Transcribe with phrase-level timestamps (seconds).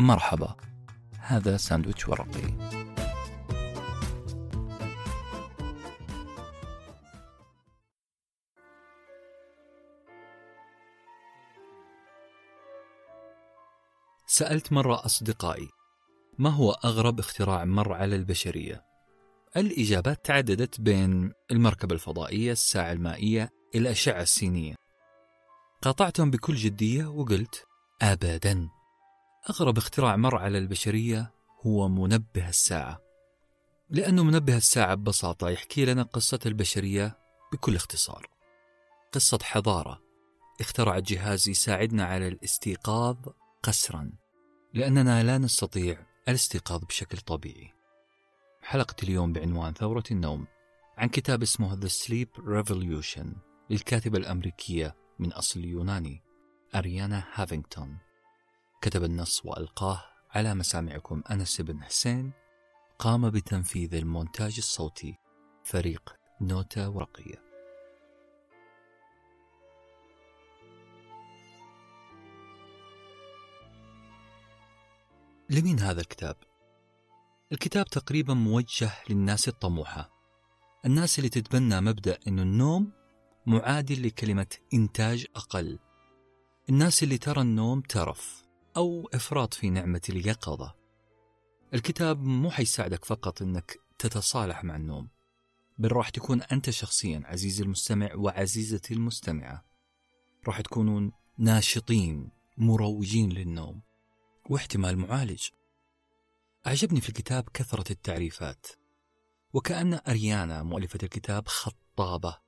[0.00, 0.56] مرحبا
[1.18, 2.70] هذا ساندويتش ورقي
[14.26, 15.68] سألت مرة أصدقائي
[16.38, 18.84] ما هو أغرب اختراع مر على البشرية؟
[19.56, 24.74] الإجابات تعددت بين المركبة الفضائية، الساعة المائية، الأشعة السينية.
[25.82, 27.64] قاطعتهم بكل جدية وقلت:
[28.02, 28.79] أبدا.
[29.48, 31.32] أغرب اختراع مر على البشرية
[31.66, 33.00] هو منبه الساعة.
[33.90, 37.18] لأنه منبه الساعة ببساطة يحكي لنا قصة البشرية
[37.52, 38.30] بكل اختصار.
[39.12, 40.02] قصة حضارة
[40.60, 43.16] اخترعت جهاز يساعدنا على الاستيقاظ
[43.62, 44.12] قسرا
[44.74, 47.72] لأننا لا نستطيع الاستيقاظ بشكل طبيعي.
[48.62, 50.46] حلقة اليوم بعنوان ثورة النوم
[50.98, 53.26] عن كتاب اسمه The Sleep Revolution
[53.70, 56.22] للكاتبة الأمريكية من أصل يوناني
[56.74, 58.09] أريانا هافينغتون
[58.82, 62.32] كتب النص وألقاه على مسامعكم أنس بن حسين.
[62.98, 65.18] قام بتنفيذ المونتاج الصوتي
[65.64, 67.50] فريق نوتة ورقية.
[75.50, 76.36] لمين هذا الكتاب؟
[77.52, 80.10] الكتاب تقريبا موجه للناس الطموحة
[80.86, 82.92] الناس اللي تتبنى مبدأ أنه النوم
[83.46, 85.78] معادل لكلمة إنتاج أقل
[86.70, 88.49] الناس اللي ترى النوم ترف.
[88.76, 90.74] أو إفراط في نعمة اليقظة.
[91.74, 95.08] الكتاب مو حيساعدك فقط أنك تتصالح مع النوم
[95.78, 99.64] بل راح تكون أنت شخصيا عزيزي المستمع وعزيزتي المستمعة.
[100.46, 103.80] راح تكونون ناشطين مروجين للنوم
[104.50, 105.48] واحتمال معالج.
[106.66, 108.66] أعجبني في الكتاب كثرة التعريفات
[109.52, 112.38] وكأن أريانا مؤلفة الكتاب خطابة.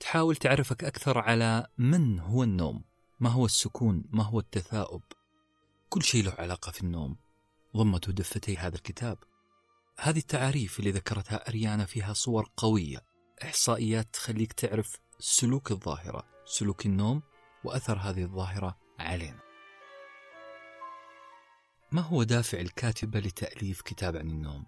[0.00, 2.84] تحاول تعرفك أكثر على من هو النوم
[3.20, 5.02] ما هو السكون ما هو التثاؤب.
[5.92, 7.16] كل شيء له علاقة في النوم
[7.76, 9.18] ضمته دفتي هذا الكتاب
[9.98, 12.98] هذه التعاريف اللي ذكرتها أريانا فيها صور قوية
[13.42, 17.22] إحصائيات تخليك تعرف سلوك الظاهرة سلوك النوم
[17.64, 19.40] وأثر هذه الظاهرة علينا
[21.92, 24.66] ما هو دافع الكاتبة لتأليف كتاب عن النوم؟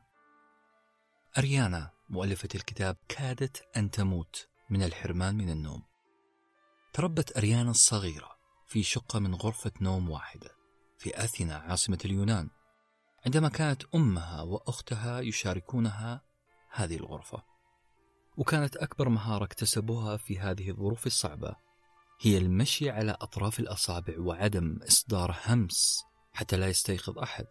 [1.38, 5.82] أريانا مؤلفة الكتاب كادت أن تموت من الحرمان من النوم.
[6.93, 8.31] تربت أريانا الصغيرة
[8.66, 10.63] في شقة من غرفة نوم واحدة
[11.04, 12.50] في أثينا عاصمة اليونان
[13.26, 16.22] عندما كانت أمها وأختها يشاركونها
[16.70, 17.42] هذه الغرفة.
[18.37, 21.56] وكانت أكبر مهارة اكتسبوها في هذه الظروف الصعبة
[22.20, 27.47] هي المشي على أطراف الأصابع وعدم إصدار همس حتى لا يستيقظ أحد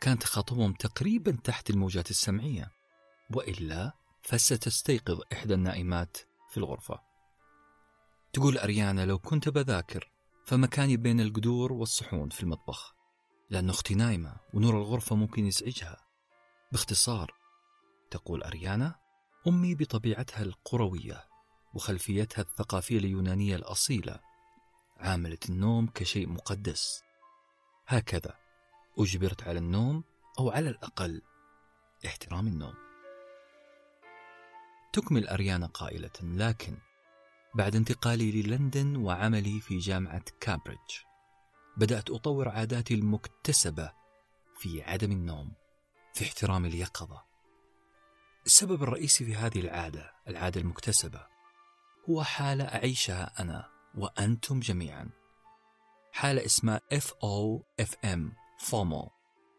[0.00, 2.70] كان تخاطبهم تقريبا تحت الموجات السمعية
[3.30, 3.92] وإلا
[4.22, 6.16] فستستيقظ إحدى النائمات
[6.50, 7.00] في الغرفة
[8.32, 10.13] تقول أريانا لو كنت بذاكر
[10.44, 12.94] فمكاني بين القدور والصحون في المطبخ
[13.50, 16.06] لأن أختي نايمة ونور الغرفة ممكن يزعجها.
[16.72, 17.34] باختصار
[18.10, 18.94] تقول أريانا
[19.46, 21.24] أمي بطبيعتها القروية
[21.74, 24.20] وخلفيتها الثقافية اليونانية الأصيلة
[24.96, 27.02] عاملت النوم كشيء مقدس.
[27.86, 28.38] هكذا
[28.98, 30.04] أجبرت على النوم
[30.38, 31.22] أو على الأقل
[32.06, 32.74] احترام النوم.
[34.92, 36.78] تكمل أريانا قائلة لكن
[37.54, 40.94] بعد انتقالي للندن وعملي في جامعة كامبريدج.
[41.76, 43.92] بدأت أطور عاداتي المكتسبة
[44.58, 45.52] في عدم النوم
[46.14, 47.24] في احترام اليقظة.
[48.46, 51.26] السبب الرئيسي في هذه العادة العادة المكتسبة
[52.10, 55.10] هو حالة أعيشها أنا وأنتم جميعا.
[56.12, 58.20] حالة اسمها FOFM
[58.70, 59.10] FOMO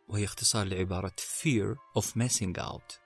[0.07, 2.99] وهي اختصار لعبارة Fear of Missing Out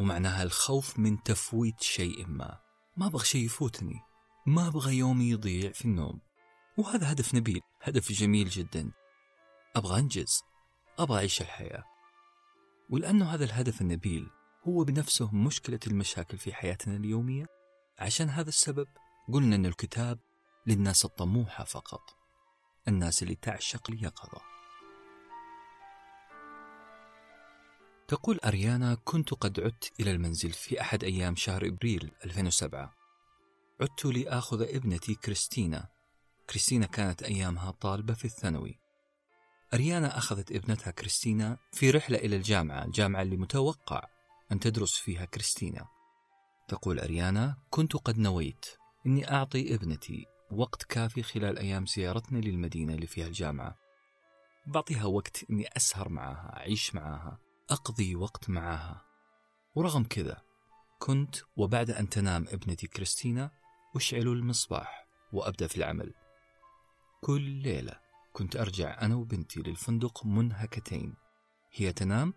[0.00, 2.61] ومعناها الخوف من تفويت شيء ما.
[2.96, 4.00] ما أبغى شيء يفوتني.
[4.46, 6.20] ما أبغى يومي يضيع في النوم.
[6.78, 8.92] وهذا هدف نبيل هدف جميل جدا.
[9.76, 10.42] أبغى أنجز.
[10.98, 11.84] أبغى أعيش الحياة.
[12.90, 14.30] ولأنه هذا الهدف النبيل
[14.68, 17.46] هو بنفسه مشكلة المشاكل في حياتنا اليومية.
[17.98, 18.86] عشان هذا السبب
[19.32, 20.18] قلنا أن الكتاب
[20.66, 22.16] للناس الطموحة فقط.
[22.88, 24.51] الناس اللي تعشق اليقظة
[28.12, 32.94] تقول أريانا كنت قد عدت إلى المنزل في أحد أيام شهر إبريل 2007
[33.80, 35.88] عدت لآخذ ابنتي كريستينا.
[36.50, 38.78] كريستينا كانت أيامها طالبة في الثانوي.
[39.74, 44.02] أريانا أخذت ابنتها كريستينا في رحلة إلى الجامعة الجامعة اللي متوقع
[44.52, 45.86] أن تدرس فيها كريستينا.
[46.68, 48.66] تقول أريانا كنت قد نويت.
[49.06, 53.76] أني أعطي ابنتي وقت كافي خلال أيام زيارتنا للمدينة اللي فيها الجامعة.
[54.66, 59.04] بعطيها وقت أني أسهر معاها أعيش معاها أقضي وقت معاها.
[59.74, 60.42] ورغم كذا
[60.98, 63.50] كنت وبعد أن تنام ابنتي كريستينا
[63.96, 66.14] أشعل المصباح وأبدأ في العمل.
[67.20, 68.00] كل ليلة
[68.32, 71.14] كنت أرجع أنا وبنتي للفندق منهكتين.
[71.72, 72.34] هي تنام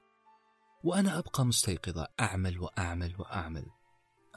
[0.84, 2.08] وأنا أبقى مستيقظة.
[2.20, 3.66] أعمل وأعمل وأعمل.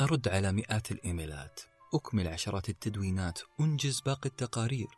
[0.01, 1.61] أرد على مئات الإيميلات.
[1.95, 3.41] أكمل عشرات التدوينات.
[3.61, 4.89] أنجز باقي التقارير.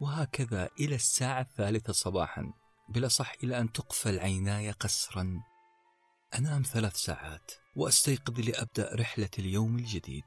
[0.00, 2.52] وهكذا إلى الساعة الثالثة صباحا.
[2.88, 5.49] بالأصح إلى أن تقفل عيناي قسرا.
[6.38, 10.24] أنام ثلاث ساعات وأستيقظ لأبدأ رحلة اليوم الجديد.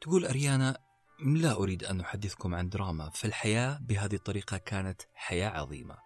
[0.00, 0.78] تقول أريانا
[1.26, 5.96] لا أريد أن أحدثكم عن دراما فالحياة بهذه الطريقة كانت حياة عظيمة.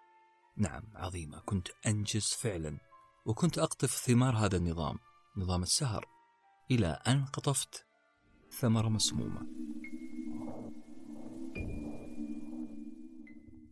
[0.56, 1.40] نعم عظيمة.
[1.40, 2.78] كنت أنجز فعلا
[3.26, 4.98] وكنت أقطف ثمار هذا النظام
[5.36, 6.06] نظام السهر.
[6.70, 7.86] إلى أن قطفت
[8.60, 9.46] ثمرة مسمومة.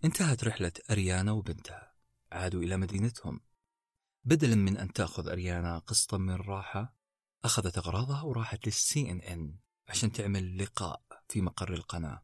[0.04, 1.92] انتهت رحلة أريانا وبنتها.
[2.32, 3.40] عادوا إلى مدينتهم.
[4.24, 6.96] بدلا من أن تأخذ أريانا قسطا من الراحة
[7.44, 12.22] أخذت أغراضها وراحت للسي إن إن عشان تعمل لقاء في مقر القناة.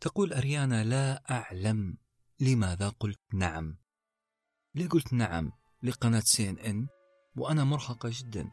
[0.00, 1.96] تقول أريانا لا أعلم
[2.40, 3.78] لماذا قلت نعم.
[4.74, 5.52] ليه قلت نعم؟
[5.82, 6.88] لقناة سي إن إن
[7.36, 8.50] وأنا مرهقة جدا.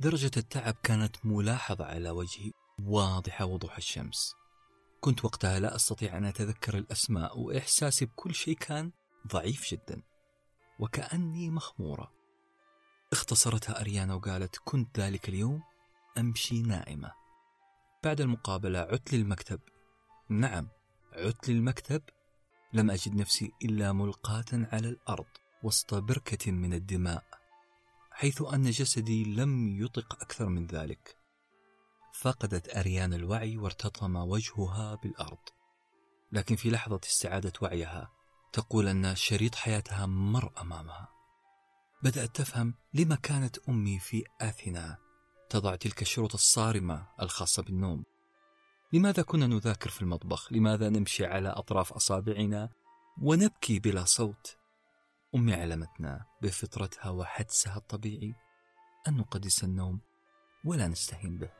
[0.00, 4.34] درجة التعب كانت ملاحظة على وجهي واضحة وضوح الشمس.
[5.00, 8.92] كنت وقتها لا أستطيع أن أتذكر الأسماء وإحساسي بكل شيء كان
[9.32, 10.02] ضعيف جدا.
[10.80, 12.12] وكأني مخمورة.
[13.12, 15.62] اختصرتها أريانا وقالت كنت ذلك اليوم؟
[16.18, 17.12] أمشي نائمة.
[18.04, 19.60] بعد المقابلة عدت للمكتب.
[20.28, 20.68] نعم
[21.12, 22.02] عدت للمكتب؟
[22.72, 25.26] لم أجد نفسي إلا ملقاة على الأرض
[25.62, 27.24] وسط بركة من الدماء
[28.10, 31.16] حيث أن جسدي لم يطق أكثر من ذلك.
[32.12, 35.48] فقدت أريان الوعي وارتطم وجهها بالأرض.
[36.32, 38.19] لكن في لحظة استعادة وعيها
[38.52, 41.08] تقول أن شريط حياتها مر أمامها
[42.02, 44.98] بدأت تفهم لما كانت أمي في آثنا
[45.50, 48.04] تضع تلك الشروط الصارمة الخاصة بالنوم
[48.92, 52.70] لماذا كنا نذاكر في المطبخ؟ لماذا نمشي على أطراف أصابعنا
[53.22, 54.56] ونبكي بلا صوت؟
[55.34, 58.34] أمي علمتنا بفطرتها وحدسها الطبيعي
[59.08, 60.00] أن نقدس النوم
[60.64, 61.50] ولا نستهين به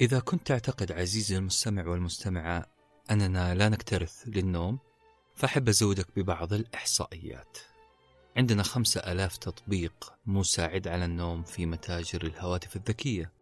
[0.00, 2.66] إذا كنت تعتقد عزيزي المستمع والمستمعة
[3.10, 4.78] أننا لا نكترث للنوم
[5.34, 7.58] فأحب أزودك ببعض الإحصائيات.
[8.36, 13.32] عندنا خمسة ألاف تطبيق مساعد على النوم في متاجر الهواتف الذكية.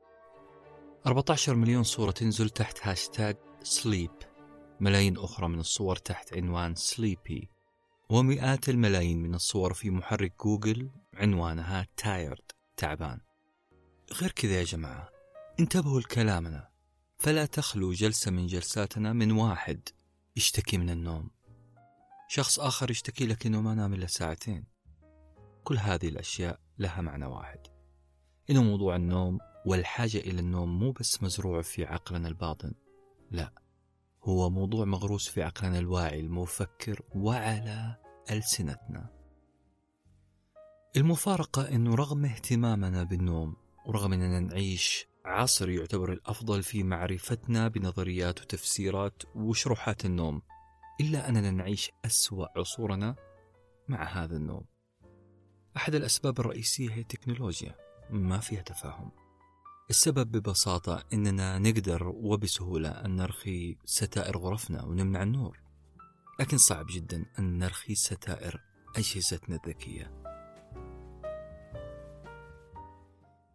[1.07, 4.11] 14 مليون صورة تنزل تحت هاشتاج سليب.
[4.81, 7.49] ملايين أخرى من الصور تحت عنوان سليبي.
[8.11, 13.21] ومئات الملايين من الصور في محرك جوجل عنوانها تايرد تعبان.
[14.13, 15.12] غير كذا يا جماعة
[15.62, 16.69] انتبهوا لكلامنا.
[17.19, 19.88] فلا تخلو جلسة من جلساتنا من واحد
[20.37, 21.31] يشتكي من النوم.
[22.29, 24.64] شخص آخر يشتكي لك إنه ما نام إلا ساعتين.
[25.64, 27.61] كل هذه الأشياء لها معنى واحد.
[28.50, 32.73] إنه موضوع النوم والحاجة إلى النوم مو بس مزروع في عقلنا الباطن.
[33.31, 33.53] لا
[34.23, 37.97] هو موضوع مغروس في عقلنا الواعي المفكر وعلى
[38.31, 39.11] ألسنتنا.
[40.97, 43.56] المفارقة أنه رغم اهتمامنا بالنوم
[43.87, 50.43] ورغم أننا نعيش عصر يعتبر الأفضل في معرفتنا بنظريات وتفسيرات وشروحات النوم
[51.01, 53.15] إلا أننا نعيش أسوأ عصورنا
[53.89, 54.65] مع هذا النوم.
[55.77, 57.75] أحد الأسباب الرئيسية هي التكنولوجيا
[58.11, 59.11] ما فيها تفاهم.
[59.91, 65.61] السبب ببساطة إننا نقدر وبسهولة أن نرخي ستائر غرفنا ونمنع النور
[66.41, 68.61] لكن صعب جدا أن نرخي ستائر
[68.96, 70.23] أجهزتنا الذكية.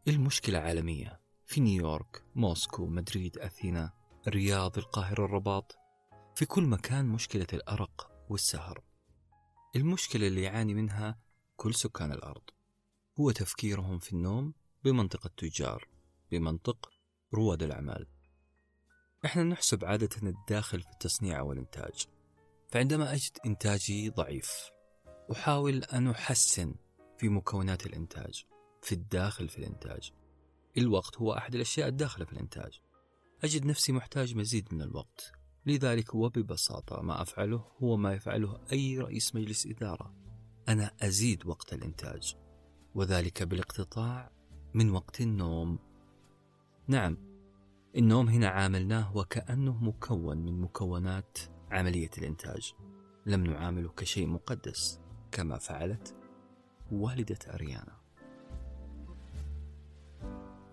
[0.08, 1.26] المشكلة عالمية.
[1.48, 3.92] في نيويورك، موسكو، مدريد، أثينا،
[4.27, 5.77] الرياض، القاهرة، الرباط
[6.36, 8.84] في كل مكان مشكلة الأرق والسهر.
[9.75, 11.20] المشكلة اللي يعاني منها
[11.56, 12.42] كل سكان الأرض.
[13.20, 15.88] هو تفكيرهم في النوم بمنطق التجار
[16.32, 16.89] بمنطق
[17.34, 18.08] رواد الأعمال.
[19.25, 22.08] إحنا نحسب عادة الداخل في التصنيع والإنتاج.
[22.72, 24.72] فعندما أجد إنتاجي ضعيف
[25.32, 26.75] أحاول أن أحسن
[27.18, 28.46] في مكونات الإنتاج
[28.82, 30.12] في الداخل في الإنتاج.
[30.77, 32.81] الوقت هو أحد الأشياء الداخلة في الإنتاج.
[33.43, 35.31] أجد نفسي محتاج مزيد من الوقت.
[35.65, 40.13] لذلك وببساطة ما أفعله هو ما يفعله أي رئيس مجلس إدارة.
[40.69, 42.36] أنا أزيد وقت الإنتاج.
[42.96, 44.31] وذلك بالاقتطاع
[44.74, 45.79] من وقت النوم.
[46.88, 47.17] نعم
[47.96, 51.38] النوم هنا عاملناه وكأنه مكون من مكونات
[51.72, 52.74] عملية الإنتاج.
[53.25, 55.00] لم نعامله كشيء مقدس
[55.31, 56.15] كما فعلت
[56.91, 57.97] والدة أريانا.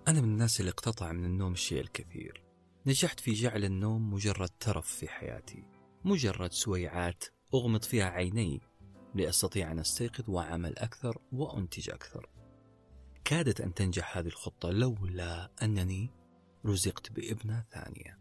[0.08, 2.44] أنا من الناس اللي اقتطع من النوم الشيء الكثير.
[2.86, 5.64] نجحت في جعل النوم مجرد ترف في حياتي
[6.04, 8.60] مجرد سويعات أغمض فيها عيني
[9.14, 12.28] لأستطيع أن أستيقظ وأعمل أكثر وأنتج أكثر.
[13.24, 16.10] كادت أن تنجح هذه الخطة لولا أنني
[16.66, 18.18] رزقت بابنة ثانية.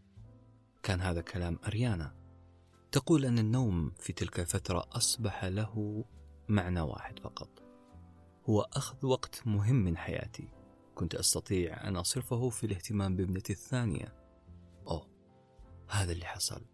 [0.82, 2.14] كان هذا كلام أريانا.
[2.92, 6.04] تقول أن النوم في تلك الفترة أصبح له
[6.48, 7.62] معنى واحد فقط.
[8.48, 10.63] هو أخذ وقت مهم من حياتي.
[10.94, 14.14] كنت أستطيع أن أصرفه في الاهتمام بابنتي الثانية.
[14.88, 15.08] أوه
[15.88, 16.64] هذا اللي حصل.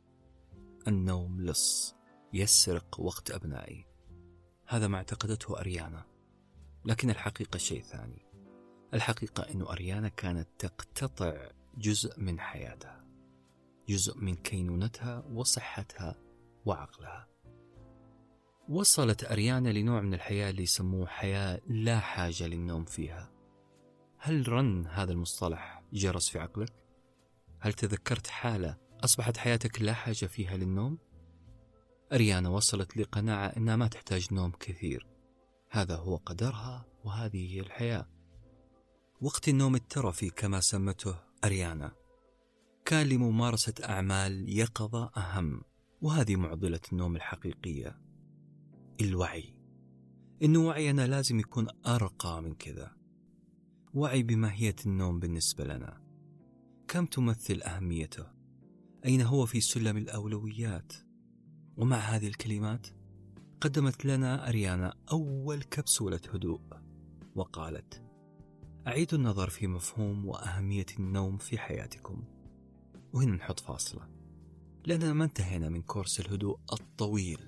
[0.89, 1.95] النوم لص
[2.33, 3.87] يسرق وقت أبنائي.
[4.67, 6.07] هذا ما اعتقدته أريانا
[6.85, 8.27] لكن الحقيقة شيء ثاني.
[8.95, 13.05] الحقيقة أن أريانا كانت تقتطع جزء من حياتها
[13.89, 16.15] جزء من كينونتها وصحتها
[16.67, 17.29] وعقلها.
[18.69, 23.30] وصلت أريانا لنوع من الحياة اللي يسموه حياة لا حاجة للنوم فيها.
[24.23, 26.73] هل رن هذا المصطلح جرس في عقلك؟
[27.61, 30.99] هل تذكرت حالة أصبحت حياتك لا حاجة فيها للنوم؟
[32.13, 35.07] أريانا وصلت لقناعة أنها ما تحتاج نوم كثير.
[35.71, 38.09] هذا هو قدرها وهذه هي الحياة.
[39.21, 41.93] وقت النوم الترفي كما سمته أريانا.
[42.85, 45.63] كان لممارسة أعمال يقظة أهم
[46.03, 48.01] وهذه معضلة النوم الحقيقية.
[49.01, 49.55] الوعي.
[50.43, 53.00] إن وعينا لازم يكون أرقى من كذا.
[53.95, 56.01] وعي بماهية النوم بالنسبة لنا.
[56.89, 58.27] كم تمثل أهميته؟
[59.05, 60.93] أين هو في سلم الأولويات؟
[61.77, 62.87] ومع هذه الكلمات
[63.61, 66.61] قدمت لنا أريانا أول كبسولة هدوء
[67.35, 68.03] وقالت
[68.87, 72.25] أعيدوا النظر في مفهوم وأهمية النوم في حياتكم.
[73.13, 74.09] وهنا نحط فاصلة.
[74.87, 77.41] لأننا ما انتهينا من كورس الهدوء الطويل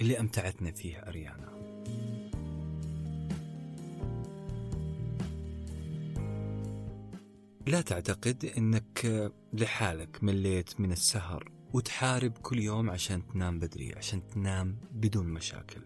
[0.00, 1.58] اللي أمتعتنا فيه أريانا.
[7.68, 14.80] لا تعتقد أنك لحالك مليت من السهر وتحارب كل يوم عشان تنام بدري عشان تنام
[14.92, 15.80] بدون مشاكل.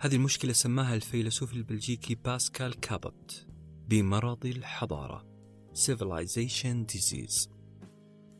[0.00, 3.46] هذه المشكلة سماها الفيلسوف البلجيكي باسكال كابوت
[3.88, 5.26] بمرض الحضارة
[5.74, 7.48] Civilization Disease.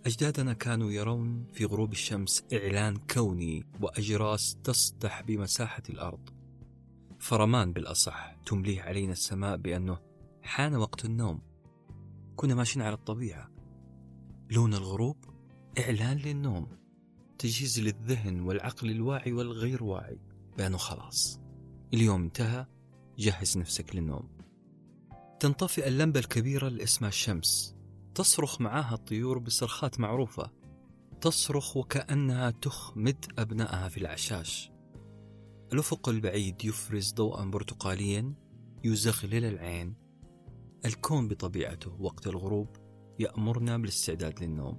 [0.07, 6.31] أجدادنا كانوا يرون في غروب الشمس إعلان كوني وأجراس تسطح بمساحة الأرض.
[7.19, 9.99] فرمان بالأصح تمليه علينا السماء بأنه
[10.43, 11.50] حان وقت النوم.
[12.41, 13.51] كنا ماشيين على الطبيعة.
[14.51, 15.17] لون الغروب
[15.79, 16.69] إعلان للنوم
[17.39, 20.19] تجهيز للذهن والعقل الواعي والغير واعي.
[20.59, 21.41] بأنه خلاص.
[21.95, 22.67] اليوم انتهى
[23.19, 24.29] جهز نفسك للنوم.
[25.41, 27.77] تنطفئ اللمبة الكبيرة اللي اسمها الشمس.
[28.15, 30.51] تصرخ معاها الطيور بصرخات معروفة.
[31.21, 34.71] تصرخ وكأنها تخمد أبنائها في العشاش.
[35.73, 38.35] الأفق البعيد يفرز ضوءا برتقاليا
[38.85, 40.00] يزغلل العين.
[40.85, 42.77] الكون بطبيعته وقت الغروب
[43.19, 44.79] يأمرنا بالاستعداد للنوم.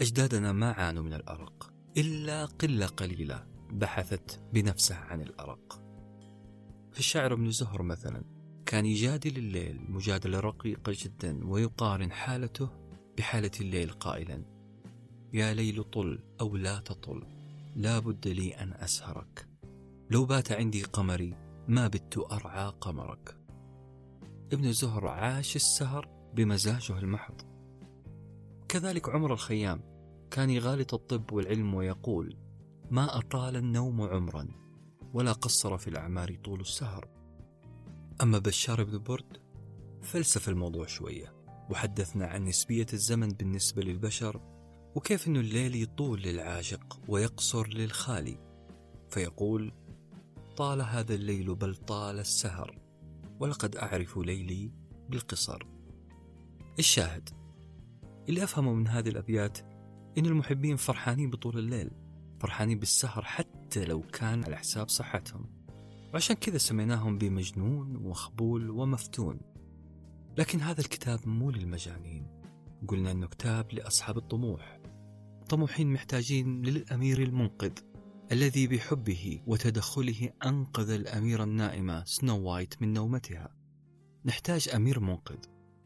[0.00, 5.82] أجدادنا ما عانوا من الأرق إلا قلة قليلة بحثت بنفسها عن الأرق.
[6.92, 8.24] في الشاعر ابن زهر مثلا
[8.66, 12.70] كان يجادل الليل مجادلة رقيقة جدا ويقارن حالته
[13.18, 14.44] بحالة الليل قائلا
[15.32, 17.22] يا ليل طل أو لا تطل
[17.76, 19.48] لا بد لي أن أسهرك.
[20.10, 21.34] لو بات عندي قمري
[21.68, 23.37] ما بت أرعى قمرك.
[24.52, 27.34] ابن زهر عاش السهر بمزاجه المحض.
[28.68, 29.82] كذلك عمر الخيام
[30.30, 32.36] كان يغالط الطب والعلم ويقول
[32.90, 34.48] ما أطال النوم عمرا
[35.14, 37.08] ولا قصر في الأعمار طول السهر.
[38.22, 39.38] أما بشار بن برد
[40.02, 41.34] فلسف الموضوع شوية
[41.70, 44.40] وحدثنا عن نسبية الزمن بالنسبة للبشر
[44.94, 48.38] وكيف أن الليل يطول للعاشق ويقصر للخالي.
[49.10, 49.72] فيقول
[50.56, 52.87] طال هذا الليل بل طال السهر.
[53.40, 54.72] ولقد أعرف ليلي
[55.08, 55.66] بالقصر.
[56.78, 57.28] الشاهد
[58.28, 59.58] اللي أفهمه من هذه الأبيات
[60.18, 61.90] إن المحبين فرحانين بطول الليل
[62.40, 65.46] فرحانين بالسهر حتى لو كان على حساب صحتهم.
[66.14, 69.40] وعشان كذا سميناهم بمجنون ومخبول ومفتون.
[70.38, 72.26] لكن هذا الكتاب مو للمجانين.
[72.88, 74.80] قلنا أنه كتاب لأصحاب الطموح.
[75.48, 77.72] طموحين محتاجين للأمير المنقذ.
[78.32, 83.54] الذي بحبه وتدخله أنقذ الأميرة النائمة سنو وايت من نومتها.
[84.24, 85.38] نحتاج أمير منقذ.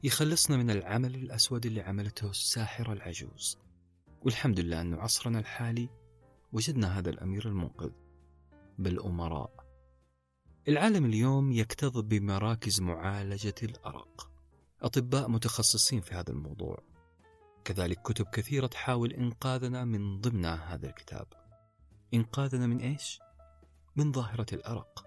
[0.04, 3.58] يخلصنا من العمل الأسود اللي عملته الساحرة العجوز.
[4.22, 5.88] والحمد لله أنه عصرنا الحالي
[6.52, 7.90] وجدنا هذا الأمير المنقذ.
[8.78, 9.50] بل أمراء.
[10.68, 14.30] العالم اليوم يكتظ بمراكز معالجة الأرق.
[14.82, 16.82] أطباء متخصصين في هذا الموضوع.
[17.64, 21.41] كذلك كتب كثيرة تحاول إنقاذنا من ضمن هذا الكتاب.
[22.14, 23.20] إنقاذنا من إيش؟
[23.96, 25.06] من ظاهرة الأرق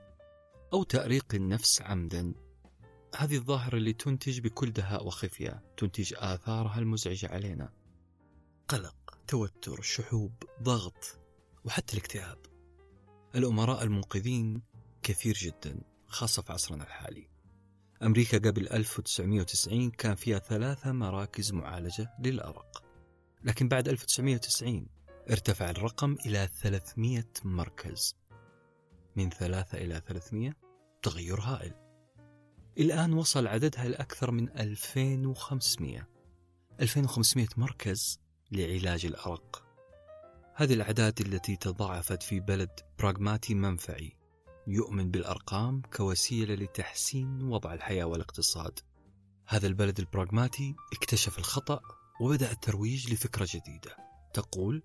[0.74, 2.34] أو تأريق النفس عمدا.
[3.16, 7.74] هذه الظاهرة اللي تنتج بكل دهاء وخفية تنتج آثارها المزعجة علينا.
[8.68, 11.20] قلق توتر شحوب ضغط
[11.66, 12.38] وحتى الاكتئاب.
[13.36, 14.62] الأمراء المنقذين
[15.04, 17.30] كثير جدا خاصة في عصرنا الحالي.
[18.04, 22.84] أمريكا قبل 1990 كان فيها ثلاثة مراكز معالجة للأرق.
[23.44, 24.95] لكن بعد 1990
[25.32, 28.16] ارتفع الرقم إلى 300 مركز.
[29.16, 30.54] من ثلاثة إلى 300
[31.02, 31.74] تغير هائل.
[32.78, 36.08] الآن وصل عددها لأكثر من 2500
[36.82, 38.20] 2500 مركز
[38.52, 39.66] لعلاج الأرق.
[40.56, 44.18] هذه الأعداد التي تضاعفت في بلد براغماتي منفعي.
[44.68, 48.80] يؤمن بالأرقام كوسيلة لتحسين وضع الحياة والاقتصاد.
[49.48, 51.82] هذا البلد البراغماتي اكتشف الخطأ
[52.22, 53.98] وبدأ الترويج لفكرة جديدة.
[54.34, 54.84] تقول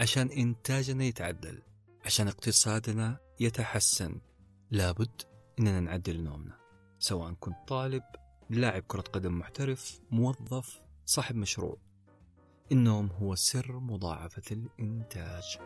[0.00, 1.62] عشان إنتاجنا يتعدل
[2.04, 4.20] عشان اقتصادنا يتحسن.
[4.70, 5.22] لابد
[5.58, 6.58] إننا نعدل نومنا
[6.98, 8.02] سواء كنت طالب
[8.50, 11.78] لاعب كرة قدم محترف موظف صاحب مشروع.
[12.72, 15.58] النوم هو سر مضاعفة الإنتاج.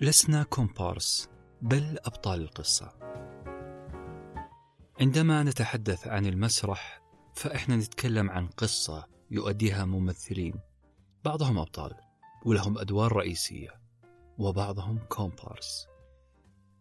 [0.00, 1.28] لسنا كومبارس
[1.62, 2.92] بل أبطال القصة.
[5.00, 7.02] عندما نتحدث عن المسرح
[7.34, 10.54] فإحنا نتكلم عن قصة يؤديها ممثلين
[11.24, 11.94] بعضهم أبطال
[12.44, 13.80] ولهم أدوار رئيسية
[14.38, 15.86] وبعضهم كومبارس.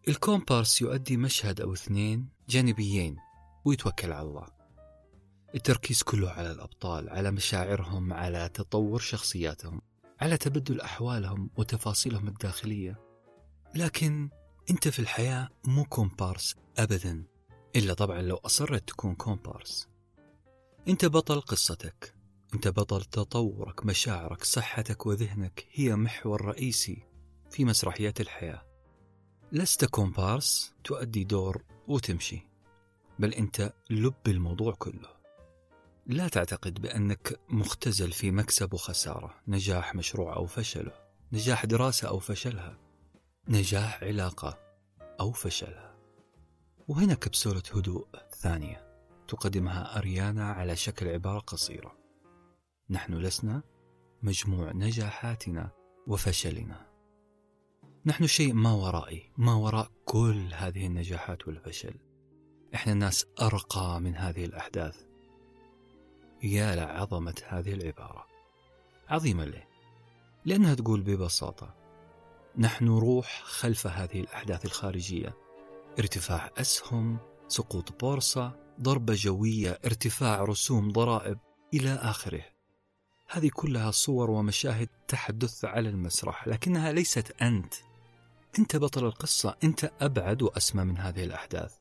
[0.08, 3.18] الكومبارس يؤدي مشهد أو اثنين جانبيين
[3.66, 4.48] ويتوكل على الله.
[5.56, 9.82] التركيز كله على الأبطال على مشاعرهم على تطور شخصياتهم
[10.22, 13.02] على تبدل أحوالهم وتفاصيلهم الداخلية.
[13.76, 14.30] لكن
[14.70, 17.24] أنت في الحياة مو كومبارس أبدا
[17.76, 19.88] إلا طبعا لو أصرت تكون كومبارس.
[20.88, 22.17] أنت بطل قصتك.
[22.58, 27.04] أنت بطل تطورك مشاعرك صحتك وذهنك هي محور رئيسي
[27.50, 28.62] في مسرحيات الحياة.
[29.52, 32.48] لست كومبارس تؤدي دور وتمشي
[33.20, 35.10] بل أنت لب الموضوع كله.
[36.08, 40.94] لا تعتقد بأنك مختزل في مكسب وخسارة نجاح مشروع أو فشله
[41.34, 42.78] نجاح دراسة أو فشلها
[43.48, 44.60] نجاح علاقة
[45.20, 45.96] أو فشلها.
[46.88, 48.88] وهنا كبسولة هدوء ثانية
[49.28, 52.07] تقدمها أريانا على شكل عبارة قصيرة.
[52.90, 53.64] نحن لسنا
[54.24, 55.72] مجموع نجاحاتنا
[56.08, 56.88] وفشلنا.
[58.06, 61.96] نحن شيء ما ورائي ما وراء كل هذه النجاحات والفشل.
[62.76, 65.06] إحنا الناس أرقى من هذه الأحداث.
[66.44, 68.28] يا لعظمة هذه العبارة.
[69.08, 69.68] عظيمة ليه؟
[70.46, 71.76] لأنها تقول ببساطة.
[72.58, 75.38] نحن روح خلف هذه الأحداث الخارجية.
[76.00, 81.40] ارتفاع أسهم سقوط بورصة ضربة جوية ارتفاع رسوم ضرائب
[81.74, 82.57] إلى آخره.
[83.30, 87.74] هذه كلها صور ومشاهد تحدث على المسرح لكنها ليست أنت.
[88.60, 91.76] أنت بطل القصة أنت أبعد وأسمى من هذه الأحداث.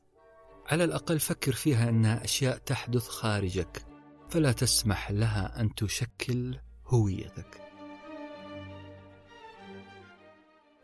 [0.65, 3.85] على الأقل فكر فيها انها أشياء تحدث خارجك
[4.29, 7.61] فلا تسمح لها أن تشكل هويتك.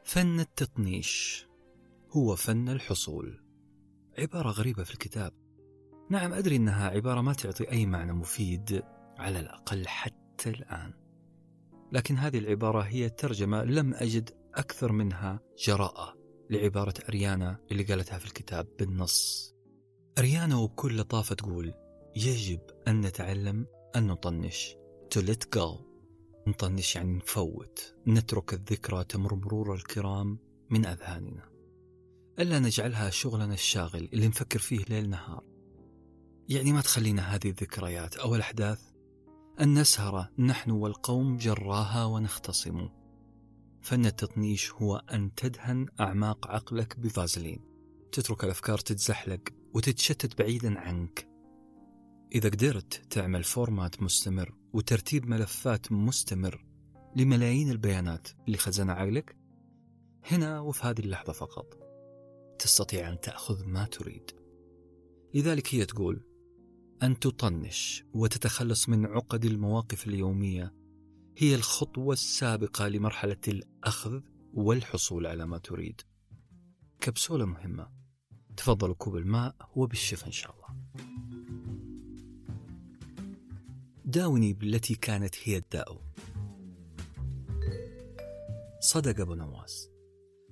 [0.04, 1.46] فن التطنيش
[2.12, 3.44] هو فن الحصول.
[4.20, 5.34] عبارة غريبة في الكتاب.
[6.10, 8.84] نعم أدري إنها عبارة ما تعطي أي معنى مفيد
[9.18, 10.94] على الأقل حتى حتى الآن.
[11.92, 16.18] لكن هذه العبارة هي ترجمة لم أجد أكثر منها جراءة
[16.50, 19.54] لعبارة أريانا اللي قالتها في الكتاب بالنص.
[20.18, 21.74] أريانا وبكل لطافة تقول
[22.16, 23.66] يجب أن نتعلم
[23.96, 24.76] أن نطنش.
[25.16, 25.82] To let go.
[26.48, 27.96] نطنش يعني نفوت.
[28.08, 31.50] نترك الذكرى تمر مرور الكرام من أذهاننا.
[32.40, 35.44] ألا نجعلها شغلنا الشاغل اللي نفكر فيه ليل نهار.
[36.50, 38.93] يعني ما تخلينا هذه الذكريات أو الأحداث
[39.62, 42.90] أن نسهر نحن والقوم جراها ونختصم.
[43.82, 47.60] فن التطنيش هو أن تدهن أعماق عقلك بفازلين.
[48.12, 49.42] تترك الأفكار تتزحلق
[49.74, 51.28] وتتشتت بعيدا عنك.
[52.36, 56.66] إذا قدرت تعمل فورمات مستمر وترتيب ملفات مستمر
[57.16, 59.36] لملايين البيانات اللي خزنها عقلك
[60.26, 61.78] هنا وفي هذه اللحظة فقط
[62.60, 64.32] تستطيع أن تأخذ ما تريد.
[65.34, 66.33] لذلك هي تقول
[67.04, 70.74] أن تطنش وتتخلص من عقد المواقف اليومية
[71.38, 74.22] هي الخطوة السابقة لمرحلة الأخذ
[74.54, 76.02] والحصول على ما تريد.
[77.02, 77.90] كبسولة مهمة.
[78.58, 80.68] تفضلوا كوب الماء وبالشفا إن شاء الله.
[84.06, 86.02] داوني بالتي كانت هي الداء.
[88.80, 89.90] صدق أبو نواس.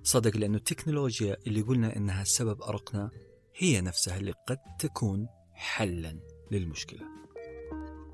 [0.04, 3.12] صدق لأن التكنولوجيا اللي قلنا إنها سبب أرقنا
[3.56, 7.06] هي نفسها اللي قد تكون حلا للمشكلة.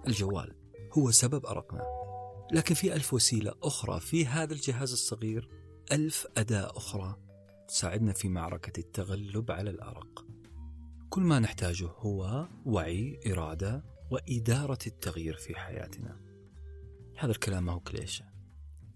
[0.07, 0.55] الجوال
[0.97, 1.83] هو سبب أرقنا
[2.51, 5.49] لكن في ألف وسيلة أخرى في هذا الجهاز الصغير
[5.91, 7.17] ألف أداة أخرى
[7.67, 10.25] تساعدنا في معركة التغلب على الأرق.
[11.09, 16.19] كل ما نحتاجه هو وعي إرادة وإدارة التغيير في حياتنا.
[17.17, 18.25] هذا الكلام ما هو كليشة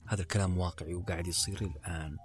[0.08, 2.17] هذا الكلام واقعي وقاعد يصير الآن.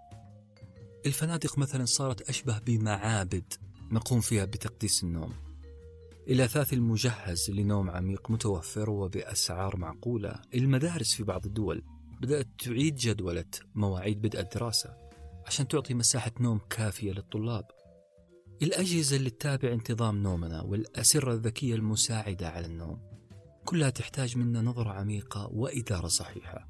[1.06, 3.54] الفنادق مثلا صارت أشبه بمعابد
[3.90, 5.45] نقوم فيها بتقديس النوم.
[6.28, 10.42] الأثاث المجهز لنوم عميق متوفر وبأسعار معقولة.
[10.54, 11.82] المدارس في بعض الدول
[12.20, 14.96] بدأت تعيد جدولة مواعيد بدء الدراسة
[15.46, 17.64] عشان تعطي مساحة نوم كافية للطلاب.
[18.62, 23.00] الأجهزة اللي تتابع انتظام نومنا والأسرة الذكية المساعدة على النوم
[23.64, 26.68] كلها تحتاج منا نظرة عميقة وإدارة صحيحة.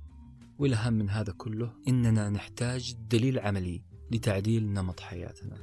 [0.58, 5.58] والأهم من هذا كله إننا نحتاج دليل عملي لتعديل نمط حياتنا.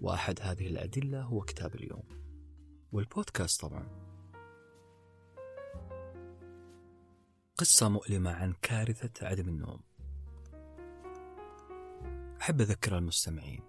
[0.00, 2.15] وأحد هذه الأدلة هو كتاب اليوم.
[2.96, 3.88] والبودكاست طبعا.
[7.58, 9.80] قصة مؤلمة عن كارثة عدم النوم.
[12.40, 13.62] أحب أذكر المستمعين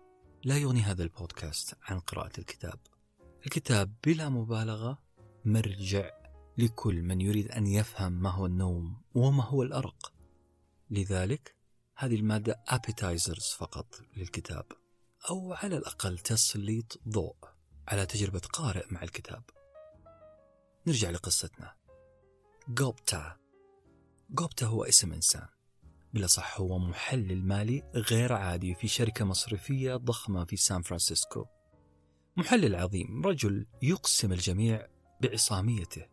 [0.44, 2.80] لا يغني هذا البودكاست عن قراءة الكتاب.
[3.46, 5.04] الكتاب بلا مبالغة
[5.46, 6.12] مرجع
[6.58, 10.14] لكل من يريد أن يفهم ما هو النوم وما هو الأرق.
[10.90, 11.56] لذلك
[11.96, 14.66] هذه المادة appetizers فقط للكتاب
[15.30, 17.57] أو على الأقل تسليط ضوء.
[17.88, 19.44] على تجربة قارئ مع الكتاب.
[20.88, 21.76] نرجع لقصتنا.
[22.68, 23.38] جوبتا
[24.30, 25.48] جوبتا هو اسم إنسان.
[26.14, 31.46] بالأصح هو محلل مالي غير عادي في شركة مصرفية ضخمة في سان فرانسيسكو.
[32.38, 34.88] محلل عظيم رجل يقسم الجميع
[35.22, 36.06] بعصاميته.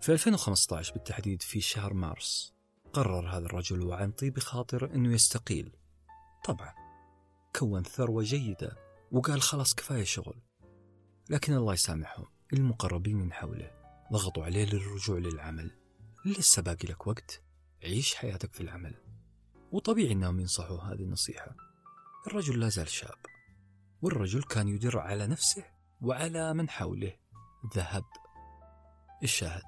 [0.00, 2.54] في 2015 بالتحديد في شهر مارس
[2.92, 5.76] قرر هذا الرجل وعن طيب خاطر أنه يستقيل.
[6.44, 6.74] طبعا
[7.56, 8.76] كون ثروة جيدة
[9.12, 10.47] وقال خلاص كفاية شغل.
[11.30, 13.70] لكن الله يسامحهم المقربين من حوله
[14.12, 15.70] ضغطوا عليه للرجوع للعمل.
[16.24, 17.42] لسه باقي لك وقت؟
[17.84, 18.94] عيش حياتك في العمل.
[19.72, 21.56] وطبيعي إنهم ينصحوا هذه النصيحة
[22.26, 23.18] الرجل لا زال شاب
[24.02, 25.64] والرجل كان يدر على نفسه
[26.00, 27.12] وعلى من حوله.
[27.76, 28.04] ذهب.
[29.22, 29.64] الشاهد.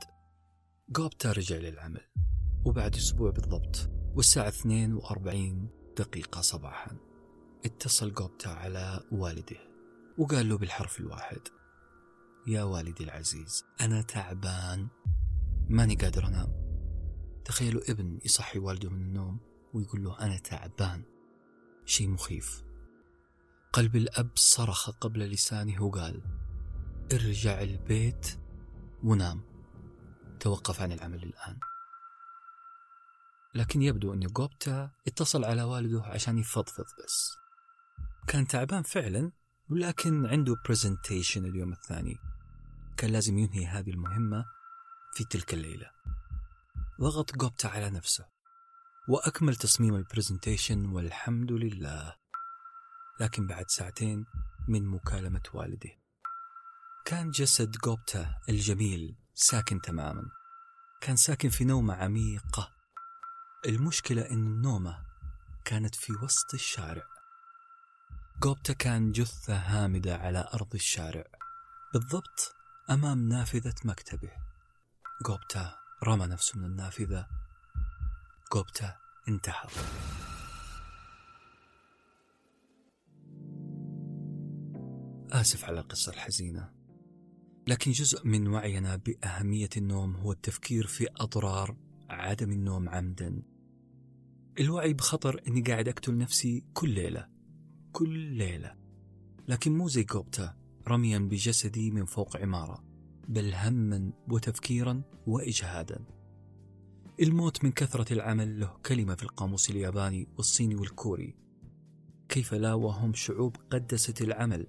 [0.89, 2.09] جوبتا رجع للعمل
[2.65, 6.97] وبعد أسبوع بالضبط والساعة 42 دقيقة صباحا.
[7.65, 9.70] اتصل جوبتا على والده.
[10.19, 11.41] وقال له بالحرف الواحد.
[12.47, 14.89] يا والدي العزيز أنا تعبان.
[15.69, 16.61] ماني قادر أنام.
[17.45, 19.41] تخيلوا ابن يصحي والده من النوم
[19.75, 21.05] ويقول له أنا تعبان.
[21.85, 22.63] شيء مخيف.
[23.73, 26.23] قلب الأب صرخ قبل لسانه وقال
[27.13, 28.39] ارجع البيت
[29.05, 29.43] ونام.
[30.41, 31.59] توقف عن العمل الآن.
[33.55, 37.37] لكن يبدو أن جوبتا اتصل على والده عشان يفضفض بس.
[38.29, 39.33] كان تعبان فعلا
[39.71, 42.19] ولكن عنده برزنتيشن اليوم الثاني.
[42.97, 44.45] كان لازم ينهي هذه المهمة
[45.15, 45.91] في تلك الليلة.
[47.01, 48.25] ضغط جوبتا على نفسه.
[49.09, 52.15] وأكمل تصميم البرزنتيشن والحمد لله.
[53.21, 54.27] لكن بعد ساعتين
[54.69, 55.91] من مكالمة والده
[57.05, 60.23] كان جسد جوبتا الجميل ساكن تماما.
[61.01, 62.73] كان ساكن في نومة عميقة.
[63.67, 65.03] المشكلة إن النومة
[65.65, 67.20] كانت في وسط الشارع.
[68.43, 71.25] جوبتا كان جثة هامدة على أرض الشارع.
[71.95, 72.55] بالضبط
[72.91, 74.31] أمام نافذة مكتبه.
[75.27, 77.27] جوبتا رمى نفسه من النافذة.
[78.55, 78.97] جوبتا
[79.29, 79.71] انتحر.
[85.33, 86.73] آسف على القصة الحزينة.
[87.69, 91.77] لكن جزء من وعينا بأهمية النوم هو التفكير في أضرار
[92.11, 93.43] عدم النوم عمدا.
[94.61, 97.40] الوعي بخطر أني قاعد أقتل نفسي كل ليلة.
[97.93, 98.75] كل ليلة.
[99.49, 100.57] لكن مو زي جوبتا
[100.89, 102.85] رميا بجسدي من فوق عمارة
[103.29, 106.05] بل هما وتفكيرا وإجهادا.
[107.21, 111.37] الموت من كثرة العمل له كلمة في القاموس الياباني والصيني والكوري.
[112.29, 114.67] كيف لا وهم شعوب قدست العمل؟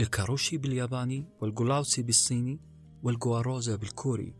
[0.00, 2.60] الكاروشي بالياباني والجولاوسي بالصيني
[3.02, 4.34] والجواروزا بالكوري.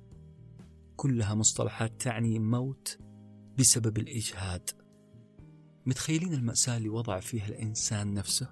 [0.97, 2.99] كلها مصطلحات تعني موت
[3.59, 4.71] بسبب الإجهاد.
[5.91, 8.49] متخيلين المأساة اللي وضع فيها الإنسان نفسه؟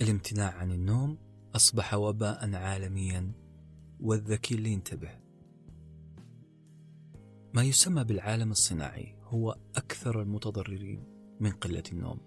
[0.00, 1.18] الامتناع عن النوم
[1.56, 3.32] أصبح وباء عالميا
[4.00, 5.10] والذكي اللي ينتبه.
[7.54, 11.04] ما يسمى بالعالم الصناعي هو أكثر المتضررين
[11.40, 12.20] من قلة النوم.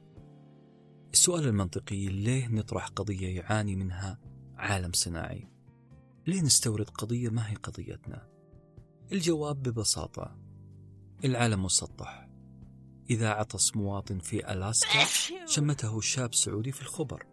[1.13, 4.19] السؤال المنطقي ليه نطرح قضية يعاني منها
[4.55, 5.49] عالم صناعي؟
[6.27, 8.29] ليه نستورد قضية ما هي قضيتنا؟
[9.11, 10.37] الجواب ببساطة
[11.25, 12.24] العالم مسطح.
[13.09, 15.05] إذا عطس مواطن في ألاسكا
[15.45, 17.25] شمته شاب سعودي في الخبر.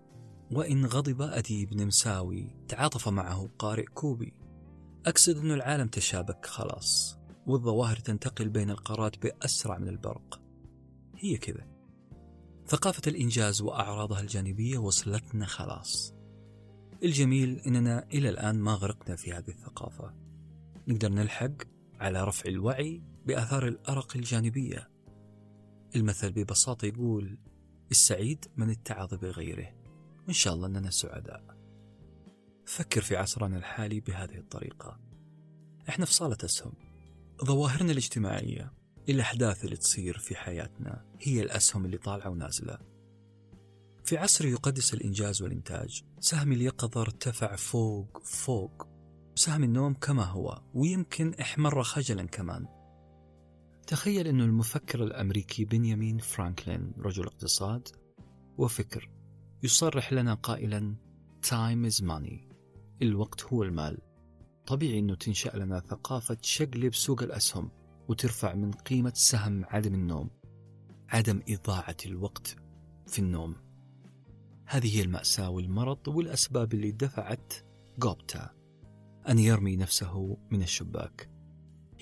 [0.50, 4.34] وإن غضب أديب نمساوي تعاطف معه قارئ كوبي.
[5.06, 7.18] أقصد أن العالم تشابك خلاص.
[7.46, 10.40] والظواهر تنتقل بين القارات بأسرع من البرق.
[11.16, 11.66] هي كذا.
[12.66, 16.14] ثقافة الإنجاز وأعراضها الجانبية وصلتنا خلاص.
[17.02, 20.14] الجميل إننا إلى الآن ما غرقنا في هذه الثقافة.
[20.88, 21.52] نقدر نلحق
[22.00, 24.91] على رفع الوعي بآثار الأرق الجانبية.
[25.96, 27.38] المثل ببساطة يقول
[27.90, 29.74] السعيد من اتعظ بغيره.
[30.24, 31.56] وإن شاء الله أننا سعداء.
[32.66, 35.00] فكر في عصرنا الحالي بهذه الطريقة.
[35.88, 36.72] إحنا في صالة أسهم.
[37.44, 38.72] ظواهرنا الاجتماعية
[39.08, 42.78] الأحداث اللي تصير في حياتنا هي الأسهم اللي طالعة ونازلة.
[44.04, 48.88] في عصر يقدس الإنجاز والإنتاج سهم اليقظة ارتفع فوق فوق.
[49.34, 52.66] سهم النوم كما هو ويمكن إحمر خجلا كمان.
[53.86, 57.88] تخيل أن المفكر الأمريكي بنيامين فرانكلين رجل اقتصاد
[58.58, 59.10] وفكر
[59.62, 60.96] يصرح لنا قائلا
[61.46, 62.52] time is money.
[63.02, 63.98] الوقت هو المال.
[64.66, 67.70] طبيعي أنه تنشأ لنا ثقافة شقلب سوق الأسهم
[68.08, 70.30] وترفع من قيمة سهم عدم النوم
[71.08, 72.56] عدم إضاعة الوقت
[73.06, 73.56] في النوم.
[74.66, 77.52] هذه هي المأساة والمرض والأسباب اللي دفعت
[77.98, 78.50] جوبتا
[79.28, 81.31] أن يرمي نفسه من الشباك.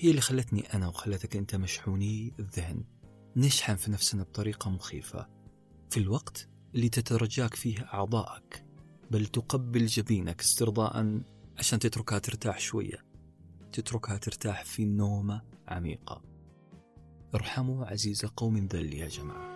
[0.03, 2.83] هي اللي خلتني أنا وخلتك أنت مشحوني الذهن.
[3.35, 5.27] نشحن في نفسنا بطريقة مخيفة.
[5.89, 8.65] في الوقت اللي تترجاك فيه أعضائك
[9.11, 11.21] بل تقبل جبينك استرضاء
[11.57, 13.05] عشان تتركها ترتاح شوية.
[13.71, 16.21] تتركها ترتاح في نومة عميقة.
[17.35, 19.51] ارحموا عزيز قوم ذل يا جماعة.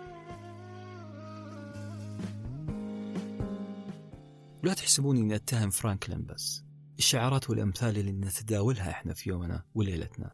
[4.64, 6.65] ولا تحسبوني اني أتهم فرانكلين بس.
[6.98, 10.32] الشعارات والأمثال اللي نتداولها إحنا في يومنا وليلتنا.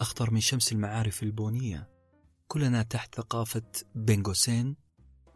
[0.00, 1.90] أخطر من شمس المعارف البونية.
[2.48, 3.62] كلنا تحت ثقافة
[3.94, 4.76] بنغوسين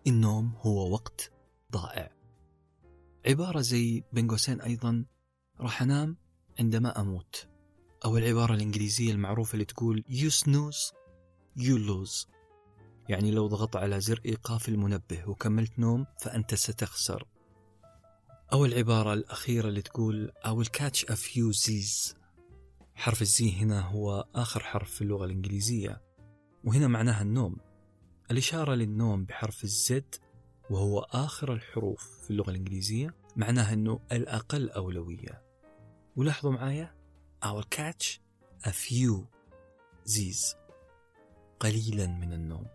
[0.06, 1.32] النوم هو وقت
[1.72, 2.10] ضائع.
[3.26, 5.04] عبارة زي بنغوسين أيضا
[5.60, 6.16] راح أنام
[6.60, 7.48] عندما أموت.
[8.04, 10.94] أو العبارة الإنجليزية المعروفة اللي تقول you snooze
[11.58, 12.28] you lose.
[13.08, 17.26] يعني لو ضغطت على زر إيقاف المنبه وكملت نوم فأنت ستخسر.
[18.52, 22.14] أو العبارة الأخيرة اللي تقول I will catch a few Z's.
[22.94, 26.02] حرف الزي هنا هو آخر حرف في اللغة الإنجليزية
[26.64, 27.56] وهنا معناها النوم.
[28.30, 30.14] الإشارة للنوم بحرف الزد
[30.70, 35.42] وهو آخر الحروف في اللغة الإنجليزية معناها أنه الأقل أولوية.
[36.16, 36.94] ولاحظوا معايا؟
[37.44, 38.20] I will catch
[38.66, 39.24] a few
[40.08, 40.56] Z's.
[41.60, 42.66] قليلا من النوم.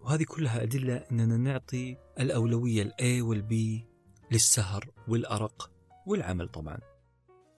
[0.00, 3.91] وهذه كلها أدلة أننا نعطي الأولوية ال A وال B
[4.32, 5.70] للسهر والأرق
[6.06, 6.78] والعمل طبعا.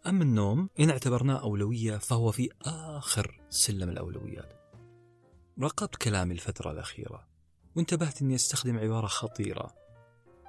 [0.06, 4.52] أما النوم إن اعتبرناه أولوية فهو في آخر سلم الأولويات.
[5.62, 7.28] راقبت كلامي الفترة الأخيرة
[7.76, 9.74] وانتبهت أني أستخدم عبارة خطيرة.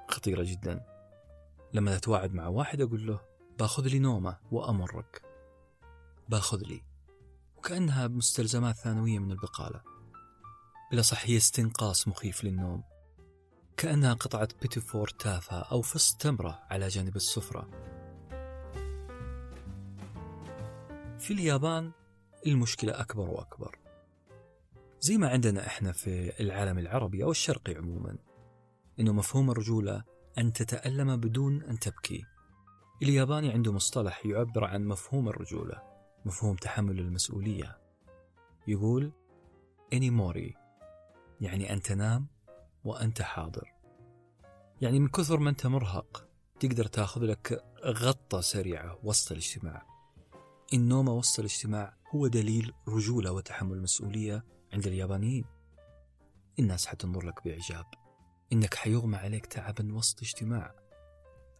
[0.08, 0.86] خطيرة جدا.
[1.72, 3.20] لما أتواعد مع واحد أقول له
[3.58, 5.22] باخذ لي نومة وأمرك.
[6.28, 6.82] باخذ لي.
[7.56, 9.82] وكأنها مستلزمات ثانوية من البقالة.
[10.92, 12.82] بلا صح هي استنقاص مخيف للنوم.
[13.76, 17.68] كأنها قطعة بيتيفور تافهة أو فص تمرة على جانب السفرة.
[21.18, 21.92] في اليابان
[22.46, 23.78] المشكلة أكبر وأكبر.
[25.00, 28.18] زي ما عندنا إحنا في العالم العربي أو الشرقي عموما
[29.00, 30.04] إنه مفهوم الرجولة
[30.38, 32.24] أن تتألم بدون أن تبكي.
[33.02, 35.82] الياباني عنده مصطلح يعبر عن مفهوم الرجولة
[36.24, 37.78] مفهوم تحمل المسؤولية.
[38.66, 39.12] يقول
[39.92, 40.54] انيموري
[41.40, 42.35] يعني أن تنام
[42.86, 43.72] وأنت حاضر.
[44.80, 46.28] يعني من كثر ما أنت مرهق
[46.60, 49.86] تقدر تاخذ لك غطة سريعة وسط الاجتماع.
[50.74, 55.44] النوم وسط الاجتماع هو دليل رجولة وتحمل مسؤولية عند اليابانيين.
[56.58, 57.86] الناس حتنظر لك بإعجاب.
[58.52, 60.74] إنك حيغمى عليك تعبا وسط اجتماع.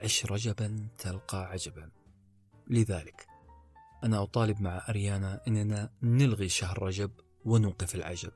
[0.02, 1.90] عش رجبا تلقى عجبا.
[2.70, 3.26] لذلك
[4.04, 7.10] أنا أطالب مع أريانا أننا نلغي شهر رجب
[7.44, 8.32] ونوقف العجب.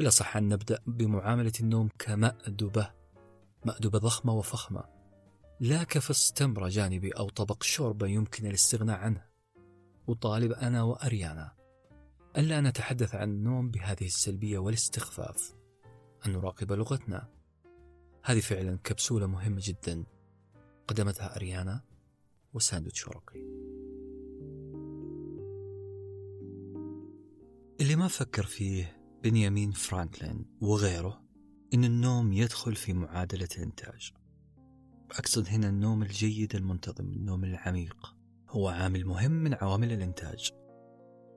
[0.00, 2.90] بلا صح أن نبدأ بمعاملة النوم كمأدبة
[3.64, 4.84] مأدبة ضخمة وفخمة
[5.60, 9.24] لا كفص تمرة جانبي أو طبق شوربة يمكن الاستغناء عنه.
[10.08, 11.52] أطالب أنا وأريانا
[12.38, 15.54] ألا نتحدث عن النوم بهذه السلبية والاستخفاف.
[16.26, 17.28] أن نراقب لغتنا.
[18.24, 20.04] هذه فعلا كبسولة مهمة جدا.
[20.88, 21.80] قدمتها أريانا
[22.54, 23.40] وساندوتش ورقي.
[27.80, 31.22] اللي ما فكر فيه بنيامين فرانكلين وغيره
[31.74, 34.12] إن النوم يدخل في معادلة الإنتاج.
[35.10, 38.16] أقصد هنا النوم الجيد المنتظم النوم العميق.
[38.48, 40.50] هو عامل مهم من عوامل الإنتاج.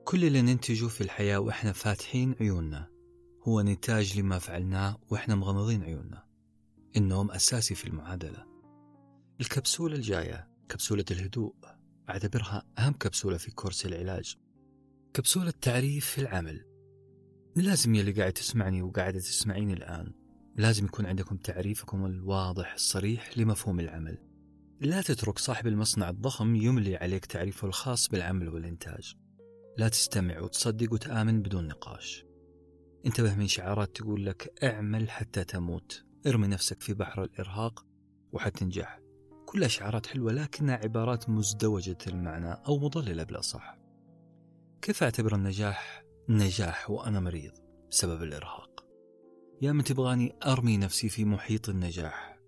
[0.04, 2.88] كل اللي ننتجه في الحياة وإحنا فاتحين عيوننا
[3.48, 6.24] هو نتاج لما فعلناه وإحنا مغمضين عيوننا.
[6.96, 8.46] النوم أساسي في المعادلة.
[9.40, 11.54] الكبسولة الجاية كبسولة الهدوء.
[12.08, 14.36] أعتبرها أهم كبسولة في كورس العلاج.
[15.14, 16.73] كبسولة تعريف العمل.
[17.56, 20.12] لازم يلي قاعد تسمعني وقاعدة تسمعيني الآن
[20.56, 24.18] لازم يكون عندكم تعريفكم الواضح الصريح لمفهوم العمل.
[24.80, 29.14] لا تترك صاحب المصنع الضخم يملي عليك تعريفه الخاص بالعمل والإنتاج.
[29.78, 32.24] لا تستمع وتصدق وتآمن بدون نقاش.
[33.06, 36.04] انتبه من شعارات تقول لك اعمل حتى تموت.
[36.26, 37.86] ارمي نفسك في بحر الإرهاق
[38.32, 39.00] وحتنجح
[39.46, 43.78] كلها شعارات حلوة لكنها عبارات مزدوجة المعنى أو مضللة بالأصح
[44.82, 47.52] كيف أعتبر النجاح نجاح وأنا مريض
[47.90, 48.84] بسبب الإرهاق.
[49.62, 52.38] يا من تبغاني أرمي نفسي في محيط النجاح؟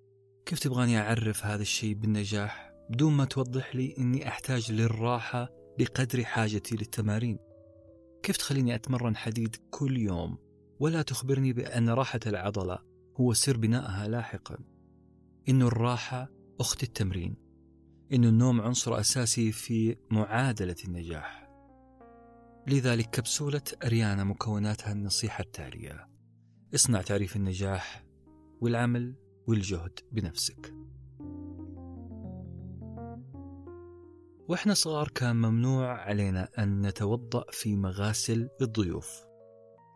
[0.46, 6.76] كيف تبغاني أعرف هذا الشيء بالنجاح بدون ما توضح لي أني أحتاج للراحة بقدر حاجتي
[6.76, 7.38] للتمارين؟
[8.22, 10.38] كيف تخليني أتمرن حديد كل يوم
[10.80, 12.78] ولا تخبرني بأن راحة العضلة
[13.20, 14.58] هو سر بنائها لاحقا؟
[15.48, 17.36] إن الراحة أخت التمرين
[18.12, 21.45] إن النوم عنصر أساسي في معادلة النجاح.
[22.68, 26.08] لذلك كبسولة أريانا مكوناتها النصيحة التالية.
[26.74, 28.04] اصنع تعريف النجاح
[28.60, 29.14] والعمل
[29.46, 30.74] والجهد بنفسك.
[34.48, 39.26] وإحنا صغار كان ممنوع علينا أن نتوضأ في مغاسل الضيوف.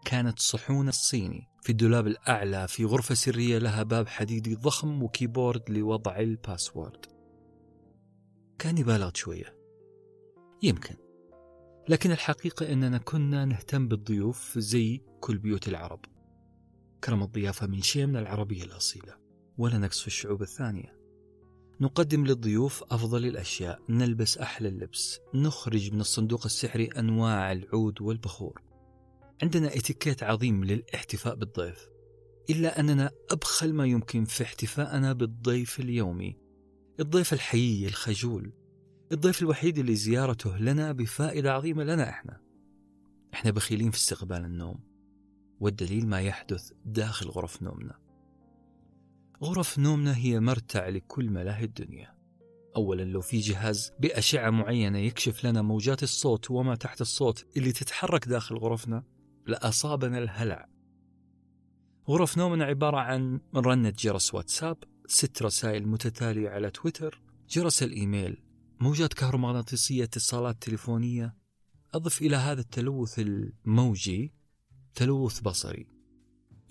[0.04, 6.18] كانت صحون الصيني في الدولاب الأعلى في غرفة سرية لها باب حديدي ضخم وكيبورد لوضع
[6.18, 7.06] الباسورد.
[8.58, 9.56] كان يبالغ شوية.
[10.62, 11.09] يمكن.
[11.90, 16.00] لكن الحقيقة أننا كنا نهتم بالضيوف زي كل بيوت العرب.
[17.04, 19.16] كرم الضيافة من شيء من العربية الأصيلة
[19.58, 20.96] ولا نقص في الشعوب الثانية.
[21.80, 28.62] نقدم للضيوف أفضل الأشياء نلبس أحلى اللبس نخرج من الصندوق السحري أنواع العود والبخور.
[29.42, 31.88] عندنا إتيكيت عظيم للاحتفاء بالضيف
[32.50, 36.36] إلا أننا أبخل ما يمكن في احتفاءنا بالضيف اليومي
[37.00, 38.52] الضيف الحيي الخجول.
[39.12, 42.40] الضيف الوحيد اللي زيارته لنا بفائدة عظيمة لنا إحنا.
[43.34, 44.80] إحنا بخيلين في استقبال النوم
[45.60, 47.98] والدليل ما يحدث داخل غرف نومنا.
[49.42, 52.14] غرف نومنا هي مرتع لكل ملاهي الدنيا.
[52.76, 58.28] أولا لو في جهاز بأشعة معينة يكشف لنا موجات الصوت وما تحت الصوت اللي تتحرك
[58.28, 59.04] داخل غرفنا
[59.46, 60.68] لأصابنا الهلع.
[62.08, 68.49] غرف نومنا عبارة عن رنة جرس واتساب ست رسائل متتالية على تويتر جرس الإيميل
[68.82, 71.34] موجات كهرومغناطيسية اتصالات تليفونية؟
[71.94, 74.32] أضف إلى هذا التلوث الموجي
[74.94, 75.86] تلوث بصري.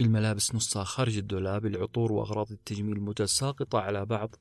[0.01, 4.35] الملابس نصها خارج الدولاب العطور وأغراض التجميل متساقطة على بعض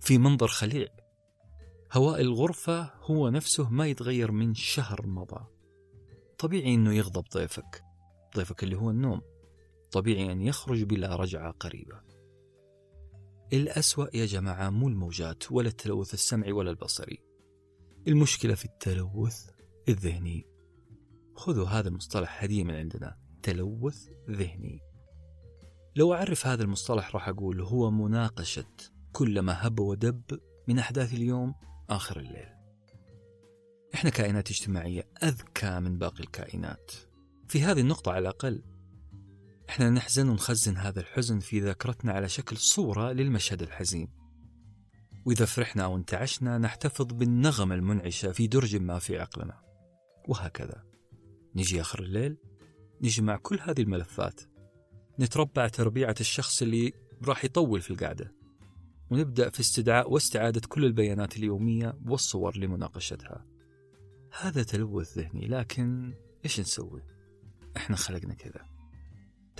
[0.00, 0.86] في منظر خليع.
[1.92, 5.46] هواء الغرفة هو نفسه ما يتغير من شهر مضى.
[6.38, 7.82] طبيعي أنه يغضب ضيفك
[8.36, 9.20] ضيفك اللي هو النوم.
[9.92, 12.00] طبيعي أن يخرج بلا رجعة قريبة.
[13.52, 17.18] الأسوأ يا جماعة مو الموجات ولا التلوث السمعي ولا البصري.
[18.08, 19.50] المشكلة في التلوث
[19.88, 20.46] الذهني.
[21.34, 24.80] خذوا هذا المصطلح هدية من عندنا تلوث ذهني.
[25.96, 28.76] لو أعرف هذا المصطلح راح أقول هو مناقشة
[29.12, 30.22] كل ما هب ودب
[30.68, 31.54] من أحداث اليوم
[31.90, 32.48] آخر الليل.
[33.94, 36.90] إحنا كائنات اجتماعية أذكى من باقي الكائنات.
[37.48, 38.62] في هذه النقطة على الأقل
[39.72, 44.08] إحنا نحزن ونخزن هذا الحزن في ذاكرتنا على شكل صورة للمشهد الحزين.
[45.24, 49.60] وإذا فرحنا أو انتعشنا نحتفظ بالنغمة المنعشة في درج ما في عقلنا.
[50.28, 50.84] وهكذا.
[51.56, 52.36] نجي آخر الليل
[53.02, 54.40] نجمع كل هذه الملفات.
[55.20, 56.92] نتربع تربيعة الشخص اللي
[57.24, 58.34] راح يطول في القعدة.
[59.10, 63.46] ونبدأ في استدعاء واستعادة كل البيانات اليومية والصور لمناقشتها.
[64.40, 67.02] هذا تلوث ذهني لكن إيش نسوي؟
[67.76, 68.71] إحنا خلقنا كذا.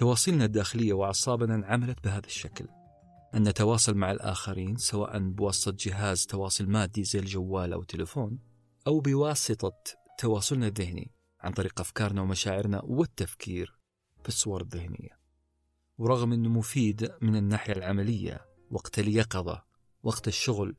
[0.02, 2.68] تواصلنا الداخلية وأعصابنا انعملت بهذا الشكل.
[3.34, 8.38] أن نتواصل مع الآخرين سواء بواسطة جهاز تواصل مادي زي الجوال أو تليفون
[8.86, 9.82] أو بواسطة
[10.18, 11.10] تواصلنا الذهني
[11.40, 13.78] عن طريق أفكارنا ومشاعرنا والتفكير
[14.22, 15.18] في الصور الذهنية.
[15.98, 19.64] ورغم أنه مفيد من الناحية العملية وقت اليقظة
[20.02, 20.76] وقت الشغل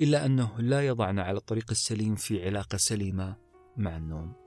[0.00, 3.36] إلا أنه لا يضعنا على الطريق السليم في علاقة سليمة
[3.76, 4.45] مع النوم.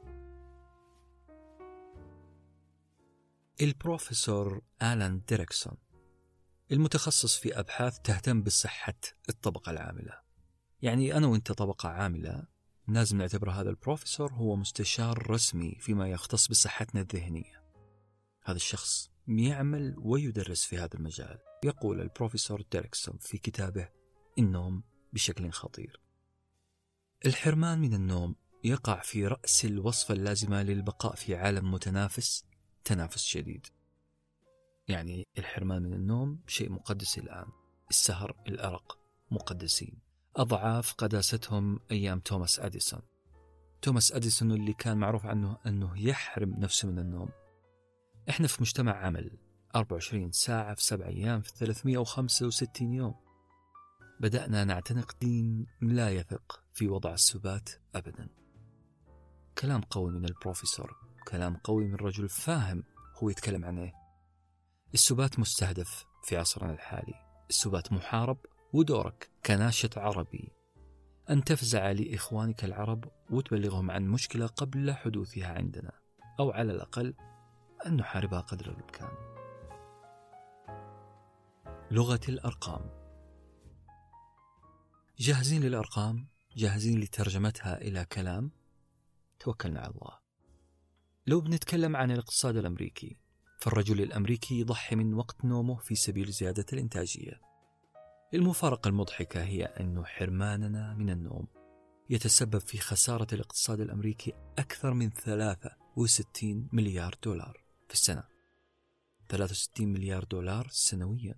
[3.61, 5.77] البروفيسور آلان ديريكسون
[6.71, 10.19] المتخصص في أبحاث تهتم بصحة الطبقة العاملة.
[10.81, 12.47] يعني أنا وإنت طبقة عاملة
[12.87, 17.63] لازم نعتبر هذا البروفيسور هو مستشار رسمي فيما يختص بصحتنا الذهنية.
[18.43, 21.37] هذا الشخص يعمل ويدرس في هذا المجال.
[21.63, 23.89] يقول البروفيسور ديريكسون في كتابه
[24.37, 24.83] النوم
[25.13, 26.01] بشكل خطير.
[27.25, 32.48] الحرمان من النوم يقع في رأس الوصفة اللازمة للبقاء في عالم متنافس
[32.83, 33.67] تنافس شديد.
[34.87, 37.47] يعني الحرمان من النوم شيء مقدس الآن.
[37.89, 38.99] السهر الأرق
[39.31, 39.99] مقدسين.
[40.35, 43.01] أضعاف قداستهم أيام توماس أديسون.
[43.81, 47.29] توماس أديسون اللي كان معروف عنه أنه يحرم نفسه من النوم.
[48.29, 49.37] إحنا في مجتمع عمل.
[49.75, 53.15] 24 ساعة في 7 أيام في 365 يوم.
[54.19, 58.29] بدأنا نعتنق دين لا يثق في وضع السبات أبدا.
[59.57, 61.08] كلام قوي من البروفيسور.
[61.23, 62.83] كلام قوي من رجل فاهم
[63.17, 63.93] هو يتكلم عن إيه.
[64.93, 67.13] السبات مستهدف في عصرنا الحالي.
[67.49, 68.37] السبات محارب
[68.73, 70.51] ودورك كناشط عربي.
[71.29, 75.91] أن تفزع لإخوانك العرب وتبلغهم عن مشكلة قبل حدوثها عندنا.
[76.39, 77.13] أو على الأقل
[77.85, 79.11] أن نحاربها قدر الإمكان.
[81.91, 82.89] لغة الأرقام.
[85.19, 88.51] جاهزين للأرقام؟ جاهزين لترجمتها إلى كلام؟
[89.39, 90.18] توكلنا على الله.
[91.29, 93.17] لو بنتكلم عن الاقتصاد الأمريكي
[93.59, 97.41] فالرجل الأمريكي يضحي من وقت نومه في سبيل زيادة الإنتاجية.
[98.33, 101.47] المفارقة المضحكة هي أن حرماننا من النوم
[102.09, 108.23] يتسبب في خسارة الاقتصاد الأمريكي أكثر من 63 مليار دولار في السنة.
[109.29, 111.35] 63 مليار دولار سنويا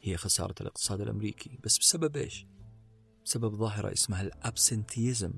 [0.00, 1.58] هي خسارة الاقتصاد الأمريكي.
[1.64, 2.46] بس بسبب إيش؟
[3.24, 5.32] بسبب ظاهرة اسمها الأبسنتيزم.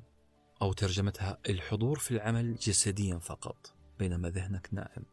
[0.61, 5.03] أو ترجمتها الحضور في العمل جسديا فقط بينما ذهنك نائم.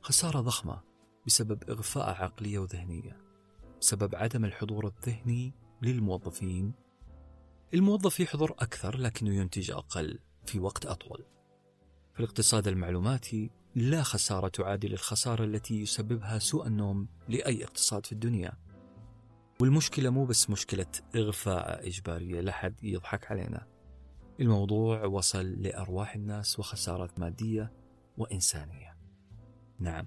[0.00, 0.80] خسارة ضخمة
[1.26, 3.16] بسبب إغفاء عقلية وذهنية
[3.80, 6.72] بسبب عدم الحضور الذهني للموظفين.
[7.74, 11.24] الموظف يحضر أكثر لكنه ينتج أقل في وقت أطول.
[12.14, 18.52] في الاقتصاد المعلوماتي لا خسارة تعادل الخسارة التي يسببها سوء النوم لأي اقتصاد في الدنيا.
[19.60, 20.86] والمشكلة مو بس مشكلة
[21.16, 23.77] إغفاء إجبارية لحد يضحك علينا.
[24.40, 27.72] الموضوع وصل لأرواح الناس وخسارات مادية
[28.18, 28.96] وإنسانية.
[29.78, 30.06] نعم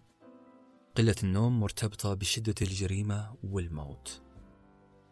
[0.96, 4.22] قلة النوم مرتبطة بشدة الجريمة والموت.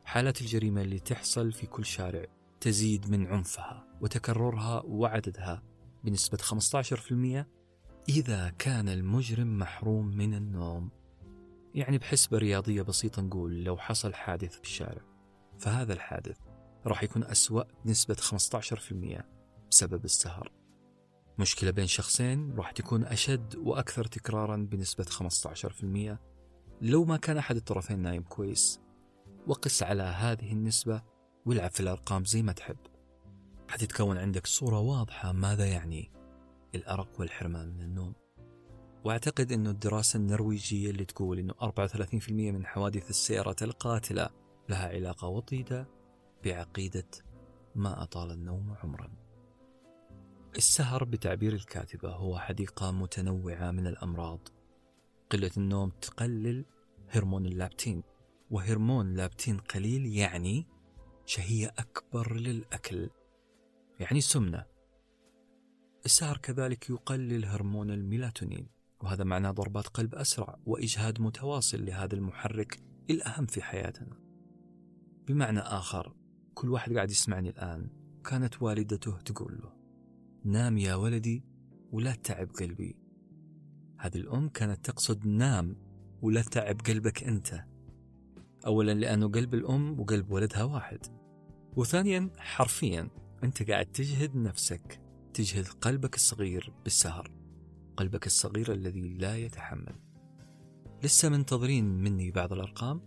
[0.06, 2.26] حالات الجريمة اللي تحصل في كل شارع
[2.62, 5.64] تزيد من عنفها وتكررها وعددها
[6.04, 7.48] بنسبة 15%
[8.10, 10.90] إذا كان المجرم محروم من النوم.
[11.76, 15.02] يعني بحسبة رياضية بسيطة نقول لو حصل حادث في الشارع.
[15.60, 16.38] فهذا الحادث
[16.86, 19.24] راح يكون أسوأ بنسبة 15%
[19.72, 20.52] بسبب السهر.
[21.40, 26.18] مشكلة بين شخصين راح تكون أشد وأكثر تكرارا بنسبة 15%
[26.82, 28.80] لو ما كان أحد الطرفين نايم كويس
[29.48, 31.02] وقس على هذه النسبة
[31.46, 32.78] والعب في الأرقام زي ما تحب.
[33.68, 36.12] حتتكون عندك صورة واضحة ماذا يعني
[36.76, 38.14] الأرق والحرمان من النوم.
[39.04, 44.30] وأعتقد إنه الدراسة النرويجية اللي تقول إنه 34% من حوادث السيارات القاتلة
[44.70, 45.88] لها علاقة وطيدة
[46.46, 47.08] بعقيدة
[47.76, 49.12] ما أطال النوم عمرا.
[50.56, 54.48] السهر بتعبير الكاتبة هو حديقة متنوعة من الأمراض.
[55.30, 56.66] قلة النوم تقلل
[57.10, 58.04] هرمون اللابتين،
[58.52, 60.68] وهرمون لابتين قليل يعني
[61.26, 63.10] شهية أكبر للأكل.
[64.00, 64.66] يعني سمنة.
[66.06, 68.68] السهر كذلك يقلل هرمون الميلاتونين
[69.02, 72.80] وهذا معناه ضربات قلب أسرع وإجهاد متواصل لهذا المحرك
[73.10, 74.20] الأهم في حياتنا
[75.28, 76.16] بمعنى آخر
[76.54, 77.90] كل واحد قاعد يسمعني الآن.
[78.26, 79.74] كانت والدته تقول له
[80.44, 81.44] نام يا ولدي
[81.92, 82.96] ولا تعب قلبي.
[84.00, 85.76] هذه الأم كانت تقصد نام
[86.22, 87.66] ولا تعب قلبك أنت.
[88.66, 91.00] أولا لأنه قلب الأم وقلب ولدها واحد.
[91.76, 93.10] وثانيا حرفيا
[93.44, 95.02] أنت قاعد تجهد نفسك
[95.34, 97.32] تجهد قلبك الصغير بالسهر.
[97.98, 99.96] قلبك الصغير الذي لا يتحمل.
[101.04, 103.02] لسه منتظرين مني بعض الأرقام؟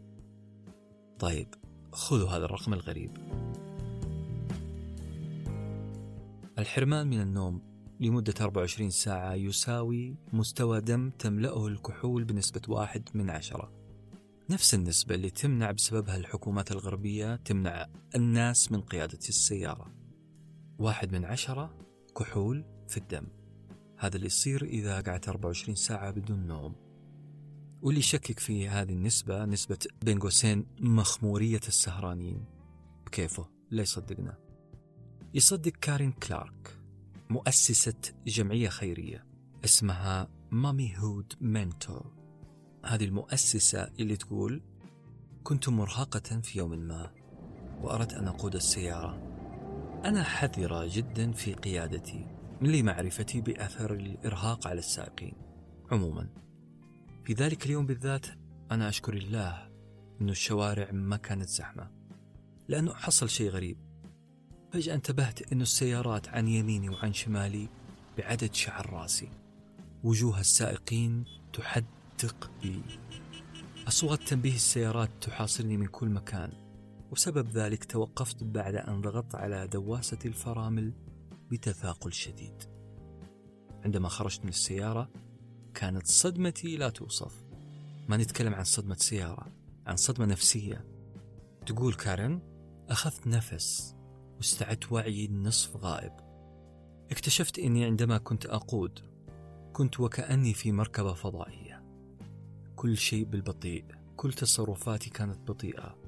[1.19, 1.49] طيب
[1.93, 3.17] خذوا هذا الرقم الغريب.
[6.59, 7.63] الحرمان من النوم
[8.01, 13.73] لمدة 24 ساعة يساوي مستوى دم تملأه الكحول بنسبة واحد من عشرة.
[14.51, 19.93] نفس النسبة اللي تمنع بسببها الحكومات الغربية تمنع الناس من قيادة السيارة.
[20.79, 21.75] واحد من عشرة
[22.19, 23.27] كحول في الدم.
[23.99, 26.82] هذا اللي يصير إذا قعدت 24 ساعة بدون نوم.
[27.83, 32.45] واللي يشكك في هذه النسبة نسبة بين قوسين مخمورية السهرانين.
[33.07, 34.39] بكيفه لا يصدقنا.
[35.35, 36.79] يصدق كارين كلارك
[37.31, 37.95] مؤسسة
[38.27, 39.25] جمعية خيرية
[39.65, 42.01] اسمها مامي هود مينتو.
[42.85, 44.63] هذه المؤسسة اللي تقول
[45.45, 47.11] كنت مرهقة في يوم ما
[47.83, 49.15] وأردت أن أقود السيارة.
[50.05, 52.27] أنا حذرة جدا في قيادتي
[52.61, 55.35] لمعرفتي بأثر الإرهاق على السائقين
[55.91, 56.29] عموما.
[57.25, 58.27] في ذلك اليوم بالذات
[58.71, 59.71] أنا أشكر الله
[60.21, 61.91] أن الشوارع ما كانت زحمة
[62.69, 63.79] لأنه حصل شيء غريب.
[64.73, 67.69] فجأة انتبهت أن السيارات عن يميني وعن شمالي
[68.19, 69.31] بعدد شعر راسي.
[70.05, 72.83] وجوه السائقين تحدق بي
[73.89, 76.53] أصوات تنبيه السيارات تحاصرني من كل مكان.
[77.11, 80.93] وسبب ذلك توقفت بعد أن ضغطت على دواسة الفرامل
[81.51, 82.63] بتثاقل شديد.
[83.85, 85.11] عندما خرجت من السيارة
[85.75, 87.45] كانت صدمتي لا توصف.
[88.09, 89.53] ما نتكلم عن صدمة سيارة
[89.87, 90.85] عن صدمة نفسية.
[91.67, 92.41] تقول كارين
[92.89, 93.95] أخذت نفس
[94.37, 96.13] واستعدت وعي نصف غائب.
[97.11, 98.99] اكتشفت أني عندما كنت أقود
[99.73, 101.83] كنت وكأني في مركبة فضائية.
[102.77, 103.85] كل شيء بالبطيء
[104.17, 105.99] كل تصرفاتي كانت بطيئة.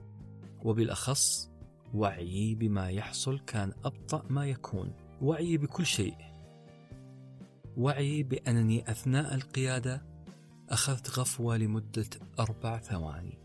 [0.62, 1.50] وبالأخص
[1.94, 4.92] وعيي بما يحصل كان أبطأ ما يكون.
[5.22, 6.33] وعيي بكل شيء
[7.76, 10.06] وعيي بأنني أثناء القيادة
[10.70, 12.06] أخذت غفوة لمدة
[12.38, 13.38] أربع ثواني.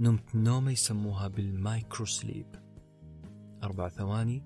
[0.00, 2.46] نمت نومة يسموها بالمايكرو سليب
[3.62, 4.42] أربع ثواني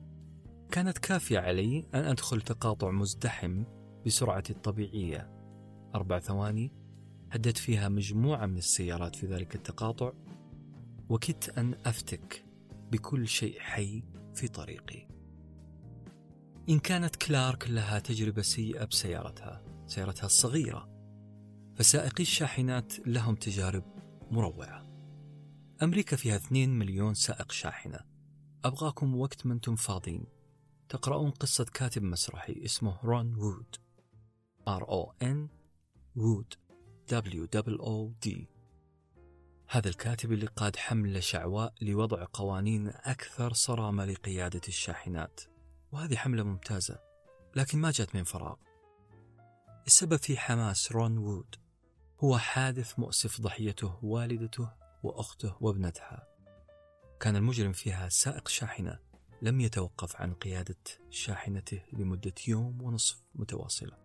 [0.71, 3.65] كانت كافية علي أن أدخل تقاطع مزدحم
[4.07, 5.31] بسرعتي الطبيعية.
[5.95, 6.73] أربع ثواني
[7.31, 10.13] هدت فيها مجموعة من السيارات في ذلك التقاطع
[11.09, 12.45] وكدت أن أفتك
[12.93, 14.03] بكل شيء حي
[14.35, 15.16] في طريقي.
[16.69, 20.89] إن كانت كلارك لها تجربة سيئة بسيارتها سيارتها الصغيرة.
[21.77, 23.85] فسائقي الشاحنات لهم تجارب
[24.31, 24.87] مروعة.
[25.83, 28.01] أمريكا فيها 2 مليون سائق شاحنة.
[28.65, 30.27] أبغاكم وقت ما أنتم فاضيين.
[30.89, 33.77] تقرؤون قصة كاتب مسرحي اسمه رون وود.
[34.69, 35.49] R O N
[36.17, 36.55] وود.
[37.13, 37.47] W
[37.81, 38.47] O D
[39.69, 45.41] هذا الكاتب اللي قاد حملة شعواء لوضع قوانين أكثر صرامة لقيادة الشاحنات.
[45.97, 46.99] وهذه حملة ممتازة
[47.55, 48.57] لكن ما جات من فراغ.
[49.87, 51.55] السبب في حماس رون وود
[52.21, 54.73] هو حادث مؤسف ضحيته والدته
[55.03, 56.29] وأخته وابنتها.
[57.21, 58.99] كان المجرم فيها سائق شاحنة
[59.43, 60.77] لم يتوقف عن قيادة
[61.11, 63.99] شاحنته لمدة يوم ونصف متواصلة.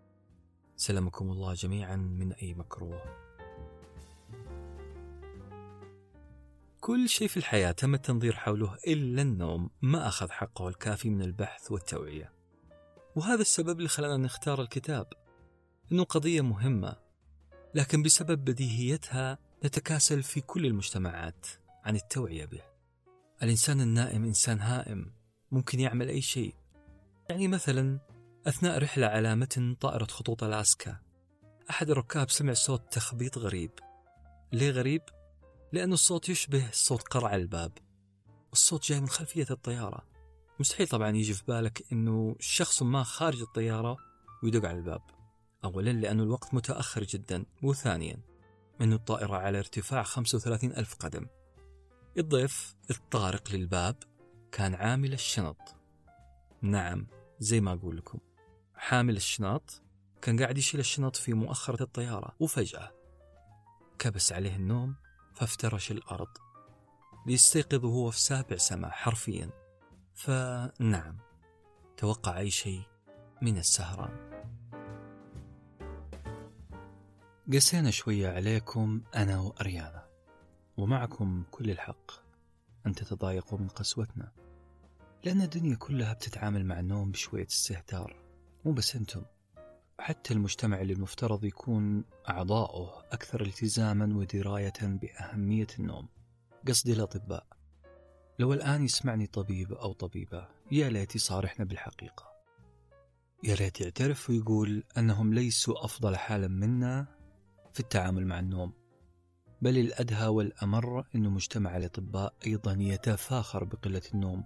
[0.76, 3.21] سلمكم الله جميعا من أي مكروه.
[6.82, 11.72] كل شيء في الحياة تم التنظير حوله إلا النوم ما أخذ حقه الكافي من البحث
[11.72, 12.34] والتوعية.
[13.16, 15.08] وهذا السبب اللي خلانا نختار الكتاب.
[15.92, 16.96] إنه قضية مهمة
[17.76, 21.48] لكن بسبب بديهيتها نتكاسل في كل المجتمعات
[21.84, 22.62] عن التوعية به.
[23.44, 25.14] الإنسان النائم إنسان هائم
[25.52, 26.56] ممكن يعمل أي شيء.
[27.30, 28.00] يعني مثلا
[28.48, 30.98] أثناء رحلة على متن طائرة خطوط ألاسكا
[31.70, 33.72] أحد الركاب سمع صوت تخبيط غريب.
[34.54, 35.02] ليه غريب؟
[35.74, 37.72] لأن الصوت يشبه صوت قرع الباب.
[38.54, 40.06] الصوت جاي من خلفية الطيارة.
[40.60, 43.98] مستحيل طبعا يجي في بالك أنه شخص ما خارج الطيارة
[44.44, 45.02] ويدق على الباب.
[45.64, 47.46] أولا لأن الوقت متأخر جدا.
[47.64, 48.18] وثانيا
[48.82, 51.28] أن الطائرة على ارتفاع 35 ألف قدم.
[52.18, 53.96] الضيف الطارق للباب
[54.52, 55.76] كان عامل الشنط.
[56.62, 57.08] نعم
[57.40, 58.20] زي ما أقول لكم.
[58.76, 59.82] حامل الشنط
[60.22, 62.92] كان قاعد يشيل الشنط في مؤخرة الطيارة وفجأة
[64.00, 64.96] كبس عليه النوم
[65.34, 66.38] فافترش الأرض.
[67.26, 69.50] ليستيقظ وهو في سابع سماء حرفيا.
[70.14, 71.18] فنعم
[71.98, 72.82] توقع أي شيء
[73.42, 74.32] من السهران.
[77.54, 80.08] قسينا شوية عليكم أنا وأريانا
[80.78, 82.12] ومعكم كل الحق.
[82.86, 84.32] أن تتضايقوا من قسوتنا
[85.24, 88.16] لأن الدنيا كلها بتتعامل مع النوم بشوية استهتار.
[88.66, 89.24] مو بس أنتم.
[90.02, 96.08] حتى المجتمع اللي المفترض يكون أعضاؤه أكثر التزاما ودراية بأهمية النوم.
[96.68, 97.48] قصدي الأطباء.
[98.40, 102.32] لو الآن يسمعني طبيب أو طبيبة يا ليت يصارحنا بالحقيقة.
[103.44, 107.08] يا ليت يعترف ويقول أنهم ليسوا أفضل حالا منا
[107.74, 108.74] في التعامل مع النوم.
[109.62, 114.44] بل الأدهى والأمر أن مجتمع الأطباء أيضا يتفاخر بقلة النوم.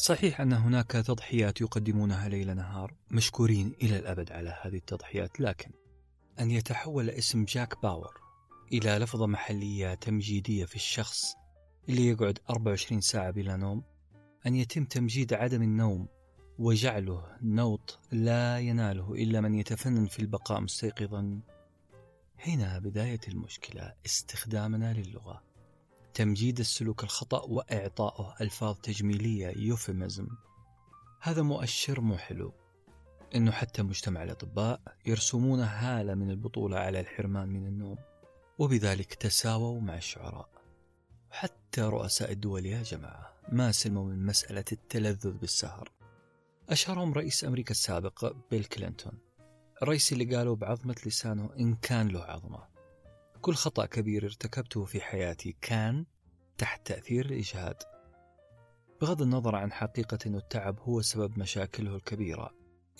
[0.00, 5.70] صحيح أن هناك تضحيات يقدمونها ليل نهار مشكورين إلى الأبد على هذه التضحيات لكن
[6.40, 8.20] أن يتحول اسم جاك باور
[8.72, 11.34] إلى لفظة محلية تمجيدية في الشخص
[11.88, 13.82] اللي يقعد 24 ساعة بلا نوم
[14.46, 16.08] أن يتم تمجيد عدم النوم
[16.58, 21.40] وجعله نوط لا يناله إلا من يتفنن في البقاء مستيقظا.
[22.38, 25.49] هنا بداية المشكلة استخدامنا للغة.
[26.14, 30.28] تمجيد السلوك الخطأ وإعطائه ألفاظ تجميلية يوفيمزم
[31.20, 32.52] هذا مؤشر مو حلو.
[33.34, 37.98] إنه حتى مجتمع الأطباء يرسمون هالة من البطولة على الحرمان من النوم
[38.58, 40.48] وبذلك تساووا مع الشعراء.
[41.30, 45.90] حتى رؤساء الدول يا جماعة ما سلموا من مسألة التلذذ بالسهر.
[46.68, 49.18] أشهرهم رئيس أمريكا السابق بيل كلينتون
[49.82, 52.69] الرئيس اللي قالوا بعظمة لسانه إن كان له عظمة.
[53.40, 56.06] كل خطأ كبير ارتكبته في حياتي كان
[56.58, 57.76] تحت تأثير الإجهاد.
[59.00, 62.50] بغض النظر عن حقيقة أن التعب هو سبب مشاكله الكبيرة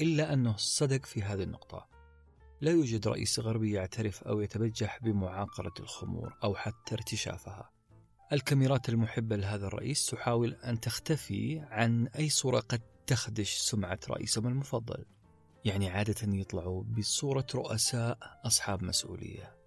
[0.00, 1.86] إلا أنه صدق في هذه النقطة.
[2.60, 7.70] لا يوجد رئيس غربي يعترف أو يتبجح بمعاقرة الخمور أو حتى ارتشافها.
[8.32, 15.04] الكاميرات المحبة لهذا الرئيس تحاول أن تختفي عن أي صورة قد تخدش سمعة رئيسهم المفضل
[15.64, 19.59] يعني عادة يطلعوا بصورة رؤساء أصحاب مسؤولية.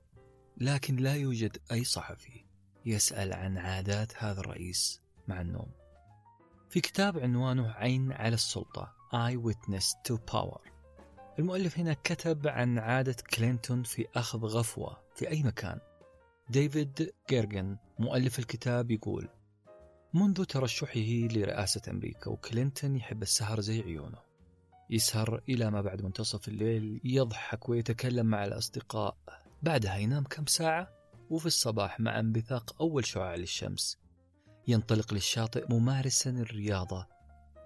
[0.58, 2.45] لكن لا يوجد أي صحفي
[2.86, 5.72] يسأل عن عادات هذا الرئيس مع النوم.
[6.70, 10.70] في كتاب عنوانه عين على السلطة Eye Witness to Power.
[11.39, 15.80] المؤلف هنا كتب عن عادة كلينتون في أخذ غفوة في أي مكان.
[16.49, 19.30] ديفيد جيرجن مؤلف الكتاب يقول
[20.14, 24.18] منذ ترشحه لرئاسة أمريكا وكلينتون يحب السهر زي عيونه.
[24.89, 29.18] يسهر إلى ما بعد منتصف الليل يضحك ويتكلم مع الأصدقاء.
[29.64, 30.88] بعدها ينام كم ساعة؟
[31.30, 33.97] وفي الصباح مع انبثاق أول شعاع للشمس.
[34.68, 37.07] ينطلق للشاطئ ممارسا الرياضة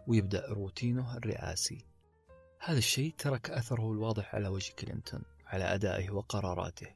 [0.07, 1.85] ويبدأ روتينه الرئاسي.
[2.59, 6.87] هذا الشيء ترك أثره الواضح على وجه كلينتون على أدائه وقراراته.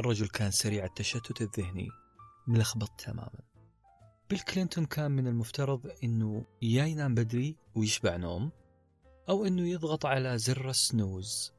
[0.00, 1.88] الرجل كان سريع التشتت الذهني
[2.46, 3.40] ملخبط تماما.
[4.30, 8.50] بيل كلينتون كان من المفترض أنه يا ينام بدري ويشبع نوم
[9.28, 11.52] أو أنه يضغط على زر السنوز.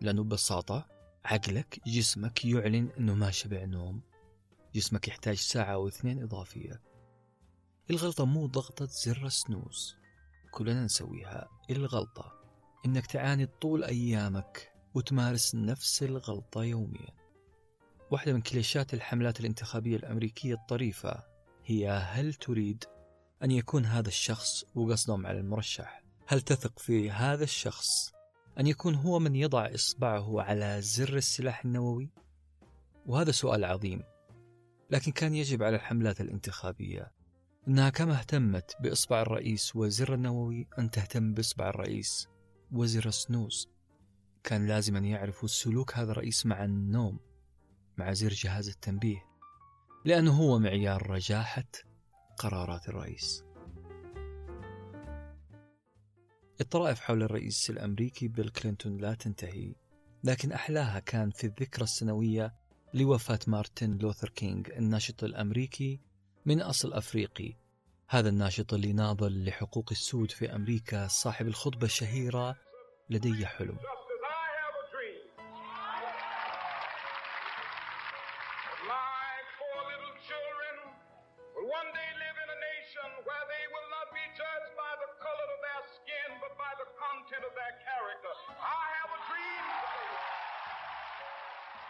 [0.00, 0.93] لأنه ببساطة
[1.24, 4.00] عقلك جسمك يعلن أنه ما شبع نوم.
[4.74, 6.82] جسمك يحتاج ساعة أو اثنين إضافية.
[7.90, 9.96] الغلطة مو ضغطة زر السنوز
[10.50, 11.48] كلنا نسويها.
[11.70, 12.32] الغلطة.
[12.86, 17.08] إنك تعاني طول أيامك وتمارس نفس الغلطة يوميا.
[18.10, 21.22] واحدة من كليشات الحملات الانتخابية الأمريكية الطريفة
[21.64, 22.84] هي هل تريد
[23.42, 28.12] أن يكون هذا الشخص وقصدهم على المرشح؟ هل تثق في هذا الشخص؟
[28.60, 32.10] أن يكون هو من يضع إصبعه على زر السلاح النووي؟
[33.06, 34.02] وهذا سؤال عظيم
[34.90, 37.12] لكن كان يجب على الحملات الانتخابية
[37.68, 42.28] أنها كما اهتمت بإصبع الرئيس وزر النووي أن تهتم بإصبع الرئيس
[42.72, 43.68] وزر السنوز
[44.44, 47.18] كان لازم أن يعرفوا سلوك هذا الرئيس مع النوم
[47.98, 49.22] مع زر جهاز التنبيه
[50.04, 51.68] لأنه هو معيار رجاحة
[52.38, 53.44] قرارات الرئيس
[56.60, 59.74] الطرائف حول الرئيس الأمريكي بيل كلينتون لا تنتهي
[60.24, 62.54] لكن أحلاها كان في الذكرى السنوية
[62.94, 66.00] لوفاة مارتن لوثر كينج الناشط الأمريكي
[66.46, 67.56] من أصل أفريقي.
[68.08, 72.56] هذا الناشط اللي ناضل لحقوق السود في أمريكا صاحب الخطبة الشهيرة
[73.10, 73.78] لدي حلم.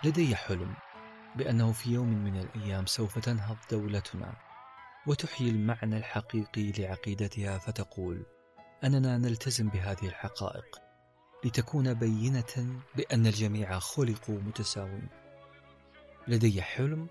[0.05, 0.75] لدي حلم
[1.37, 4.35] بأنه في يوم من الأيام سوف تنهض دولتنا
[5.07, 8.27] وتحيي المعنى الحقيقي لعقيدتها فتقول
[8.85, 10.79] أننا نلتزم بهذه الحقائق
[11.45, 15.09] لتكون بينة بأن الجميع خلقوا متساوين.
[16.29, 17.09] لدي حلم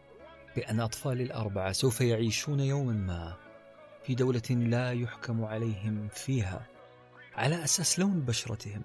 [0.56, 3.38] بأن أطفالي الأربعة سوف يعيشون يوما ما
[4.04, 6.68] في دولة لا يحكم عليهم فيها
[7.36, 8.82] على أساس لون بشرتهم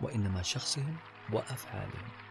[0.00, 0.96] وإنما شخصهم
[1.32, 2.25] وأفعالهم.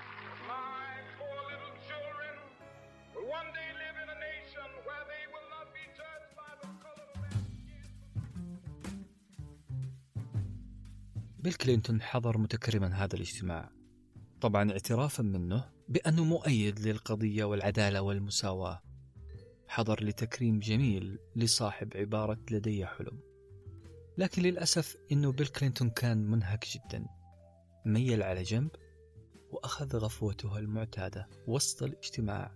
[11.45, 13.71] بيل كلينتون حضر متكرما هذا الاجتماع.
[14.41, 18.81] طبعا اعترافا منه بأنه مؤيد للقضية والعدالة والمساواة.
[19.67, 23.19] حضر لتكريم جميل لصاحب عبارة لدي حلم.
[24.17, 27.05] لكن للأسف أنه بيل كلينتون كان منهك جدا.
[27.85, 28.71] ميل على جنب
[29.51, 32.55] وأخذ غفوته المعتادة وسط الاجتماع.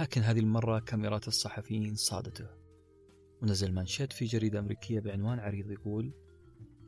[0.00, 2.46] لكن هذه المرة كاميرات الصحفيين صادته.
[3.42, 6.12] ونزل مانشيت في جريدة أمريكية بعنوان عريض يقول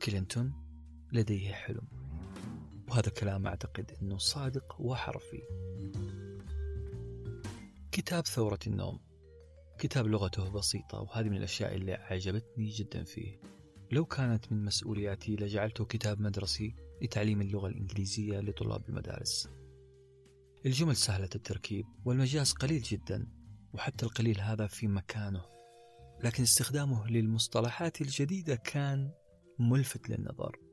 [0.01, 0.64] كلينتون
[1.15, 1.87] لديه حلم.
[2.89, 5.41] وهذا كلام أعتقد أنه صادق وحرفي.
[7.91, 8.99] كتاب ثورة النوم.
[9.79, 13.39] كتاب لغته بسيطة وهذه من الأشياء اللي أعجبتني جدا فيه.
[13.91, 19.49] لو كانت من مسؤولياتي لجعلته كتاب مدرسي لتعليم اللغة الإنجليزية لطلاب المدارس.
[20.65, 23.27] الجمل سهلة التركيب والمجاز قليل جدا
[23.73, 25.45] وحتى القليل هذا في مكانه.
[26.23, 29.11] لكن استخدامه للمصطلحات الجديدة كان
[29.59, 30.64] ملفت للنظر.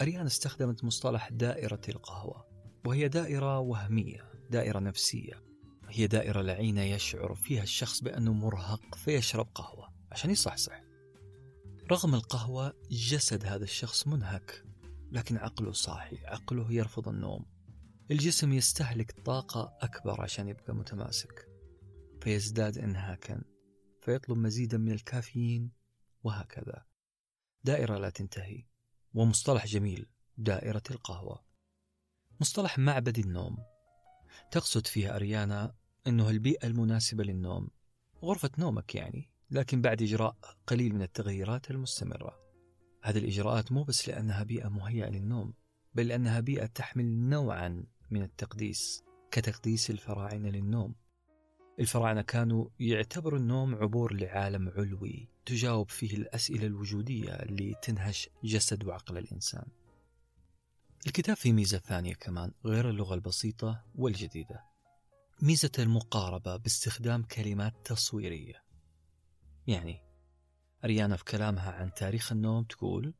[0.00, 2.46] أريان استخدمت مصطلح دائرة القهوة
[2.86, 5.42] وهي دائرة وهمية دائرة نفسية.
[5.88, 10.80] هي دائرة لعينة يشعر فيها الشخص بأنه مرهق فيشرب قهوة عشان يصحصح.
[11.90, 14.64] رغم القهوة جسد هذا الشخص منهك
[15.12, 17.46] لكن عقله صاحي عقله يرفض النوم.
[18.10, 21.48] الجسم يستهلك طاقة أكبر عشان يبقى متماسك.
[22.20, 23.42] فيزداد انهاكا
[24.00, 25.70] فيطلب مزيدا من الكافيين
[26.22, 26.84] وهكذا.
[27.64, 28.73] دائرة لا تنتهي.
[29.14, 30.06] ومصطلح جميل
[30.38, 31.44] دائرة القهوة.
[32.40, 33.56] مصطلح معبد النوم.
[34.50, 35.74] تقصد فيها أريانا
[36.06, 37.68] أنه البيئة المناسبة للنوم.
[38.22, 40.36] غرفة نومك يعني لكن بعد إجراء
[40.66, 42.38] قليل من التغييرات المستمرة.
[43.02, 45.54] هذه الإجراءات مو بس لأنها بيئة مهيئة للنوم
[45.94, 50.94] بل لأنها بيئة تحمل نوعا من التقديس كتقديس الفراعنة للنوم.
[51.80, 55.33] الفراعنة كانوا يعتبروا النوم عبور لعالم علوي.
[55.46, 59.66] تجاوب فيه الأسئلة الوجودية اللي تنهش جسد وعقل الإنسان.
[61.06, 64.64] الكتاب فيه ميزة ثانية كمان غير اللغة البسيطة والجديدة.
[65.42, 68.62] ميزة المقاربة باستخدام كلمات تصويرية.
[69.66, 70.02] يعني
[70.84, 73.14] أريانا في كلامها عن تاريخ النوم تقول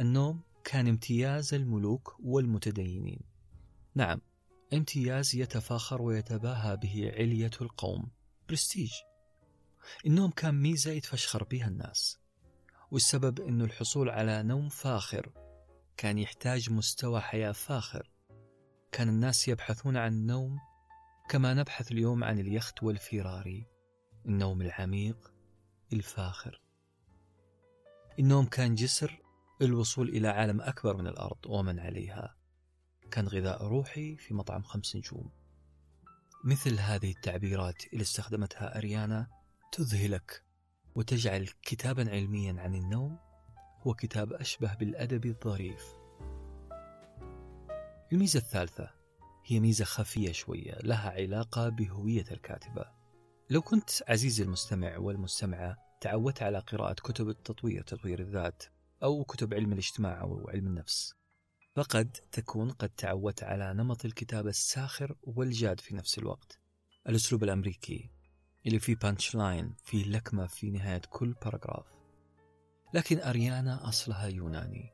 [0.00, 3.20] النوم كان امتياز الملوك والمتدينين.
[3.94, 4.20] نعم
[4.72, 8.10] امتياز يتفاخر ويتباهى به علية القوم
[8.48, 8.92] برستيج.
[10.06, 12.18] النوم كان ميزة يتفشخر بها الناس
[12.90, 15.32] والسبب أنه الحصول على نوم فاخر
[15.96, 18.10] كان يحتاج مستوى حياة فاخر.
[18.92, 20.58] كان الناس يبحثون عن النوم
[21.28, 23.66] كما نبحث اليوم عن اليخت والفيراري
[24.26, 25.32] النوم العميق
[25.92, 26.62] الفاخر.
[28.18, 29.22] النوم كان جسر
[29.62, 32.36] الوصول إلى عالم أكبر من الأرض ومن عليها.
[33.10, 35.30] كان غذاء روحي في مطعم خمس نجوم.
[36.44, 39.41] مثل هذه التعبيرات اللي استخدمتها أريانا
[39.72, 40.42] تذهلك
[40.94, 43.18] وتجعل كتابا علميا عن النوم
[43.80, 45.84] هو كتاب أشبه بالأدب الظريف.
[48.12, 48.90] الميزة الثالثة
[49.46, 52.84] هي ميزة خفية شوية لها علاقة بهوية الكاتبة.
[53.50, 58.62] لو كنت عزيزي المستمع والمستمعة تعودت على قراءة كتب التطوير تطوير الذات
[59.02, 61.14] أو كتب علم الاجتماع أو علم النفس.
[61.76, 66.58] فقد تكون قد تعودت على نمط الكتابة الساخر والجاد في نفس الوقت.
[67.08, 68.10] الأسلوب الأمريكي
[68.66, 71.86] اللي فيه punch line فيه لكمة في نهاية كل paragraph
[72.94, 74.90] لكن أريانا أصلها يوناني.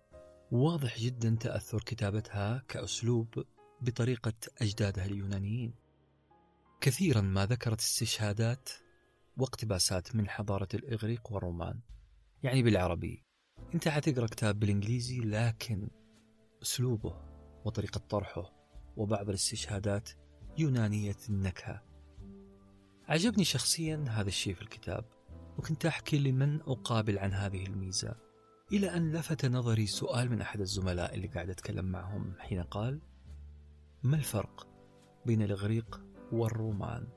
[0.52, 3.44] واضح جدا تأثر كتابتها كأسلوب
[3.80, 5.74] بطريقة أجدادها اليونانيين.
[6.80, 8.68] كثيرا ما ذكرت استشهادات
[9.36, 11.80] واقتباسات من حضارة الإغريق والرومان.
[12.42, 13.24] يعني بالعربي.
[13.74, 15.88] أنت حتقرأ كتاب بالإنجليزي لكن
[16.62, 17.16] أسلوبه
[17.64, 18.52] وطريقة طرحه
[18.96, 20.10] وبعض الاستشهادات
[20.58, 21.87] يونانية النكهة.
[23.08, 25.04] عجبني شخصيا هذا الشيء في الكتاب
[25.58, 28.14] وكنت أحكي لمن أقابل عن هذه الميزة.
[28.72, 33.00] إلى أن لفت نظري سؤال من أحد الزملاء اللي قاعد أتكلم معهم حين قال
[34.02, 34.68] ما الفرق
[35.26, 36.00] بين الإغريق
[36.32, 37.08] والرومان؟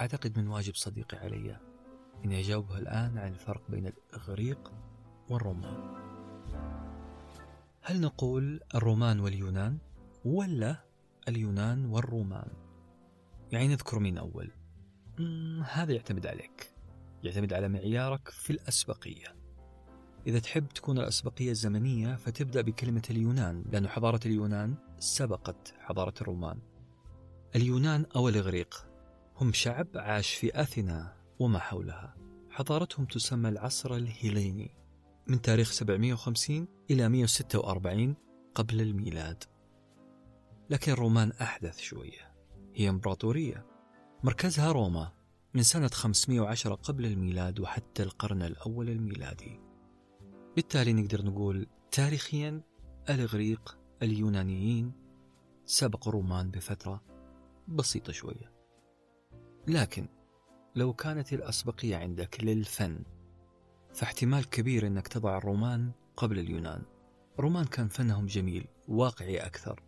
[0.00, 1.60] أعتقد من واجب صديقي علي
[2.24, 4.72] أني أجاوبه الآن عن الفرق بين الإغريق
[5.30, 5.94] والرومان.
[7.82, 9.78] هل نقول الرومان واليونان
[10.24, 10.84] ولا
[11.28, 12.48] اليونان والرومان؟
[13.52, 14.61] يعني نذكر مين أول.
[15.64, 16.72] هذا يعتمد عليك.
[17.22, 19.36] يعتمد على معيارك في الأسبقية.
[20.26, 26.58] إذا تحب تكون الأسبقية الزمنية فتبدأ بكلمة اليونان لأن حضارة اليونان سبقت حضارة الرومان.
[27.56, 28.86] اليونان أو الإغريق
[29.36, 32.16] هم شعب عاش في أثينا وما حولها.
[32.50, 34.74] حضارتهم تسمى العصر الهيليني
[35.26, 38.14] من تاريخ 750 إلى 146
[38.54, 39.44] قبل الميلاد.
[40.70, 42.34] لكن الرومان أحدث شوية.
[42.74, 43.71] هي إمبراطورية.
[44.24, 45.12] مركزها روما
[45.54, 49.60] من سنة 510 قبل الميلاد وحتى القرن الأول الميلادي.
[50.56, 52.60] بالتالي نقدر نقول تاريخيا
[53.10, 54.92] الإغريق اليونانيين
[55.64, 57.02] سبق الرومان بفترة
[57.68, 58.52] بسيطة شوية.
[59.68, 60.08] لكن
[60.76, 63.04] لو كانت الأسبقية عندك للفن
[63.94, 66.82] فاحتمال كبير أنك تضع الرومان قبل اليونان.
[67.38, 69.82] الرومان كان فنهم جميل واقعي أكثر.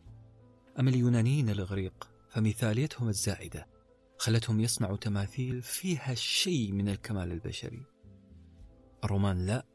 [0.80, 3.73] أما اليونانيين الإغريق فمثاليتهم الزائدة.
[4.24, 7.86] خلتهم يصنعوا تماثيل فيها شيء من الكمال البشري.
[9.04, 9.66] الرومان لا.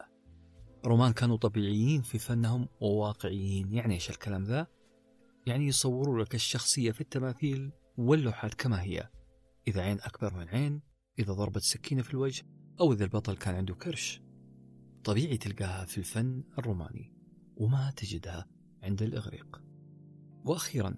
[0.85, 3.73] الرومان كانوا طبيعيين في فنهم وواقعيين.
[3.73, 4.67] يعني إيش الكلام ذا؟
[5.45, 9.09] يعني يصوروا لك الشخصية في التماثيل واللوحات كما هي.
[9.67, 10.81] إذا عين أكبر من عين
[11.19, 12.45] إذا ضربت سكينة في الوجه
[12.79, 14.21] أو إذا البطل كان عنده كرش.
[15.03, 17.13] طبيعي تلقاها في الفن الروماني
[17.57, 18.47] وما تجدها
[18.83, 19.61] عند الإغريق.
[20.45, 20.95] وأخيرا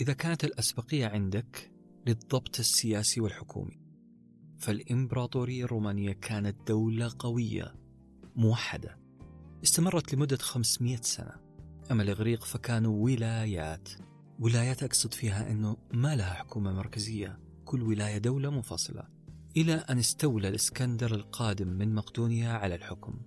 [0.00, 1.73] إذا كانت الأسبقية عندك
[2.06, 3.80] للضبط السياسي والحكومي.
[4.58, 7.74] فالإمبراطورية الرومانية كانت دولة قوية
[8.36, 8.98] موحدة.
[9.64, 11.32] استمرت لمدة 500 سنة.
[11.90, 13.88] أما الإغريق فكانوا ولايات.
[14.40, 17.40] ولايات أقصد فيها أنه ما لها حكومة مركزية.
[17.64, 19.08] كل ولاية دولة منفصلة.
[19.56, 23.20] إلى أن استولى الإسكندر القادم من مقدونيا على الحكم.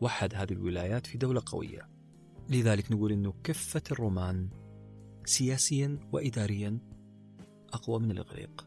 [0.00, 1.88] وحد هذه الولايات في دولة قوية.
[2.50, 4.48] لذلك نقول أنه كفة الرومان
[5.24, 6.78] سياسيا وإداريا
[7.72, 8.66] أقوى من الإغريق.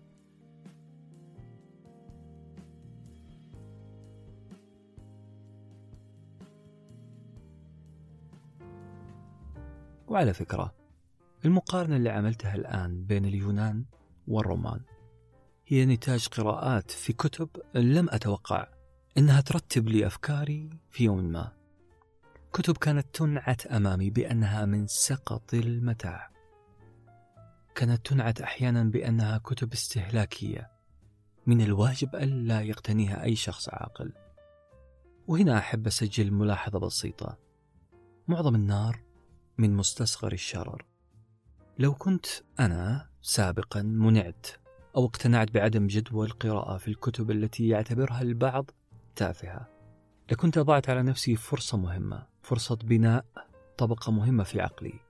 [10.07, 10.73] وعلى فكرة
[11.45, 13.85] المقارنة اللي عملتها الآن بين اليونان
[14.27, 14.81] والرومان
[15.67, 18.67] هي نتاج قراءات في كتب لم أتوقع
[19.17, 21.51] أنها ترتب لي أفكاري في يوم ما.
[22.53, 26.38] كتب كانت تنعت أمامي بأنها من سقط المتاع.
[27.75, 30.71] كانت تنعت أحيانا بأنها كتب استهلاكية.
[31.45, 34.11] من الواجب ألا يقتنيها أي شخص عاقل.
[35.27, 37.37] وهنا أحب أسجل ملاحظة بسيطة.
[38.27, 38.99] معظم النار
[39.57, 40.85] من مستصغر الشرر.
[41.79, 42.25] لو كنت
[42.59, 44.47] أنا سابقا منعت
[44.95, 48.71] أو اقتنعت بعدم جدوى القراءة في الكتب التي يعتبرها البعض
[49.15, 49.67] تافهة.
[50.31, 53.25] لكنت أضعت على نفسي فرصة مهمة فرصة بناء
[53.77, 55.08] طبقة مهمة في عقلي.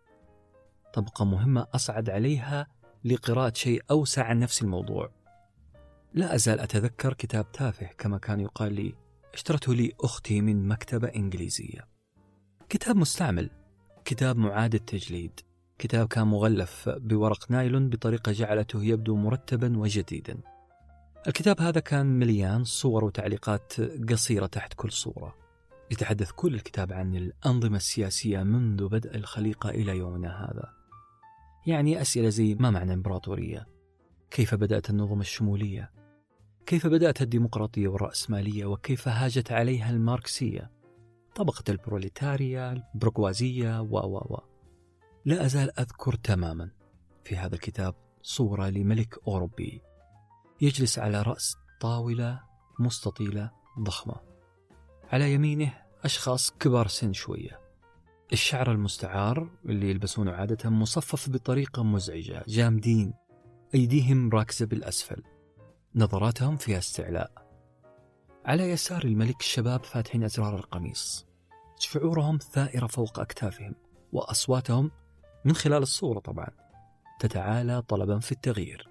[0.93, 2.67] طبقة مهمة أصعد عليها
[3.05, 5.11] لقراءة شيء أوسع عن نفس الموضوع.
[6.13, 8.93] لا أزال أتذكر كتاب تافه كما كان يقال لي
[9.33, 11.87] اشترته لي أختي من مكتبة إنجليزية.
[12.69, 13.49] كتاب مستعمل
[14.05, 15.39] كتاب معاد التجليد
[15.79, 20.37] كتاب كان مغلف بورق نايلون بطريقة جعلته يبدو مرتبا وجديدا.
[21.27, 23.73] الكتاب هذا كان مليان صور وتعليقات
[24.09, 25.35] قصيرة تحت كل صورة.
[25.91, 30.78] يتحدث كل الكتاب عن الأنظمة السياسية منذ بدء الخليقة إلى يومنا هذا.
[31.69, 33.67] يعني أسئلة زي ما معنى إمبراطورية؟
[34.31, 35.91] كيف بدأت النظم الشمولية؟
[36.65, 40.71] كيف بدأت الديمقراطية والرأسمالية؟ وكيف هاجت عليها الماركسية؟
[41.35, 44.39] طبقة البروليتاريا البروكوازية و و و.
[45.25, 46.71] لا أزال أذكر تماما
[47.23, 49.81] في هذا الكتاب صورة لملك أوروبي
[50.61, 52.41] يجلس على رأس طاولة
[52.79, 54.15] مستطيلة ضخمة.
[55.11, 57.68] على يمينه أشخاص كبار سن شوية.
[58.33, 63.13] الشعر المستعار اللي يلبسونه عادة مصفف بطريقة مزعجة جامدين.
[63.75, 65.23] أيديهم راكزة بالأسفل.
[65.95, 67.31] نظراتهم فيها استعلاء.
[68.45, 71.25] على يسار الملك الشباب فاتحين أزرار القميص.
[71.79, 73.75] شعورهم ثائرة فوق أكتافهم
[74.11, 74.91] وأصواتهم
[75.45, 76.49] من خلال الصورة طبعا.
[77.19, 78.89] تتعالى طلبا في التغيير.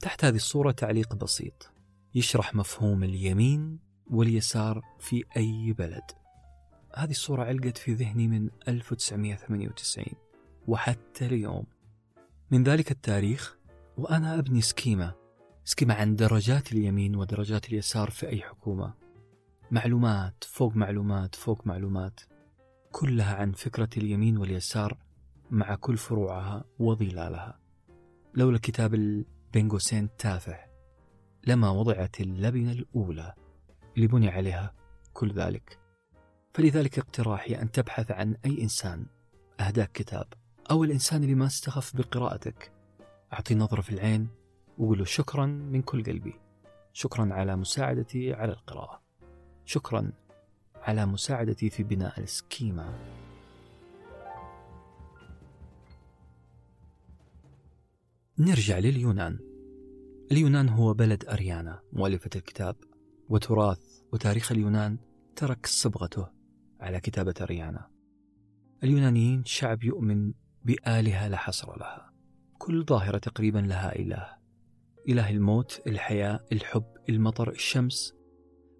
[0.00, 1.70] تحت هذه الصورة تعليق بسيط.
[2.14, 6.04] يشرح مفهوم اليمين واليسار في أي بلد.
[6.94, 10.06] هذه الصورة علقت في ذهني من 1998
[10.68, 11.64] وحتى اليوم.
[12.50, 13.56] من ذلك التاريخ
[13.96, 15.14] وأنا أبني سكيمة.
[15.64, 18.94] سكيمة عن درجات اليمين ودرجات اليسار في أي حكومة.
[19.70, 22.20] معلومات فوق معلومات فوق معلومات.
[22.92, 24.98] كلها عن فكرة اليمين واليسار
[25.50, 27.58] مع كل فروعها وظلالها.
[28.34, 30.58] لولا كتاب البنغوسين التافه
[31.46, 33.34] لما وضعت اللبنة الأولى
[33.96, 34.74] اللي بني عليها
[35.12, 35.87] كل ذلك.
[36.54, 39.06] فلذلك اقتراحي أن تبحث عن أي إنسان
[39.60, 40.26] أهداك كتاب
[40.70, 42.72] أو الإنسان اللي ما استخف بقراءتك.
[43.32, 44.28] أعطي نظرة في العين
[44.78, 46.34] وقول له شكرا من كل قلبي.
[46.92, 49.02] شكرا على مساعدتي على القراءة.
[49.64, 50.12] شكرا
[50.74, 52.98] على مساعدتي في بناء السكيما.
[58.38, 59.38] نرجع لليونان.
[60.32, 62.76] اليونان هو بلد أريانا مؤلفة الكتاب
[63.28, 64.98] وتراث وتاريخ اليونان
[65.36, 66.37] ترك صبغته.
[66.80, 67.98] على كتابة أريانا
[68.84, 70.32] اليونانيين شعب يؤمن
[70.64, 72.12] بآلهة لا حصر لها.
[72.58, 74.36] كل ظاهرة تقريبا لها إله.
[75.08, 78.14] إله الموت الحياة الحب المطر الشمس.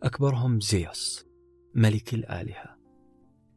[0.02, 1.26] أكبرهم زيوس
[1.74, 2.76] ملك الآلهة.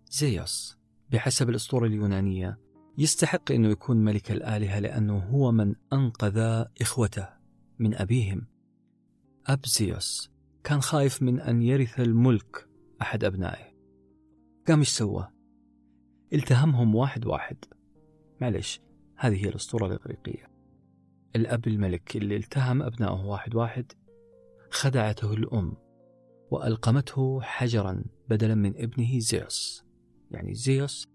[0.05, 0.77] زيوس
[1.11, 2.59] بحسب الأسطورة اليونانية
[2.97, 7.29] يستحق أنه يكون ملك الآلهة لأنه هو من أنقذ إخوته
[7.79, 8.47] من أبيهم.
[9.47, 10.31] أب زيوس
[10.63, 12.67] كان خايف من أن يرث الملك
[13.01, 13.70] أحد أبنائه.
[14.71, 15.27] قام إيش سوى؟
[16.33, 17.57] التهمهم واحد واحد.
[18.41, 18.81] معلش
[19.15, 20.51] هذه هي الأسطورة الإغريقية.
[21.35, 23.91] الأب الملك اللي التهم أبنائه واحد واحد
[24.69, 25.77] خدعته الأم
[26.51, 29.83] وألقمته حجرا بدلا من ابنه زيوس.
[30.31, 31.07] يعني زيوس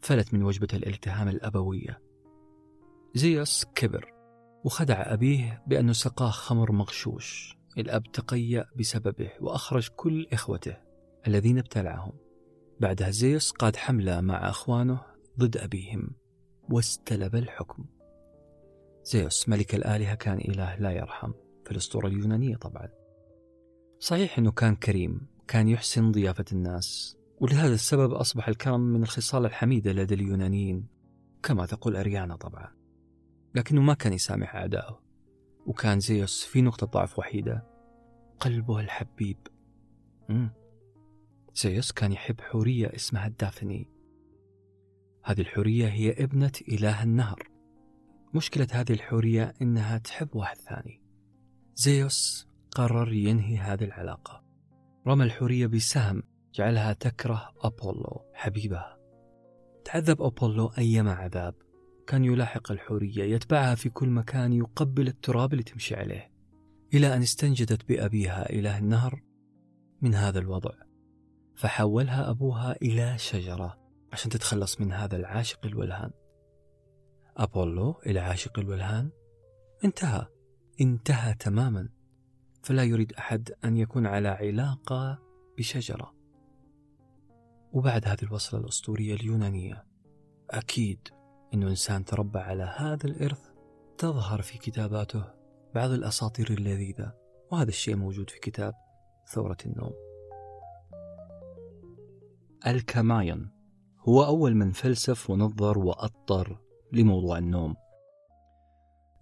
[0.00, 2.02] فلت من وجبة الالتهام الأبوية.
[3.14, 4.12] زيوس كبر
[4.64, 7.56] وخدع أبيه بأنه سقاه خمر مغشوش.
[7.78, 10.76] الأب تقيأ بسببه وأخرج كل إخوته
[11.26, 12.25] الذين ابتلعهم.
[12.80, 15.00] بعدها زيوس قاد حملة مع أخوانه
[15.38, 16.10] ضد أبيهم
[16.70, 17.84] واستلب الحكم.
[19.02, 21.32] زيوس ملك الآلهة كان إله لا يرحم
[21.64, 22.88] في الأسطورة اليونانية طبعا.
[23.98, 29.92] صحيح أنه كان كريم كان يحسن ضيافة الناس ولهذا السبب أصبح الكرم من الخصال الحميدة
[29.92, 30.86] لدى اليونانيين
[31.42, 32.76] كما تقول أريانا طبعا.
[33.54, 35.00] لكنه ما كان يسامح أعدائه
[35.66, 37.66] وكان زيوس في نقطة ضعف وحيدة
[38.40, 39.38] قلبه الحبيب.
[40.28, 40.65] مم.
[41.56, 43.90] زيوس كان يحب حورية اسمها الدافني.
[45.24, 47.50] هذه الحورية هي ابنة إله النهر.
[48.34, 51.02] مشكلة هذه الحورية إنها تحب واحد ثاني.
[51.74, 54.44] زيوس قرر ينهي هذه العلاقة.
[55.06, 56.22] رمى الحورية بسهم
[56.54, 58.98] جعلها تكره أبولو حبيبها
[59.84, 61.54] تعذب أبولو أيما عذاب.
[62.06, 66.32] كان يلاحق الحورية يتبعها في كل مكان يقبل التراب اللي تمشي عليه.
[66.94, 69.22] إلى أن استنجدت بأبيها إله النهر
[70.02, 70.85] من هذا الوضع.
[71.56, 73.78] فحولها أبوها إلى شجرة
[74.12, 76.10] عشان تتخلص من هذا العاشق الولهان.
[77.36, 79.10] أبولو العاشق الولهان.
[79.84, 80.26] انتهى.
[80.80, 81.88] انتهى تماما.
[82.62, 85.18] فلا يريد أحد أن يكون على علاقة
[85.58, 86.14] بشجرة.
[87.72, 89.86] وبعد هذه الوصلة الأسطورية اليونانية
[90.50, 91.08] أكيد
[91.54, 93.50] أنه إنسان تربى على هذا الإرث.
[93.98, 95.24] تظهر في كتاباته
[95.74, 97.12] بعض الأساطير اللذيذة
[97.52, 98.74] وهذا الشيء موجود في كتاب
[99.32, 100.05] ثورة النوم.
[102.66, 103.50] الكاماين
[104.08, 106.60] هو أول من فلسف ونظر وأطر
[106.92, 107.74] لموضوع النوم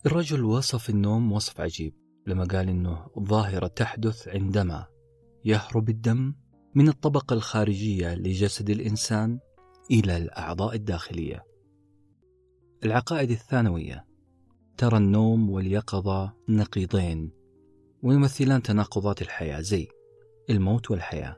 [0.07, 1.95] الرجل وصف النوم وصف عجيب
[2.27, 4.87] لما قال إنه ظاهرة تحدث عندما
[5.45, 6.35] يهرب الدم
[6.75, 9.39] من الطبقة الخارجية لجسد الإنسان
[9.91, 11.45] إلى الأعضاء الداخلية.
[12.85, 14.07] العقائد الثانوية
[14.77, 17.33] ترى النوم واليقظة نقيضين
[18.03, 19.89] ويمثلان تناقضات الحياة زي
[20.51, 21.37] الموت والحياة،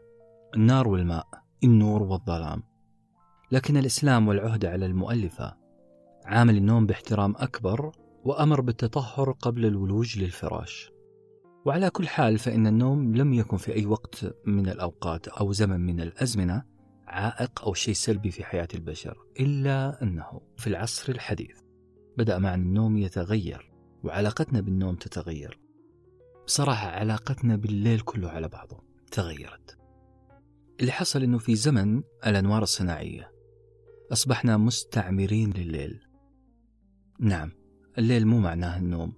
[0.57, 2.62] النار والماء، النور والظلام.
[3.52, 5.57] لكن الإسلام والعهدة على المؤلفة
[6.24, 7.92] عامل النوم باحترام أكبر
[8.24, 10.90] وأمر بالتطهر قبل الولوج للفراش.
[11.66, 16.00] وعلى كل حال فإن النوم لم يكن في أي وقت من الأوقات أو زمن من
[16.00, 16.62] الأزمنة
[17.07, 21.61] عائق أو شيء سلبي في حياة البشر إلا أنه في العصر الحديث
[22.18, 23.72] بدأ معنى النوم يتغير
[24.04, 25.59] وعلاقتنا بالنوم تتغير
[26.46, 28.82] بصراحة علاقتنا بالليل كله على بعضه
[29.12, 29.78] تغيرت
[30.81, 33.33] اللي حصل أنه في زمن الأنوار الصناعية.
[34.12, 36.01] أصبحنا مستعمرين لليل.
[37.20, 37.53] نعم
[37.99, 39.12] الليل مو معناه النوم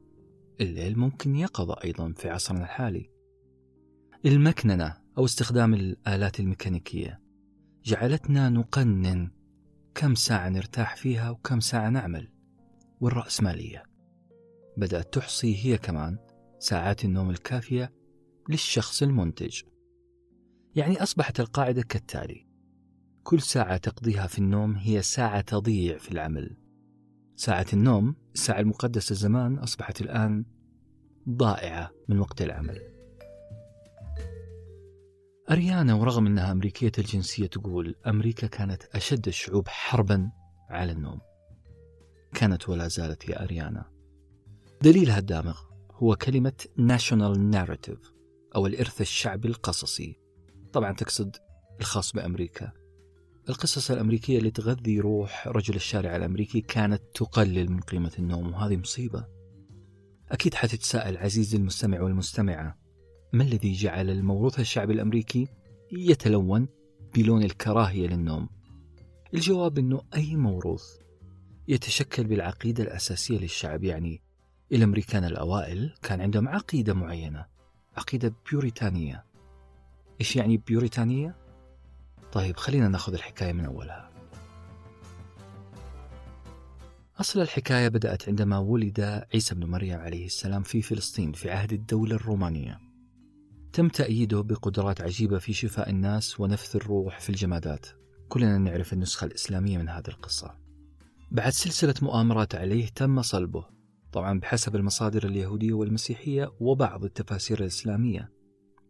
[0.60, 3.10] الليل ممكن يقظة أيضا في عصرنا الحالي.
[4.26, 7.20] المكننة أو استخدام الآلات الميكانيكية
[7.84, 9.30] جعلتنا نقنن
[9.94, 12.32] كم ساعة نرتاح فيها وكم ساعة نعمل
[13.00, 13.82] والرأسمالية.
[14.76, 16.18] بدأت تحصي هي كمان
[16.58, 17.92] ساعات النوم الكافية
[18.48, 19.62] للشخص المنتج.
[20.78, 22.46] يعني أصبحت القاعدة كالتالي.
[23.22, 26.56] كل ساعة تقضيها في النوم هي ساعة تضيع في العمل.
[27.36, 30.44] ساعة النوم الساعة المقدسة زمان أصبحت الآن
[31.28, 32.80] ضائعة من وقت العمل.
[35.50, 40.30] أريانا ورغم أنها أمريكية الجنسية تقول أمريكا كانت أشد الشعوب حربا
[40.68, 41.20] على النوم.
[42.34, 43.90] كانت ولا زالت يا أريانا.
[44.82, 45.58] دليلها الدامغ
[45.92, 48.12] هو كلمة national narrative
[48.54, 50.27] أو الإرث الشعبي القصصي.
[50.78, 51.36] طبعا تقصد
[51.80, 52.72] الخاص بأمريكا.
[53.48, 59.26] القصص الأمريكية اللي تغذي روح رجل الشارع الأمريكي كانت تقلل من قيمة النوم وهذه مصيبة.
[60.30, 62.78] أكيد حتتساءل عزيزي المستمع والمستمعة
[63.32, 65.48] ما الذي جعل الموروث الشعبي الأمريكي
[65.92, 66.68] يتلون
[67.14, 68.48] بلون الكراهية للنوم؟
[69.34, 70.84] الجواب أنه أي موروث
[71.68, 74.22] يتشكل بالعقيدة الأساسية للشعب يعني
[74.72, 77.46] الأمريكان الأوائل كان عندهم عقيدة معينة
[77.96, 79.27] عقيدة بيوريتانية.
[80.20, 81.36] إيش يعني بيوريتانية؟
[82.32, 84.10] طيب خلينا ناخذ الحكاية من أولها.
[87.20, 92.14] أصل الحكاية بدأت عندما ولد عيسى بن مريم عليه السلام في فلسطين في عهد الدولة
[92.16, 92.80] الرومانية.
[93.72, 97.86] تم تأييده بقدرات عجيبة في شفاء الناس ونفث الروح في الجمادات.
[98.28, 100.54] كلنا نعرف النسخة الإسلامية من هذه القصة.
[101.30, 103.66] بعد سلسلة مؤامرات عليه تم صلبه
[104.12, 108.32] طبعا بحسب المصادر اليهودية والمسيحية وبعض التفاسير الإسلامية.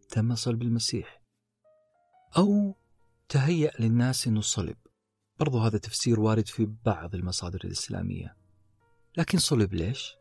[0.09, 1.18] تم صلب المسيح.
[2.37, 2.75] أو
[3.29, 4.77] تهيأ للناس أنه صلب.
[5.39, 8.35] برضو هذا تفسير وارد في بعض المصادر الإسلامية.
[9.17, 10.15] لكن صلب ليش؟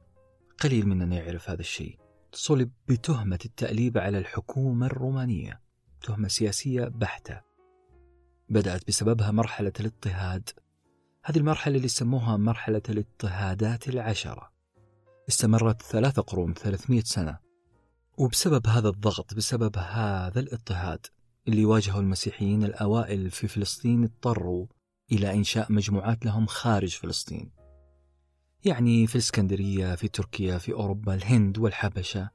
[0.60, 1.98] قليل مننا يعرف هذا الشيء.
[2.32, 5.60] صلب بتهمة التأليب على الحكومة الرومانية.
[6.02, 7.40] تهمة سياسية بحتة.
[8.48, 10.50] بدأت بسببها مرحلة الاضطهاد.
[11.24, 14.52] هذه المرحلة اللي سموها مرحلة الاضطهادات العشرة.
[15.28, 17.38] استمرت ثلاثة قرون 300 سنة.
[18.18, 21.06] وبسبب هذا الضغط بسبب هذا الاضطهاد
[21.48, 24.66] اللي واجهه المسيحيين الأوائل في فلسطين اضطروا
[25.12, 27.50] إلى إنشاء مجموعات لهم خارج فلسطين.
[28.64, 32.30] يعني في الإسكندرية في تركيا في أوروبا الهند والحبشة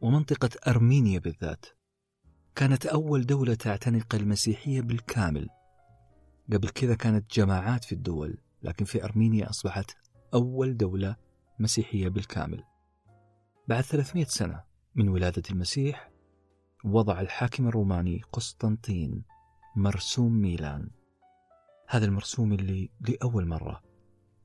[0.00, 1.66] ومنطقة أرمينيا بالذات.
[2.54, 5.48] كانت أول دولة تعتنق المسيحية بالكامل.
[6.52, 9.90] قبل كذا كانت جماعات في الدول لكن في أرمينيا أصبحت
[10.34, 11.16] أول دولة
[11.58, 12.64] مسيحية بالكامل.
[13.68, 14.64] بعد 300 سنة
[14.94, 16.11] من ولادة المسيح
[16.84, 19.22] وضع الحاكم الروماني قسطنطين
[19.76, 20.90] مرسوم ميلان.
[21.88, 23.82] هذا المرسوم اللي لأول مرة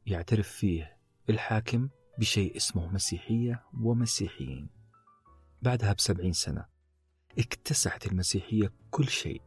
[0.05, 0.97] يعترف فيه
[1.29, 4.69] الحاكم بشيء اسمه مسيحية ومسيحيين.
[5.61, 6.65] بعدها بسبعين سنة
[7.39, 9.41] اكتسحت المسيحية كل شيء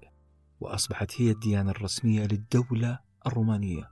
[0.61, 3.91] وأصبحت هي الديانة الرسمية للدولة الرومانية.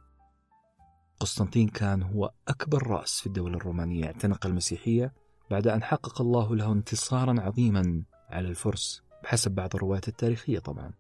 [1.21, 5.13] قسطنطين كان هو أكبر رأس في الدولة الرومانية اعتنق المسيحية
[5.51, 10.93] بعد أن حقق الله له انتصارا عظيما على الفرس بحسب بعض الروايات التاريخية طبعا.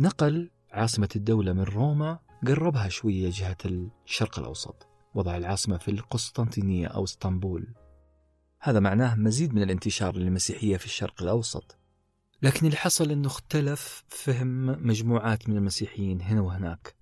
[0.00, 7.04] نقل عاصمة الدولة من روما قربها شوية جهة الشرق الأوسط وضع العاصمة في القسطنطينية أو
[7.04, 7.74] إسطنبول.
[8.60, 11.78] هذا معناه مزيد من الانتشار للمسيحية في الشرق الأوسط.
[12.42, 16.94] لكن اللي حصل أنه اختلف فهم مجموعات من المسيحيين هنا وهناك.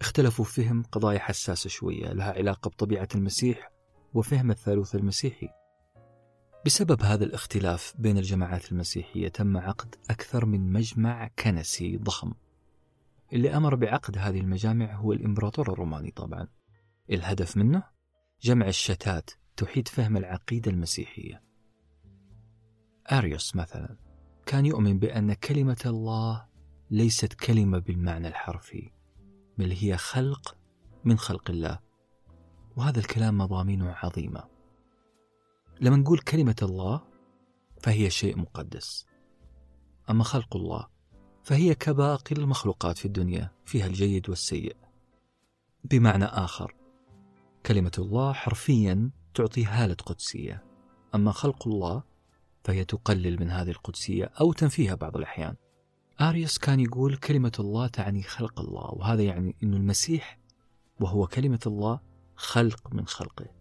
[0.00, 3.72] اختلفوا فهم قضايا حساسة شوية لها علاقة بطبيعة المسيح
[4.14, 5.48] وفهم الثالوث المسيحي.
[6.66, 12.32] بسبب هذا الاختلاف بين الجماعات المسيحية تم عقد أكثر من مجمع كنسي ضخم.
[13.32, 16.48] اللي أمر بعقد هذه المجامع هو الإمبراطور الروماني طبعا.
[17.10, 17.82] الهدف منه؟
[18.42, 21.42] جمع الشتات تحيد فهم العقيدة المسيحية.
[23.12, 23.96] أريوس مثلا
[24.46, 26.46] كان يؤمن بأن كلمة الله
[26.90, 28.90] ليست كلمة بالمعنى الحرفي
[29.58, 30.56] بل هي خلق
[31.04, 31.78] من خلق الله.
[32.76, 34.49] وهذا الكلام مضامينه عظيمة.
[35.80, 37.00] لما نقول كلمة الله
[37.82, 39.06] فهي شيء مقدس.
[40.10, 40.88] أما خلق الله
[41.42, 44.76] فهي كباقي المخلوقات في الدنيا فيها الجيد والسيء.
[45.84, 46.74] بمعنى آخر
[47.66, 50.64] كلمة الله حرفيا تعطي هالة قدسية.
[51.14, 52.02] أما خلق الله
[52.64, 55.54] فهي تقلل من هذه القدسية أو تنفيها بعض الأحيان.
[56.20, 60.38] آريوس كان يقول كلمة الله تعني خلق الله وهذا يعني أن المسيح
[61.00, 62.00] وهو كلمة الله
[62.36, 63.59] خلق من خلقه.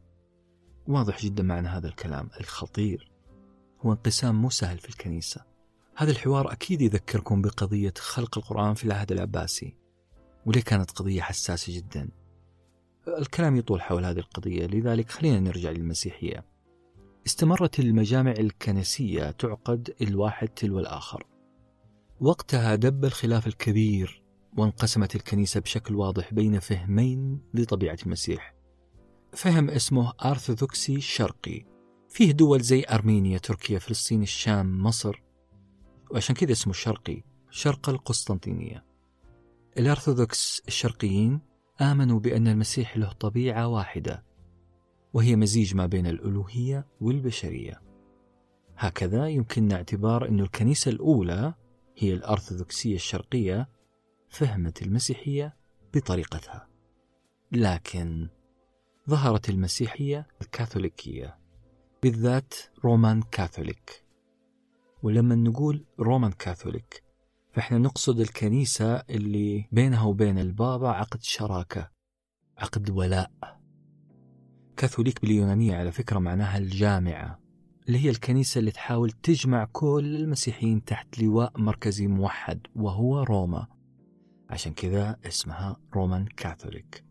[0.89, 2.29] واضح جدا معنى هذا الكلام.
[2.39, 3.11] الخطير.
[3.81, 5.41] هو انقسام مو سهل في الكنيسة.
[5.95, 9.75] هذا الحوار أكيد يذكركم بقضية خلق القرآن في العهد العباسي.
[10.45, 12.09] وليه كانت قضية حساسة جدا.
[13.07, 14.65] الكلام يطول حول هذه القضية.
[14.65, 16.45] لذلك خلينا نرجع للمسيحية.
[17.27, 21.25] استمرت المجامع الكنسية تعقد الواحد تلو الآخر.
[22.21, 24.23] وقتها دب الخلاف الكبير
[24.57, 28.59] وانقسمت الكنيسة بشكل واضح بين فهمين لطبيعة المسيح.
[29.34, 31.65] فهم اسمه أرثوذكسي شرقي.
[32.09, 35.21] فيه دول زي أرمينيا تركيا فلسطين الشام مصر.
[36.11, 38.86] وعشان كذا اسمه الشرقي شرق القسطنطينية.
[39.77, 41.39] الأرثوذكس الشرقيين
[41.82, 44.25] آمنوا بأن المسيح له طبيعة واحدة
[45.13, 47.82] وهي مزيج ما بين الألوهية والبشرية.
[48.77, 51.53] هكذا يمكننا اعتبار أن الكنيسة الأولى
[51.97, 53.69] هي الأرثوذكسية الشرقية
[54.30, 55.55] فهمت المسيحية
[55.93, 56.67] بطريقتها.
[57.51, 58.30] لكن
[59.10, 61.38] ظهرت المسيحية الكاثوليكية
[62.03, 62.53] بالذات
[62.86, 64.05] رومان كاثوليك.
[65.03, 67.03] ولما نقول رومان كاثوليك
[67.53, 71.91] فإحنا نقصد الكنيسة اللي بينها وبين البابا عقد شراكة
[72.57, 73.32] عقد ولاء.
[74.78, 77.39] كاثوليك باليونانية على فكرة معناها الجامعة
[77.88, 83.68] اللي هي الكنيسة اللي تحاول تجمع كل المسيحيين تحت لواء مركزي موحد وهو روما.
[84.49, 87.09] عشان كذا اسمها رومان كاثوليك.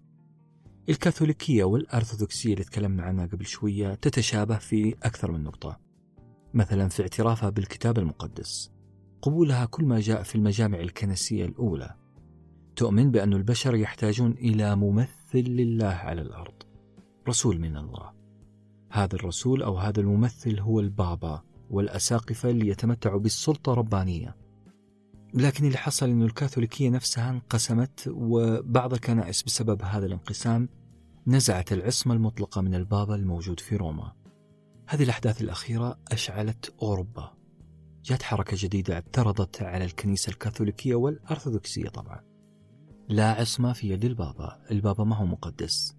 [0.89, 5.81] الكاثوليكية والأرثوذكسية اللي تكلمنا عنها قبل شوية تتشابه في أكثر من نقطة.
[6.55, 8.73] مثلا في اعترافها بالكتاب المقدس.
[9.23, 11.95] قبولها كل ما جاء في المجامع الكنسية الأولى.
[12.77, 16.63] تؤمن بأن البشر يحتاجون إلى ممثل لله على الأرض.
[17.29, 18.13] رسول من الله.
[18.91, 24.37] هذا الرسول أو هذا الممثل هو البابا والأساقفة اللي يتمتعوا بالسلطة الربانية
[25.35, 30.69] لكن اللي حصل أن الكاثوليكية نفسها انقسمت وبعض الكنائس بسبب هذا الانقسام
[31.27, 34.13] نزعت العصمة المطلقة من البابا الموجود في روما.
[34.89, 37.33] هذه الأحداث الأخيرة أشعلت أوروبا.
[38.05, 42.21] جاءت حركة جديدة اعترضت على الكنيسة الكاثوليكية والأرثوذكسية طبعا.
[43.09, 44.63] لا عصمة في يد البابا.
[44.71, 45.97] البابا ما هو مقدس.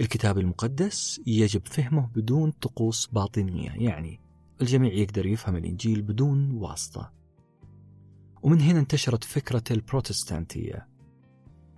[0.00, 3.70] الكتاب المقدس يجب فهمه بدون طقوس باطنية.
[3.70, 4.20] يعني
[4.60, 7.19] الجميع يقدر يفهم الإنجيل بدون واسطة.
[8.42, 10.88] ومن هنا انتشرت فكرة البروتستانتية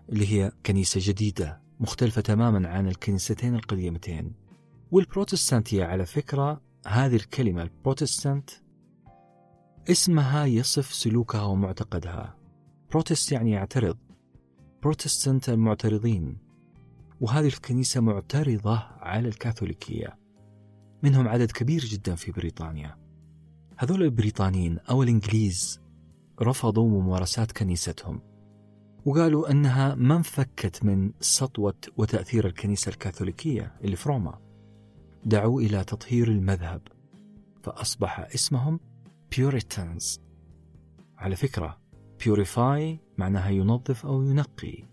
[0.08, 4.32] اللي هي كنيسة جديدة مختلفة تماما عن الكنيستين القديمتين.
[4.91, 8.50] والبروتستانتية على فكرة هذه الكلمة البروتستانت
[9.91, 12.37] اسمها يصف سلوكها ومعتقدها.
[12.91, 13.99] بروتست يعني يعترض.
[14.82, 16.38] بروتستانت المعترضين.
[17.20, 20.18] وهذه الكنيسة معترضة على الكاثوليكية.
[21.03, 22.99] منهم عدد كبير جدا في بريطانيا.
[23.76, 25.80] هذول البريطانيين أو الإنجليز
[26.42, 28.20] رفضوا ممارسات كنيستهم.
[29.04, 34.38] وقالوا أنها ما انفكت من سطوة وتأثير الكنيسة الكاثوليكية اللي في روما.
[35.24, 36.82] دعوا إلى تطهير المذهب
[37.62, 38.80] فأصبح اسمهم
[39.37, 40.20] Puritans
[41.18, 41.78] على فكرة
[42.24, 44.88] purify معناها ينظف أو ينقي.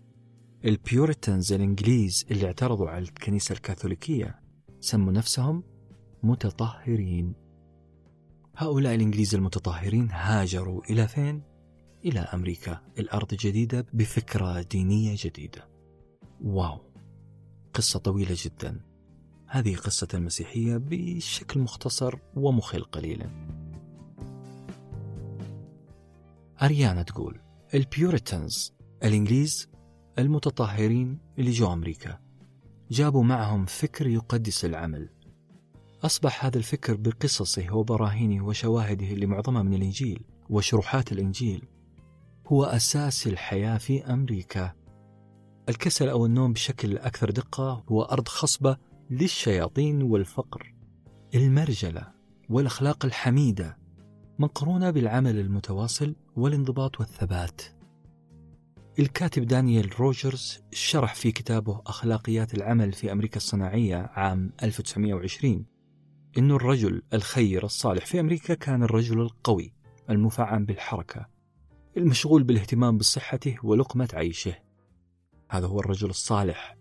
[0.64, 4.40] ال Puritans الإنجليز اللي اعترضوا على الكنيسة الكاثوليكية
[4.80, 5.62] سموا نفسهم
[6.22, 7.34] متطهرين.
[8.60, 11.42] هؤلاء الإنجليز المتطهرين هاجروا إلى فين؟
[12.04, 15.68] إلى أمريكا الأرض الجديدة بفكرة دينية جديدة.
[16.44, 16.78] wow.
[17.74, 18.80] قصة طويلة جدا.
[19.46, 23.30] هذه قصة المسيحية بشكل مختصر ومخل قليلا.
[26.62, 27.40] أريانا تقول
[27.74, 28.72] ال Puritans
[29.02, 29.68] الإنجليز
[30.18, 32.18] المتطهرين اللي جو أمريكا
[32.90, 35.08] جابوا معهم فكر يقدس العمل.
[36.04, 41.64] أصبح هذا الفكر بقصصه وبراهينه وشواهده اللي معظمها من الإنجيل وشروحات الإنجيل.
[42.46, 44.72] هو أساس الحياة في أمريكا.
[45.68, 48.76] الكسل أو النوم بشكل أكثر دقة هو أرض خصبة
[49.10, 50.74] للشياطين والفقر.
[51.34, 52.12] المرجلة
[52.48, 53.78] والأخلاق الحميدة
[54.38, 57.62] مقرونة بالعمل المتواصل والانضباط والثبات.
[58.98, 65.66] الكاتب دانيال روجرز شرح في كتابه أخلاقيات العمل في أمريكا الصناعية عام 1920
[66.38, 69.72] أن الرجل الخير الصالح في أمريكا كان الرجل القوي
[70.10, 71.26] المفعم بالحركة
[71.96, 74.54] المشغول بالاهتمام بصحته ولقمة عيشه.
[75.50, 76.76] هذا هو الرجل الصالح.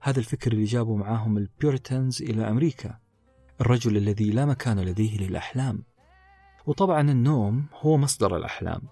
[0.00, 2.98] هذا الفكر اللي جابوا معاهم ال Puritans إلى أمريكا.
[3.60, 5.84] الرجل الذي لا مكان لديه للأحلام.
[6.66, 8.82] وطبعا النوم هو مصدر الأحلام.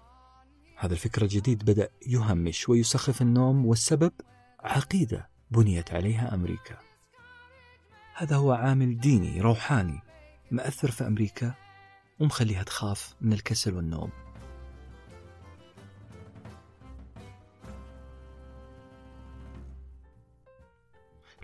[0.76, 4.12] هذا الفكر الجديد بدأ يهمش ويسخف النوم والسبب
[4.60, 6.85] عقيدة بنيت عليها أمريكا.
[8.18, 10.00] هذا هو عامل ديني روحاني.
[10.50, 11.54] مأثر في أمريكا؟
[12.20, 14.10] ومخليها تخاف من الكسل والنوم.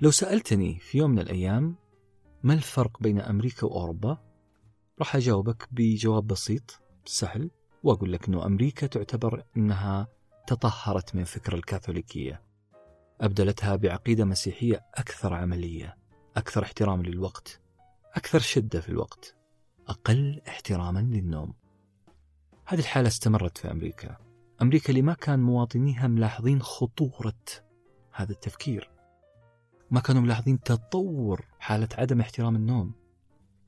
[0.02, 1.76] لو سألتني في يوم من الأيام
[2.42, 4.18] ما الفرق بين أمريكا وأوروبا
[4.98, 7.50] راح أجاوبك بجواب بسيط سهل
[7.82, 10.08] وأقول لك أنه أمريكا تعتبر أنها
[10.46, 12.42] تطهرت من فكر الكاثوليكية.
[13.20, 16.01] أبدلتها بعقيدة مسيحية أكثر عملية.
[16.36, 17.60] أكثر احترام للوقت
[18.14, 19.36] أكثر شدة في الوقت
[19.88, 21.54] أقل احتراما للنوم.
[22.66, 24.16] هذه الحالة استمرت في أمريكا.
[24.62, 27.42] أمريكا اللي ما كان مواطنيها ملاحظين خطورة
[28.12, 28.90] هذا التفكير.
[29.90, 32.92] ما كانوا ملاحظين تطور حالة عدم احترام النوم.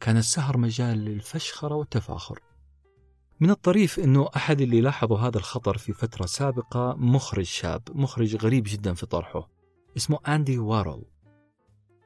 [0.00, 2.40] كان السهر مجال للفشخرة والتفاخر.
[3.40, 8.64] من الطريف أنه أحد اللي لاحظوا هذا الخطر في فترة سابقة مخرج شاب مخرج غريب
[8.66, 9.48] جدا في طرحه.
[9.96, 11.04] اسمه أندي وارل.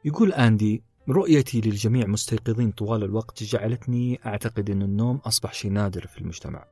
[0.04, 6.18] يقول أندي رؤيتي للجميع مستيقظين طوال الوقت جعلتني أعتقد أن النوم أصبح شيء نادر في
[6.18, 6.64] المجتمع.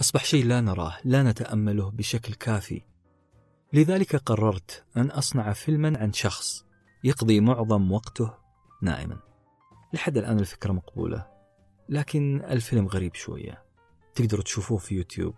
[0.00, 2.82] أصبح شيء لا نراه لا نتأمله بشكل كافي.
[3.72, 6.64] لذلك قررت أن أصنع فيلما عن شخص
[7.04, 8.34] يقضي معظم وقته
[8.82, 9.18] نائما.
[9.92, 11.26] لحد الآن الفكرة مقبولة
[11.88, 13.62] لكن الفيلم غريب شوية.
[14.14, 15.34] تقدروا تشوفوه في يوتيوب.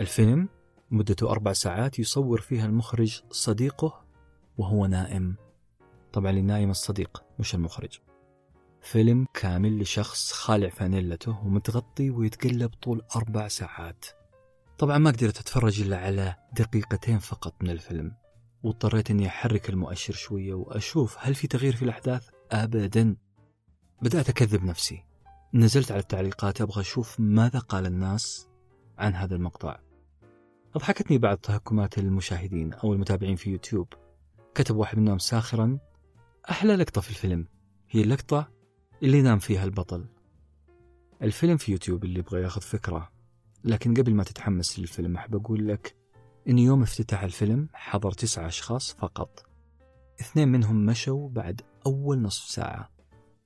[0.00, 0.48] الفيلم
[0.90, 4.04] مدته أربع ساعات يصور فيها المخرج صديقه
[4.58, 5.36] وهو نائم.
[6.14, 7.98] طبعا للنايم الصديق مش المخرج.
[8.80, 14.04] فيلم كامل لشخص خالع فانيلته ومتغطي ويتقلب طول أربع ساعات.
[14.78, 18.12] طبعا ما قدرت أتفرج إلا على دقيقتين فقط من الفيلم
[18.62, 23.16] واضطريت إني أحرك المؤشر شوية وأشوف هل في تغيير في الأحداث؟ ابدا.
[24.02, 25.04] بدأت أكذب نفسي.
[25.54, 28.48] نزلت على التعليقات أبغى أشوف ماذا قال الناس
[28.98, 29.78] عن هذا المقطع.
[30.74, 33.88] أضحكتني بعض تهكمات المشاهدين أو المتابعين في يوتيوب.
[34.54, 35.78] كتب واحد منهم ساخرا
[36.50, 37.46] أحلى لقطة في الفيلم
[37.90, 38.48] هي اللقطة
[39.02, 40.04] اللي نام فيها البطل.
[41.22, 43.12] الفيلم في يوتيوب اللي يبغى ياخذ فكرة
[43.64, 45.96] لكن قبل ما تتحمس للفيلم أحب أقول لك
[46.48, 49.46] إن يوم افتتاح الفيلم حضر تسعة أشخاص فقط.
[50.20, 52.90] اثنين منهم مشوا بعد أول نصف ساعة.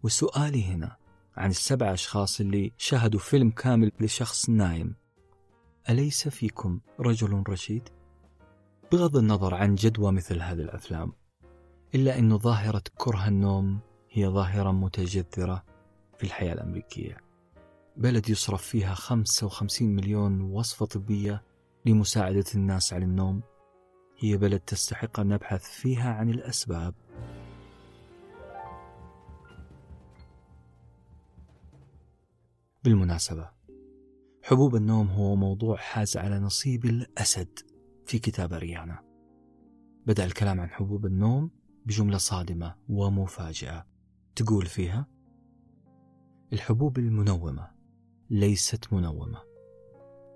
[0.03, 0.97] وسؤالي هنا
[1.37, 4.95] عن السبع أشخاص اللي شاهدوا فيلم كامل لشخص نايم.
[5.89, 7.89] أليس فيكم رجل رشيد؟
[8.93, 11.12] بغض النظر عن جدوى مثل هذه الأفلام
[11.94, 13.78] إلا أن ظاهرة كره النوم
[14.10, 15.65] هي ظاهرة متجذرة
[16.19, 17.16] في الحياة الأمريكية.
[17.97, 21.43] بلد يصرف فيها 55 مليون وصفة طبية
[21.86, 23.43] لمساعدة الناس على النوم.
[24.19, 26.94] هي بلد تستحق أن نبحث فيها عن الأسباب.
[32.85, 33.51] بالمناسبة
[34.43, 37.59] حبوب النوم هو موضوع حاز على نصيب الأسد
[38.06, 39.05] في كتاب أريانا
[40.06, 41.57] بدأ الكلام عن حبوب النوم
[41.89, 43.86] بجملة صادمة ومفاجئة
[44.36, 45.06] تقول فيها
[46.52, 47.70] الحبوب المنومة
[48.31, 49.43] ليست منومة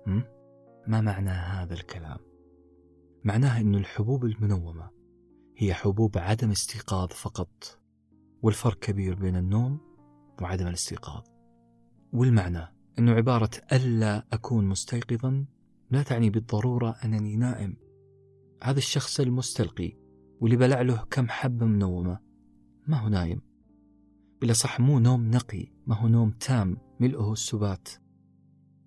[0.07, 0.21] م?
[0.87, 2.17] ما معنى هذا الكلام؟
[3.23, 4.89] معناه أن الحبوب المنومة
[5.57, 7.79] هي حبوب عدم استيقاظ فقط
[8.41, 9.79] والفرق كبير بين النوم
[10.41, 11.23] وعدم الاستيقاظ
[12.13, 15.45] والمعنى أنه عبارة ألا أكون مستيقظا
[15.91, 17.75] لا تعني بالضرورة أنني نائم
[18.63, 20.02] هذا الشخص المستلقي
[20.43, 22.19] واللي بلع له كم حبة منومة.
[22.87, 23.41] ما هو نايم.
[24.41, 27.89] بلا صح مو نوم نقي ما هو نوم تام ملئه السبات.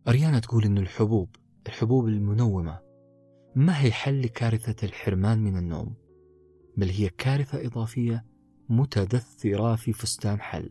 [0.09, 2.81] أريانا تقول أن الحبوب الحبوب المنومة.
[3.55, 5.95] ما هي حل لكارثة الحرمان من النوم؟
[6.77, 8.24] بل هي كارثة إضافية
[8.69, 10.70] متدثرة في فستان حل.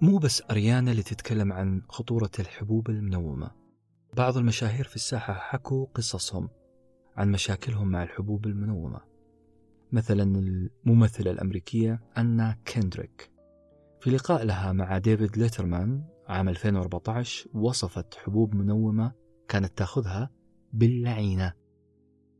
[0.00, 3.50] مو بس أريانا اللي تتكلم عن خطورة الحبوب المنومة.
[4.16, 6.48] بعض المشاهير في الساحة حكوا قصصهم.
[7.16, 9.00] عن مشاكلهم مع الحبوب المنومة.
[9.92, 13.30] مثلا الممثلة الأمريكية أنا كيندريك
[14.00, 19.12] في لقاء لها مع ديفيد ليترمان عام 2014 وصفت حبوب منومة
[19.48, 20.30] كانت تأخذها
[20.72, 21.52] باللعينة.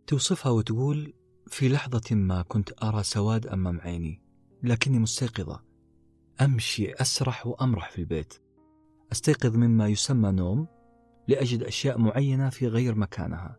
[0.06, 1.12] توصفها وتقول
[1.46, 4.22] في لحظة ما كنت أرى سواد أمام عيني
[4.62, 5.62] لكني مستيقظة.
[6.40, 8.34] أمشي أسرح وأمرح في البيت.
[9.12, 10.66] أستيقظ مما يسمى نوم
[11.28, 13.56] لأجد أشياء معينة في غير مكانها.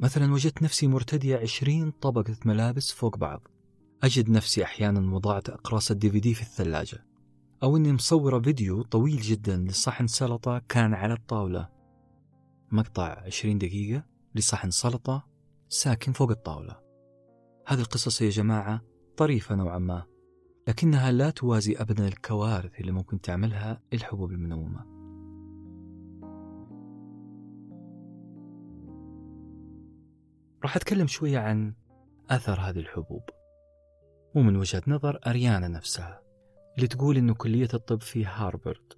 [0.00, 3.48] مثلا وجدت نفسي مرتدية عشرين طبقة ملابس فوق بعض.
[4.02, 7.04] أجد نفسي أحيانا وضعت أقراص الدي في دي في الثلاجة
[7.62, 11.68] أو أني مصورة فيديو طويل جدا لصحن سلطة كان على الطاولة.
[12.72, 14.04] مقطع عشرين دقيقة
[14.34, 15.26] لصحن سلطة
[15.68, 16.76] ساكن فوق الطاولة.
[17.66, 18.82] هذه القصص يا جماعة
[19.16, 20.06] طريفة نوعا ما
[20.68, 24.97] لكنها لا توازي أبدا الكوارث اللي ممكن تعملها الحبوب المنومة.
[30.62, 31.74] راح أتكلم شوية عن
[32.30, 33.22] أثر هذه الحبوب
[34.34, 36.22] ومن وجهة نظر أريانا نفسها
[36.76, 38.92] اللي تقول إنه كلية الطب في هارفارد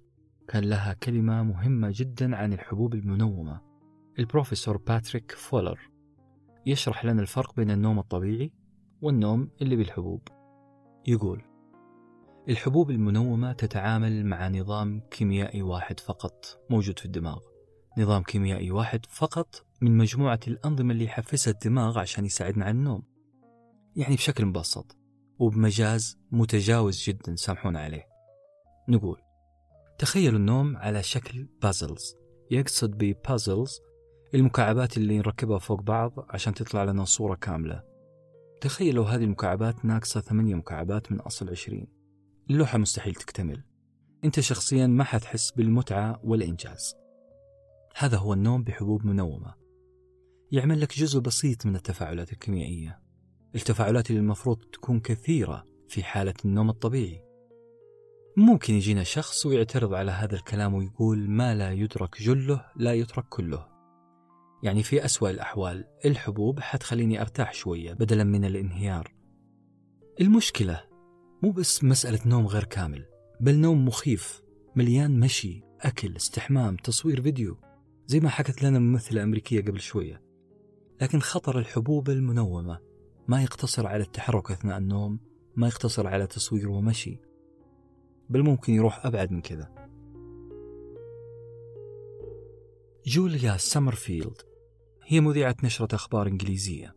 [0.47, 3.71] كان لها كلمة مهمة جدا عن الحبوب المنومة
[4.19, 5.79] البروفيسور باتريك فولر.
[6.65, 8.51] يشرح لنا الفرق بين النوم الطبيعي
[9.01, 10.27] والنوم اللي بالحبوب.
[11.07, 11.41] يقول
[12.49, 17.39] الحبوب المنومة تتعامل مع نظام كيميائي واحد فقط موجود في الدماغ.
[18.01, 23.03] نظام كيميائي واحد فقط من مجموعة الأنظمة اللي يحفزها الدماغ عشان يساعدنا على النوم.
[23.95, 24.97] يعني بشكل مبسط
[25.39, 28.07] وبمجاز متجاوز جدا سامحونا عليه.
[28.89, 29.21] نقول
[29.97, 32.15] تخيلوا النوم على شكل بازلز
[32.51, 33.79] يقصد ببازلز
[34.33, 37.83] المكعبات اللي نركبها فوق بعض عشان تطلع لنا صورة كاملة.
[38.61, 41.87] تخيلوا هذه المكعبات ناقصة ثمانية مكعبات من أصل عشرين.
[42.49, 43.63] اللوحة مستحيل تكتمل.
[44.23, 47.00] أنت شخصيا ما حتحس بالمتعة والإنجاز.
[47.95, 49.55] هذا هو النوم بحبوب منومة.
[50.51, 52.99] يعمل لك جزء بسيط من التفاعلات الكيميائية.
[53.55, 57.23] التفاعلات اللي المفروض تكون كثيرة في حالة النوم الطبيعي.
[58.37, 63.67] ممكن يجينا شخص ويعترض على هذا الكلام ويقول ما لا يدرك جله لا يترك كله.
[64.63, 69.13] يعني في أسوأ الأحوال الحبوب حتخليني أرتاح شوية بدلا من الانهيار.
[70.21, 70.83] المشكلة
[71.43, 73.05] مو بس مسألة نوم غير كامل
[73.39, 74.41] بل نوم مخيف
[74.75, 77.70] مليان مشي أكل استحمام تصوير فيديو.
[78.07, 80.21] زي ما حكت لنا ممثلة أمريكية قبل شوية.
[81.01, 82.79] لكن خطر الحبوب المنومة.
[83.27, 85.19] ما يقتصر على التحرك أثناء النوم
[85.55, 87.19] ما يقتصر على تصوير ومشي.
[88.29, 89.89] بل ممكن يروح أبعد من كذا.
[93.05, 94.41] جوليا سمرفيلد
[95.03, 96.95] هي مذيعة نشرة أخبار إنجليزية.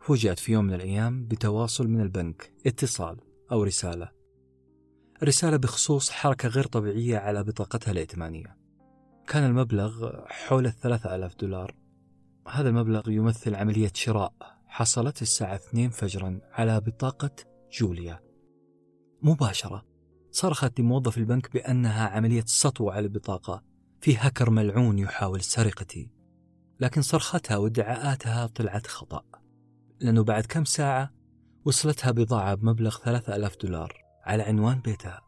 [0.00, 3.20] فوجئت في يوم من الأيام بتواصل من البنك اتصال
[3.52, 4.10] أو رسالة.
[5.24, 8.57] رسالة بخصوص حركة غير طبيعية على بطاقتها الائتمانية.
[9.28, 11.74] كان المبلغ حول الثلاثة ألاف دولار.
[12.48, 14.32] هذا المبلغ يمثل عملية شراء.
[14.66, 17.30] حصلت الساعة 2 فجرا على بطاقة
[17.72, 18.20] جوليا.
[19.22, 19.86] مباشرة
[20.30, 23.62] صرخت لموظف البنك بأنها عملية سطو على البطاقة.
[24.00, 26.10] في هكر ملعون يحاول سرقتي.
[26.80, 29.22] لكن صرختها وادعاءاتها طلعت خطأ.
[30.00, 31.12] لأنه بعد كم ساعة
[31.64, 33.92] وصلتها بضاعة بمبلغ ثلاثة ألاف دولار
[34.24, 35.20] على عنوان بيتها.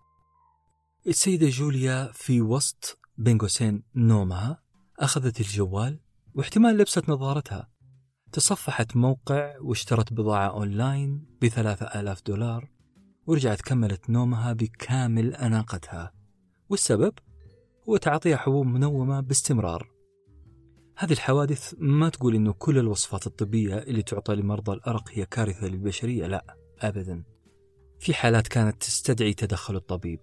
[1.07, 4.63] السيدة جوليا في وسط بين قوسين نومها
[4.99, 6.01] أخذت الجوال
[6.35, 7.71] واحتمال لبست نظارتها.
[8.33, 12.71] تصفحت موقع واشترت بضاعة أونلاين بثلاثة آلاف دولار
[13.27, 16.13] ورجعت كملت نومها بكامل أناقتها.
[16.69, 17.13] والسبب؟
[17.89, 19.91] هو تعاطيها حبوب منومة باستمرار.
[20.97, 26.27] هذه الحوادث ما تقول إنه كل الوصفات الطبية اللي تعطى لمرضى الأرق هي كارثة للبشرية
[26.27, 27.25] لا أبدا.
[27.99, 30.21] في حالات كانت تستدعي تدخل الطبيب.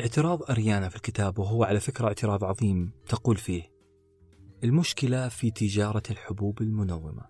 [0.00, 3.62] اعتراض أريانا في الكتاب وهو على فكرة اعتراض عظيم تقول فيه
[4.64, 7.22] المشكلة في تجارة الحبوب المنومة.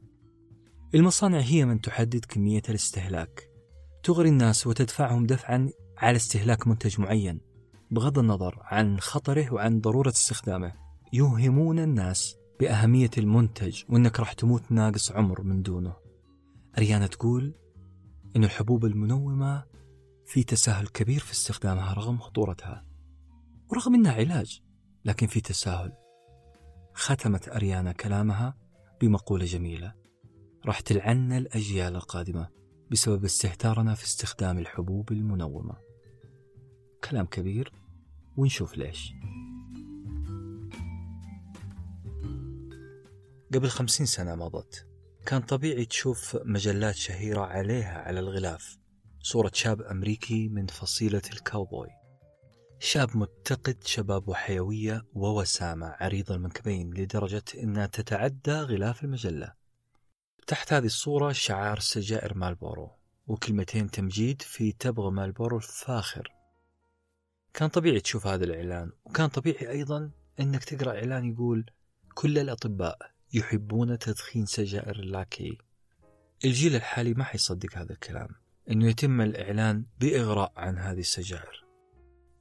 [0.94, 3.50] المصانع هي من تحدد كمية الاستهلاك.
[4.02, 7.40] تغري الناس وتدفعهم دفعا على استهلاك منتج معين
[7.90, 10.72] بغض النظر عن خطره وعن ضرورة استخدامه.
[11.12, 15.96] يوهمون الناس بأهمية المنتج وأنك راح تموت ناقص عمر من دونه.
[16.78, 17.54] أريانا تقول
[18.36, 19.64] أن الحبوب المنومة
[20.28, 22.84] في تساهل كبير في استخدامها رغم خطورتها
[23.68, 24.62] ورغم أنها علاج
[25.04, 25.92] لكن في تساهل.
[26.94, 28.56] ختمت أريانا كلامها
[29.00, 29.94] بمقولة جميلة
[30.66, 32.48] راح تلعن الأجيال القادمة
[32.90, 35.76] بسبب استهتارنا في استخدام الحبوب المنومة.
[37.04, 37.72] كلام كبير
[38.36, 39.12] ونشوف ليش.
[43.54, 44.86] قبل خمسين سنة مضت
[45.26, 48.78] كان طبيعي تشوف مجلات شهيرة عليها على الغلاف.
[49.22, 51.88] صورة شاب أمريكي من فصيلة الكاوبوي.
[52.78, 59.52] شاب متقد شباب وحيوية ووسامة عريض المنكبين لدرجة أنها تتعدى غلاف المجلة.
[60.46, 62.90] تحت هذه الصورة شعار سجائر مالبورو
[63.26, 66.32] وكلمتين تمجيد في تبغى مالبورو الفاخر.
[67.54, 71.70] كان طبيعي تشوف هذا الإعلان وكان طبيعي أيضا أنك تقرأ إعلان يقول
[72.14, 72.98] كل الأطباء
[73.32, 75.58] يحبون تدخين سجائر اللاكي.
[76.44, 78.28] الجيل الحالي ما حيصدق هذا الكلام.
[78.70, 81.64] إنه يتم الإعلان بإغراء عن هذه السجائر.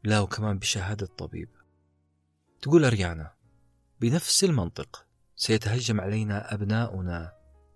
[0.04, 1.50] لا وكمان بشهادة طبيب
[2.62, 3.34] تقول أريانا
[4.02, 5.06] بنفس المنطق
[5.36, 7.34] سيتهجم علينا أبناؤنا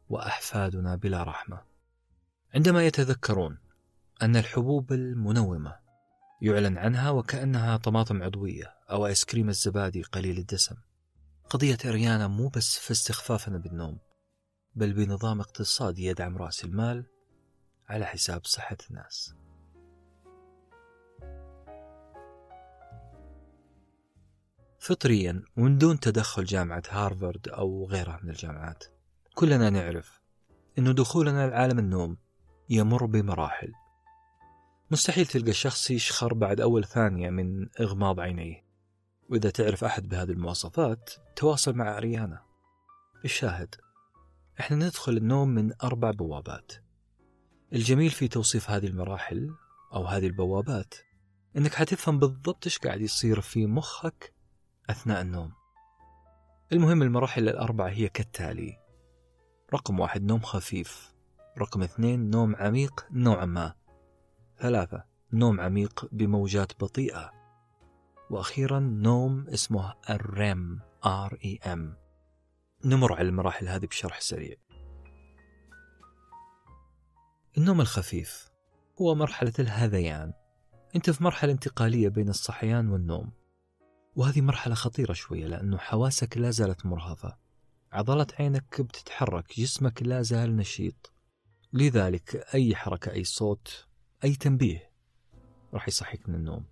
[0.09, 1.61] وأحفادنا بلا رحمة.
[2.55, 3.57] عندما يتذكرون
[4.21, 5.79] أن الحبوب المنومة
[6.41, 10.75] يعلن عنها وكأنها طماطم عضوية أو آيس كريم الزبادي قليل الدسم.
[11.49, 13.97] قضية أريانا مو بس في استخفافنا بالنوم
[14.75, 17.05] بل بنظام اقتصادي يدعم رأس المال
[17.91, 19.35] على حساب صحة الناس.
[24.79, 28.83] فطريا ومن دون تدخل جامعة هارفارد أو غيرها من الجامعات
[29.35, 30.21] كلنا نعرف
[30.79, 32.17] أن دخولنا لعالم النوم
[32.69, 33.71] يمر بمراحل.
[34.91, 38.65] مستحيل تلقى شخص يشخر بعد أول ثانية من إغماض عينيه.
[39.29, 42.41] وإذا تعرف أحد بهذه المواصفات تواصل مع أريانا.
[43.25, 43.75] الشاهد
[44.59, 46.71] إحنا ندخل النوم من أربع بوابات.
[47.73, 49.55] الجميل في توصيف هذه المراحل
[49.93, 50.93] أو هذه البوابات
[51.57, 54.33] إنك حتفهم بالضبط إيش قاعد يصير في مخك
[54.89, 55.51] أثناء النوم.
[56.73, 58.77] المهم المراحل الأربعة هي كالتالي
[59.73, 61.13] رقم واحد نوم خفيف
[61.57, 63.73] رقم اثنين نوم عميق نوعا ما
[64.57, 65.03] ثلاثة
[65.33, 67.31] نوم عميق بموجات بطيئة
[68.29, 71.79] وأخيرا نوم اسمه الريم R E M.
[72.85, 74.55] نمر على المراحل هذه بشرح سريع.
[77.57, 78.49] النوم الخفيف
[79.01, 80.33] هو مرحلة الهذيان.
[80.95, 83.31] أنت في مرحلة انتقالية بين الصحيان والنوم.
[84.15, 87.37] وهذه مرحلة خطيرة شوية لأنه حواسك لا زالت مرهفة
[87.91, 91.13] عضلات عينك بتتحرك جسمك لا زال نشيط.
[91.73, 93.87] لذلك أي حركة أي صوت
[94.23, 94.91] أي تنبيه
[95.73, 96.65] راح يصحيك من النوم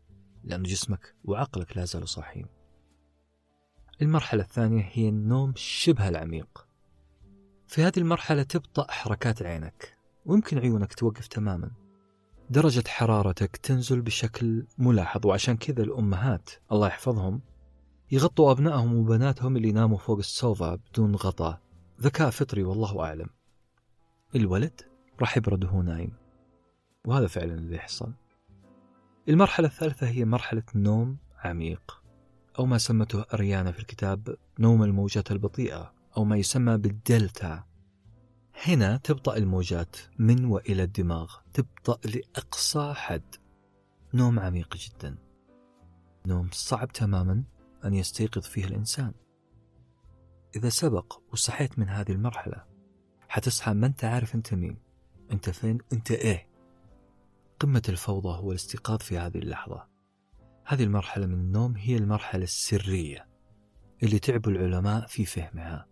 [0.43, 2.47] لأن جسمك وعقلك لا زالوا صاحيين.
[4.01, 6.67] المرحلة الثانية هي النوم شبه العميق.
[7.67, 9.98] في هذه المرحلة تبطأ حركات عينك.
[10.25, 11.71] ويمكن عيونك توقف تماما.
[12.49, 17.41] درجة حرارتك تنزل بشكل ملاحظ وعشان كذا الأمهات الله يحفظهم
[18.11, 21.61] يغطوا أبنائهم وبناتهم اللي ناموا فوق السوفا بدون غطاء
[22.01, 23.27] ذكاء فطري والله أعلم.
[24.35, 24.81] الولد
[25.21, 26.13] راح يبرد وهو نايم
[27.05, 28.13] وهذا فعلا اللي يحصل.
[29.29, 32.03] المرحلة الثالثة هي مرحلة نوم عميق
[32.59, 37.63] أو ما سمته أريانا في الكتاب نوم الموجات البطيئة أو ما يسمى بالدلتا.
[38.63, 43.35] هنا تبطأ الموجات من وإلى الدماغ تبطأ لأقصى حد.
[44.13, 45.17] نوم عميق جدا.
[46.25, 47.43] نوم صعب تماما
[47.85, 49.13] أن يستيقظ فيه الإنسان.
[50.55, 52.65] إذا سبق وصحيت من هذه المرحلة
[53.29, 54.77] حتصحى ما أنت عارف أنت مين
[55.31, 56.49] أنت فين أنت إيه.
[57.59, 59.87] قمة الفوضى هو الاستيقاظ في هذه اللحظة.
[60.65, 63.29] هذه المرحلة من النوم هي المرحلة السرية
[64.03, 65.87] اللي تعبوا العلماء في فهمها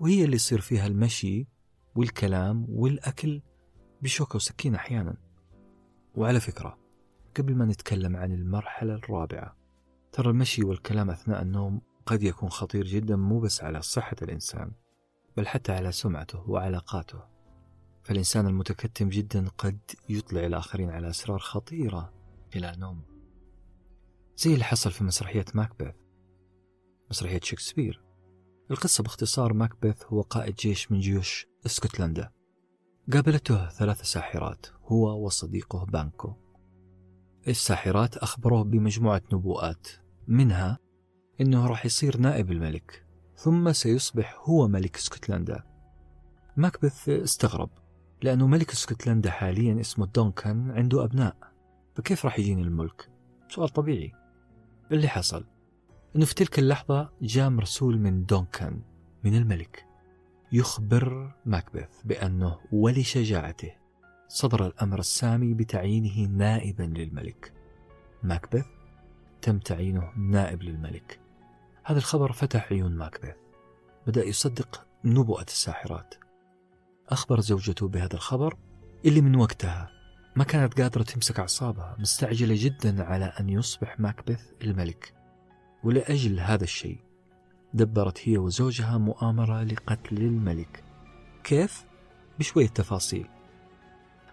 [0.00, 1.53] وهي اللي يصير فيها المشي
[1.96, 3.42] والكلام والأكل
[4.02, 5.16] بشوكة وسكين أحيانا.
[6.14, 6.78] وعلى فكرة
[7.36, 9.56] قبل ما نتكلم عن المرحلة الرابعة
[10.12, 14.72] ترى المشي والكلام أثناء النوم قد يكون خطير جدا مو بس على صحة الإنسان
[15.36, 17.22] بل حتى على سمعته وعلاقاته.
[18.02, 22.12] فالإنسان المتكتم جدا قد يطلع الآخرين على أسرار خطيرة
[22.56, 23.02] إلى نوم.
[24.36, 25.94] زي اللي حصل في مسرحية ماكبث
[27.10, 28.03] مسرحية شكسبير.
[28.70, 32.30] القصة باختصار ماكبث هو قائد جيش من جيوش اسكتلندا.
[33.12, 36.32] قابلته ثلاث ساحرات هو وصديقه بانكو.
[37.48, 39.88] الساحرات أخبروه بمجموعة نبوءات
[40.28, 40.78] منها
[41.40, 45.62] إنه راح يصير نائب الملك ثم سيصبح هو ملك اسكتلندا.
[46.56, 47.70] ماكبث استغرب
[48.22, 51.36] لأنه ملك اسكتلندا حاليا اسمه دونكان عنده أبناء
[51.94, 53.10] فكيف راح يجيني الملك؟
[53.48, 54.12] سؤال طبيعي.
[54.92, 55.44] اللي حصل
[56.16, 58.82] أنه في تلك اللحظة جاء مرسول من دونكان
[59.24, 59.86] من الملك
[60.52, 63.72] يخبر ماكبث بأنه ولشجاعته
[64.28, 67.52] صدر الأمر السامي بتعيينه نائبا للملك.
[68.22, 68.66] ماكبث
[69.42, 71.20] تم تعيينه نائب للملك.
[71.84, 73.36] هذا الخبر فتح عيون ماكبث
[74.06, 76.14] بدأ يصدق نبوءة الساحرات.
[77.08, 78.56] أخبر زوجته بهذا الخبر
[79.04, 79.90] اللي من وقتها
[80.36, 85.23] ما كانت قادرة تمسك أعصابها مستعجلة جدا على أن يصبح ماكبث الملك.
[85.84, 86.98] ولأجل هذا الشيء
[87.74, 90.84] دبرت هي وزوجها مؤامرة لقتل الملك.
[91.44, 91.84] كيف؟
[92.38, 93.28] بشوية تفاصيل.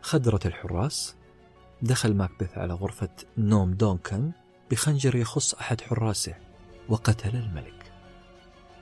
[0.02, 1.16] خدرت الحراس
[1.82, 4.32] دخل ماكبث على غرفة نوم دونكن
[4.72, 6.36] بخنجر يخص أحد حراسه
[6.90, 7.92] وقتل الملك.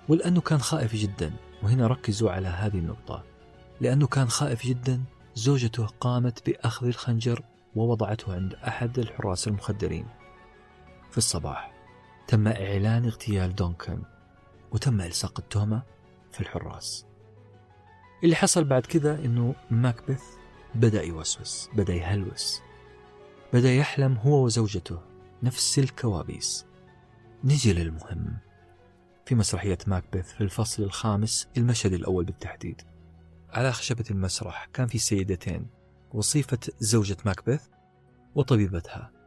[0.10, 1.34] ولأنه كان خائف جدا
[1.64, 3.24] وهنا ركزوا على هذه النقطة.
[3.82, 5.04] لأنه كان خائف جدا
[5.36, 7.44] زوجته قامت بأخذ الخنجر
[7.76, 10.06] ووضعته عند أحد الحراس المخدرين.
[11.12, 11.79] في الصباح
[12.30, 14.04] تم إعلان اغتيال دونكن
[14.72, 15.84] وتم إلصاق التهمة
[16.32, 17.06] في الحراس.
[18.24, 20.24] اللي حصل بعد كذا أنه ماكبث
[20.76, 22.62] بدأ يوسوس بدأ يهلوس
[23.54, 25.02] بدأ يحلم هو وزوجته
[25.44, 26.66] نفس الكوابيس.
[27.44, 28.38] نجي للمهم.
[29.26, 32.82] في مسرحية ماكبث في الفصل الخامس المشهد الأول بالتحديد.
[33.50, 35.68] على خشبة المسرح كان في سيدتين
[36.14, 37.68] وصيفة زوجة ماكبث
[38.36, 39.19] وطبيبتها.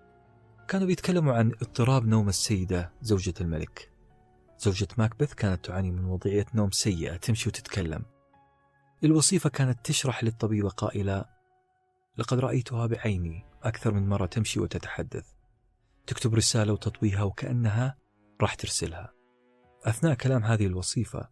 [0.72, 3.92] كانوا بيتكلموا عن اضطراب نوم السيدة زوجة الملك.
[4.58, 8.04] زوجة ماكبث كانت تعاني من وضعية نوم سيئة تمشي وتتكلم.
[9.04, 11.24] الوصيفة كانت تشرح للطبيبة قائلة
[12.18, 15.26] لقد رأيتها بعيني أكثر من مرة تمشي وتتحدث.
[16.06, 17.96] تكتب رسالة وتطويها وكأنها
[18.40, 19.12] راح ترسلها.
[19.84, 21.28] أثناء كلام هذه الوصيفة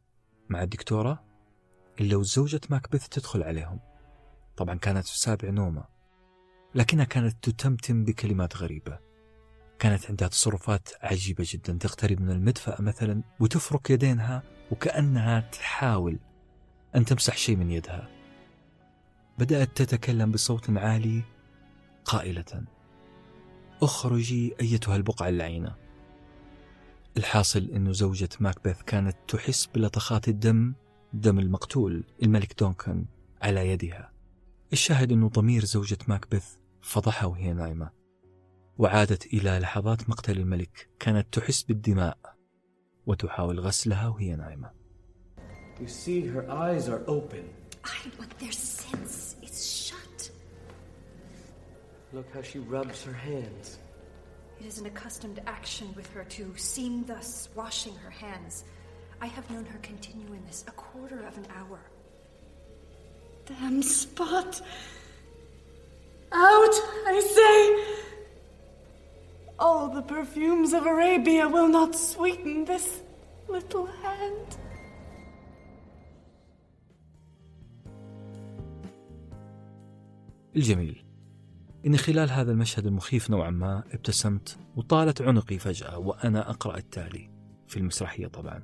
[0.49, 1.25] مع الدكتورة
[2.01, 3.81] إلا وزوجة ماكبث تدخل عليهم.
[4.57, 5.85] طبعا كانت في سابع نومة
[6.75, 9.10] لكنها كانت تتمتم بكلمات غريبة.
[9.81, 11.73] كانت عندها تصرفات عجيبة جدا.
[11.73, 16.19] تقترب من المدفأة مثلا وتفرك يدينها وكأنها تحاول
[16.97, 18.09] أن تمسح شيء من يدها.
[19.39, 21.23] بدأت تتكلم بصوت عالي
[22.05, 22.65] قائلة
[23.83, 25.77] أخرجي أيتها البقعة اللعينة.
[27.17, 30.75] الحاصل أن زوجة ماكبث كانت تحس بلطخات الدم
[31.13, 33.05] دم المقتول الملك دونكن
[33.43, 34.13] على يدها.
[34.73, 38.00] الشاهد أنه ضمير زوجة ماكبث فضحها وهي نايمة.
[38.81, 42.19] وعادت إلى لحظات مقتل الملك كانت تحس بالدماء
[43.07, 44.71] وتحاول غسلها وهي نايمة
[45.81, 47.45] You see, her eyes are open.
[47.85, 49.37] I want their sense.
[49.43, 50.31] It's shut.
[52.15, 53.79] Look how she rubs her hands.
[54.61, 58.65] It is an accustomed action with her to seem thus washing her hands.
[59.21, 61.81] I have known her continue in this a quarter of an hour.
[63.47, 64.63] Damn spot!
[66.33, 66.77] Out,
[67.15, 67.90] I say!
[69.61, 73.03] All the perfumes of Arabia will not sweeten this
[73.49, 74.57] little hand.
[80.57, 81.05] الجميل
[81.87, 87.31] إن خلال هذا المشهد المخيف نوعا ما ابتسمت وطالت عنقي فجأة وأنا أقرأ التالي
[87.69, 88.63] في المسرحية طبعا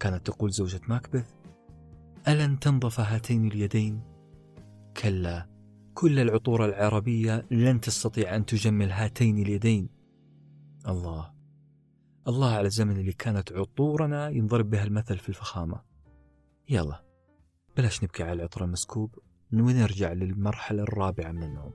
[0.00, 1.24] كانت تقول زوجة ماكبث
[2.28, 4.00] ألن تنظف هاتين اليدين؟
[4.96, 5.49] كلا
[6.00, 9.88] كل العطور العربية لن تستطيع أن تجمل هاتين اليدين.
[10.88, 11.32] الله.
[12.28, 15.82] الله على الزمن اللي كانت عطورنا ينضرب بها المثل في الفخامة.
[16.68, 17.04] يلا
[17.76, 19.18] بلاش نبكي على العطر المسكوب
[19.52, 21.72] ونرجع للمرحلة الرابعة من النوم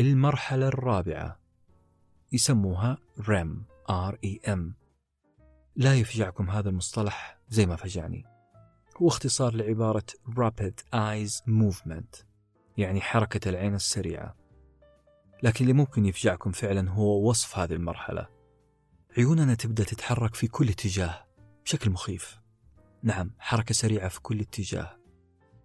[0.00, 1.40] المرحلة الرابعة
[2.32, 3.48] يسموها REM
[3.90, 4.60] R-E-M
[5.76, 8.37] لا يفجعكم هذا المصطلح زي ما فجعني.
[9.02, 12.24] هو اختصار لعبارة Rapid Eyes Movement
[12.76, 14.36] يعني حركة العين السريعة.
[15.42, 18.28] لكن اللي ممكن يفجعكم فعلا هو وصف هذه المرحلة.
[19.18, 21.26] عيوننا تبدأ تتحرك في كل اتجاه
[21.64, 22.40] بشكل مخيف.
[23.02, 24.98] نعم حركة سريعة في كل اتجاه.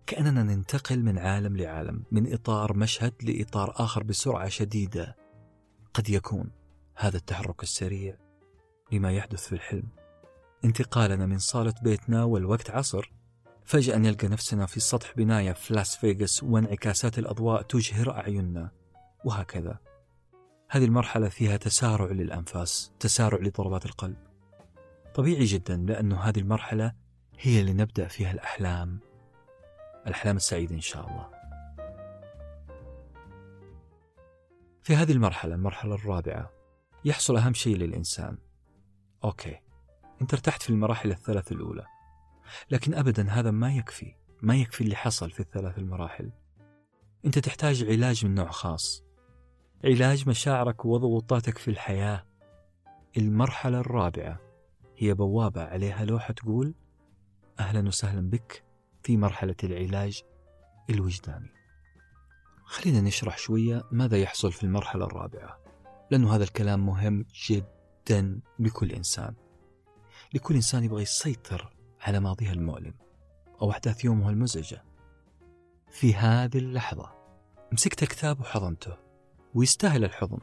[0.07, 5.15] كأننا ننتقل من عالم لعالم من إطار مشهد لإطار آخر بسرعة شديدة.
[5.93, 6.51] قد يكون
[6.95, 8.17] هذا التحرك السريع
[8.91, 9.87] لما يحدث في الحلم.
[10.65, 13.11] انتقالنا من صالة بيتنا والوقت عصر
[13.65, 18.71] فجأة نلقى نفسنا في سطح بناية في لاس فيغاس وانعكاسات الأضواء تجهر أعيننا.
[19.25, 19.79] وهكذا.
[20.69, 24.17] هذه المرحلة فيها تسارع للأنفاس تسارع لضربات القلب.
[25.15, 26.93] طبيعي جدا لأنه هذه المرحلة
[27.39, 28.99] هي اللي نبدأ فيها الأحلام.
[30.07, 31.29] الأحلام السعيدة إن شاء الله.
[34.83, 36.51] في هذه المرحلة المرحلة الرابعة
[37.05, 38.37] يحصل أهم شيء للإنسان.
[39.23, 39.59] أوكي.
[40.21, 41.92] أنت ارتحت في المراحل الثلاث الأولى.
[42.71, 46.31] لكن أبدا هذا ما يكفي ما يكفي اللي حصل في الثلاث المراحل.
[47.25, 49.03] أنت تحتاج علاج من نوع خاص.
[49.85, 52.25] علاج مشاعرك وضغوطاتك في الحياة.
[53.17, 54.39] المرحلة الرابعة
[54.97, 56.75] هي بوابة عليها لوحة تقول
[57.59, 58.63] أهلا وسهلا بك
[59.03, 60.23] في مرحلة العلاج
[60.89, 61.51] الوجداني.
[62.65, 65.59] خلينا نشرح شوية ماذا يحصل في المرحلة الرابعة
[66.11, 69.33] لأنه هذا الكلام مهم جدا لكل إنسان.
[70.33, 71.73] لكل إنسان يبغى يسيطر
[72.03, 72.93] على ماضيها المؤلم
[73.61, 74.83] أو أحداث يومه المزعجة.
[75.91, 77.11] في هذه اللحظة
[77.71, 78.97] مسكت الكتاب وحضنته
[79.53, 80.37] ويستاهل الحضن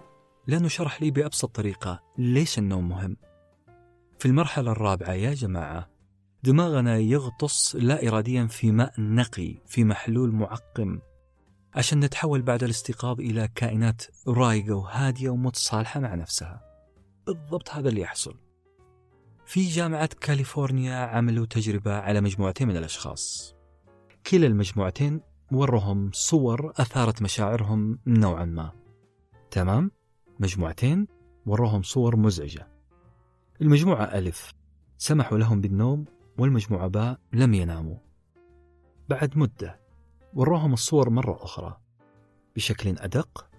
[0.46, 3.16] لأنه شرح لي بأبسط طريقة ليش النوم مهم.
[4.18, 5.90] في المرحلة الرابعة يا جماعة
[6.42, 11.00] دماغنا يغطس لا إراديا في ماء نقي في محلول معقم
[11.74, 16.62] عشان نتحول بعد الاستيقاظ إلى كائنات رايقة وهادية ومتصالحة مع نفسها.
[17.26, 18.36] بالضبط هذا اللي يحصل.
[19.50, 23.54] في جامعة كاليفورنيا عملوا تجربة على مجموعتين من الأشخاص.
[24.26, 25.20] كلا المجموعتين
[25.52, 28.72] وروهم صور أثارت مشاعرهم نوعا ما.
[29.50, 29.90] تمام؟
[30.40, 31.06] مجموعتين
[31.46, 32.68] وروهم صور مزعجة.
[33.60, 34.52] المجموعة ألف.
[34.98, 36.04] سمحوا لهم بالنوم
[36.38, 37.96] والمجموعة باء لم يناموا.
[39.08, 39.80] بعد مدة
[40.34, 41.80] وروهم الصور مرة أخرى.
[42.56, 43.50] بشكل أدق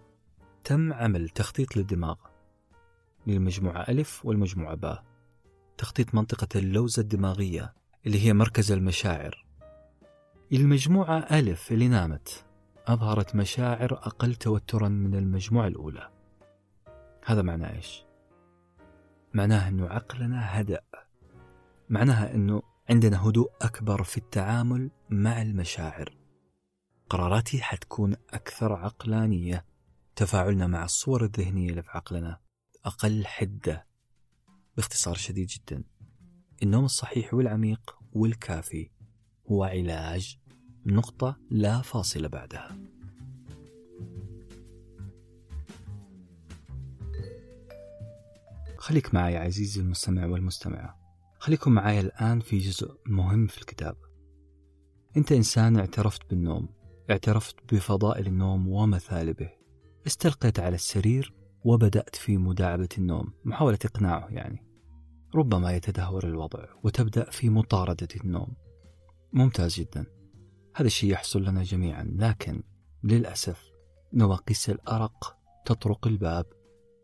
[0.64, 2.16] تم عمل تخطيط للدماغ.
[3.28, 5.11] للمجموعة ألف والمجموعة باء.
[5.78, 7.74] تخطيط منطقة اللوزة الدماغية
[8.06, 9.46] اللي هي مركز المشاعر.
[10.52, 12.46] المجموعة ألف اللي نامت
[12.88, 16.10] أظهرت مشاعر أقل توترا من المجموعة الأولى.
[17.26, 18.06] هذا معناه إيش؟
[19.34, 20.82] معناه أنه عقلنا هدأ.
[21.90, 26.18] معناها أنه عندنا هدوء أكبر في التعامل مع المشاعر.
[27.10, 29.66] قراراتي حتكون أكثر عقلانية.
[30.16, 32.40] تفاعلنا مع الصور الذهنية اللي في عقلنا
[32.86, 33.91] أقل حدة.
[34.78, 35.84] باختصار شديد جدا.
[36.64, 38.90] النوم الصحيح والعميق والكافي
[39.48, 40.38] هو علاج
[40.86, 42.78] نقطة لا فاصلة بعدها.
[48.78, 51.00] خليك معي عزيزي المستمع والمستمعة.
[51.40, 53.98] خليكم معي الآن في جزء مهم في الكتاب.
[55.18, 56.70] أنت إنسان اعترفت بالنوم
[57.10, 59.50] اعترفت بفضائل النوم ومثالبه.
[60.08, 64.68] استلقيت على السرير وبدأت في مداعبة النوم محاولة إقناعه يعني.
[65.36, 68.56] ربما يتدهور الوضع وتبدأ في مطاردة النوم.
[69.34, 70.06] ممتاز جدا.
[70.76, 72.64] هذا الشيء يحصل لنا جميعا لكن
[73.04, 73.72] للأسف
[74.14, 76.46] نواقيس الأرق تطرق الباب.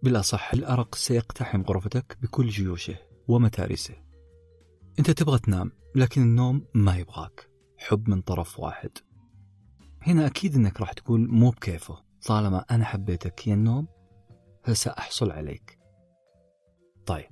[0.04, 2.96] بالأصح الأرق سيقتحم غرفتك بكل جيوشه
[3.28, 3.96] ومتارسه.
[5.00, 7.50] أنت تبغى تنام لكن النوم ما يبغاك.
[7.78, 8.92] حب من طرف واحد.
[10.02, 12.04] هنا أكيد أنك راح تقول مو بكيفه.
[12.26, 13.88] طالما أنا حبيتك يا النوم
[14.68, 15.80] فسأحصل عليك.
[17.06, 17.30] طيب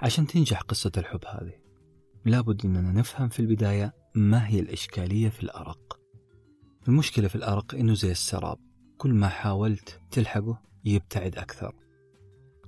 [0.00, 1.52] عشان تنجح قصة الحب هذه
[2.24, 6.00] لابد أننا نفهم في البداية ما هي الإشكالية في الأرق.
[6.88, 8.58] المشكلة في الأرق إنه زي السراب
[8.98, 11.74] كل ما حاولت تلحقه يبتعد أكثر.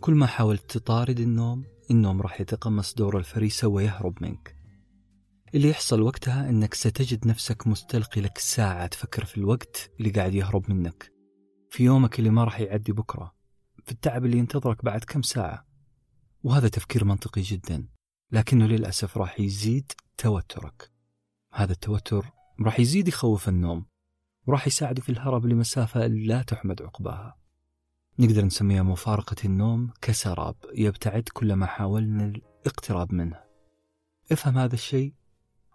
[0.00, 4.56] كل ما حاولت تطارد النوم النوم راح يتقمص دور الفريسة ويهرب منك.
[5.54, 10.70] اللي يحصل وقتها إنك ستجد نفسك مستلقي لك ساعة تفكر في الوقت اللي قاعد يهرب
[10.70, 11.12] منك.
[11.70, 13.41] في يومك اللي ما راح يعدي بكرة
[13.84, 15.66] في التعب اللي ينتظرك بعد كم ساعة.
[16.42, 17.88] وهذا تفكير منطقي جدا
[18.30, 20.90] لكنه للأسف راح يزيد توترك.
[21.52, 22.26] هذا التوتر
[22.60, 23.86] راح يزيد يخوف النوم
[24.46, 27.36] وراح يساعده في الهرب لمسافة لا تحمد عقباها.
[28.18, 33.40] نقدر نسميها مفارقة النوم كسراب يبتعد كلما حاولنا الاقتراب منه.
[34.32, 35.14] افهم هذا الشيء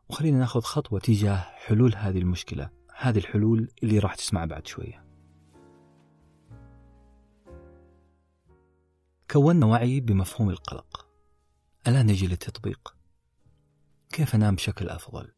[0.10, 5.07] وخلينا ناخذ خطوة تجاه حلول هذه المشكلة هذه الحلول اللي راح تسمع بعد شوية.
[9.32, 11.08] كونا وعي بمفهوم القلق.
[11.88, 12.96] الآن نجي للتطبيق؟
[14.10, 15.32] كيف أنام بشكل أفضل؟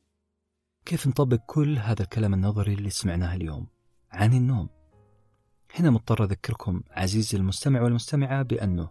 [0.86, 3.68] كيف نطبق كل هذا الكلام النظري اللي سمعناه اليوم؟
[4.12, 4.70] عن النوم.
[5.76, 8.90] هنا مضطر أذكركم عزيزي المستمع والمستمعة بأنه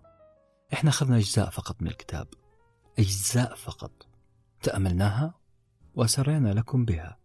[0.73, 2.29] إحنا أخذنا أجزاء فقط من الكتاب.
[2.99, 4.07] أجزاء فقط.
[4.63, 5.35] تأملناها
[5.95, 7.19] وأسرينا لكم بها.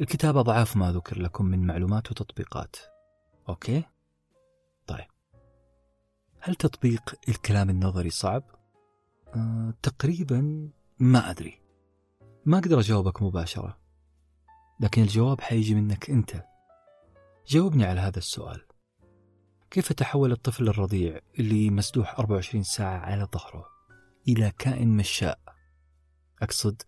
[0.00, 2.76] الكتاب أضعاف ما ذكر لكم من معلومات وتطبيقات.
[3.48, 3.84] أوكي؟
[6.42, 8.42] هل تطبيق الكلام النظري صعب؟
[9.34, 11.60] آه، تقريبا ما أدري.
[12.44, 13.78] ما أقدر أجاوبك مباشرة
[14.80, 16.44] لكن الجواب حيجي منك أنت.
[17.46, 18.60] جاوبني على هذا السؤال.
[19.70, 23.66] كيف تحول الطفل الرضيع اللي مسدوح 24 ساعة على ظهره
[24.28, 25.38] إلى كائن مشاء؟
[26.42, 26.82] أقصد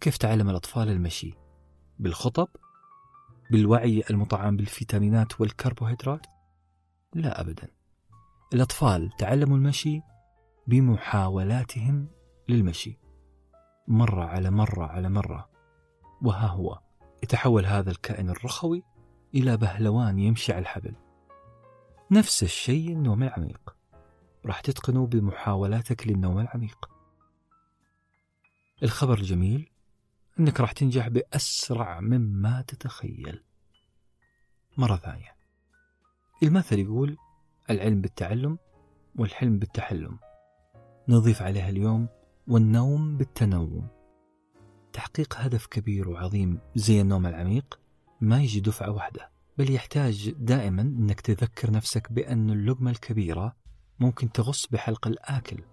[0.00, 1.34] كيف تعلم الأطفال المشي؟
[1.98, 2.48] بالخطب؟
[3.50, 6.26] بالوعي المطعم بالفيتامينات والكربوهيدرات؟
[7.14, 7.77] لا أبدا.
[8.54, 10.02] الأطفال تعلموا المشي
[10.66, 12.08] بمحاولاتهم
[12.48, 12.98] للمشي.
[13.88, 15.50] مرة على مرة على مرة.
[16.22, 16.80] وها هو
[17.22, 18.82] يتحول هذا الكائن الرخوي
[19.34, 20.94] إلى بهلوان يمشي على الحبل
[22.10, 23.76] نفس الشيء النوم العميق.
[24.46, 26.90] راح تتقنه بمحاولاتك للنوم العميق.
[28.82, 29.70] الخبر الجميل
[30.40, 33.44] أنك راح تنجح بأسرع مما تتخيل.
[34.76, 35.36] مرة ثانية.
[36.42, 37.16] المثل يقول
[37.70, 38.58] العلم بالتعلم
[39.16, 40.18] والحلم بالتحلم.
[41.08, 42.08] نضيف عليها اليوم
[42.48, 43.88] والنوم بالتنوم.
[44.92, 47.80] تحقيق هدف كبير وعظيم زي النوم العميق
[48.20, 53.56] ما يجي دفعة واحدة بل يحتاج دائما أنك تذكر نفسك بأن اللقمة الكبيرة
[54.00, 55.64] ممكن تغص بحلق الآكل.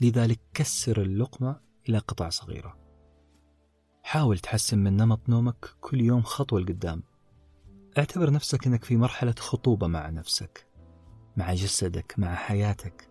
[0.00, 2.78] لذلك كسر اللقمة إلى قطع صغيرة.
[4.02, 7.02] حاول تحسن من نمط نومك كل يوم خطوة لقدام.
[7.98, 10.67] اعتبر نفسك أنك في مرحلة خطوبة مع نفسك.
[11.38, 13.08] مع جسدك مع حياتك.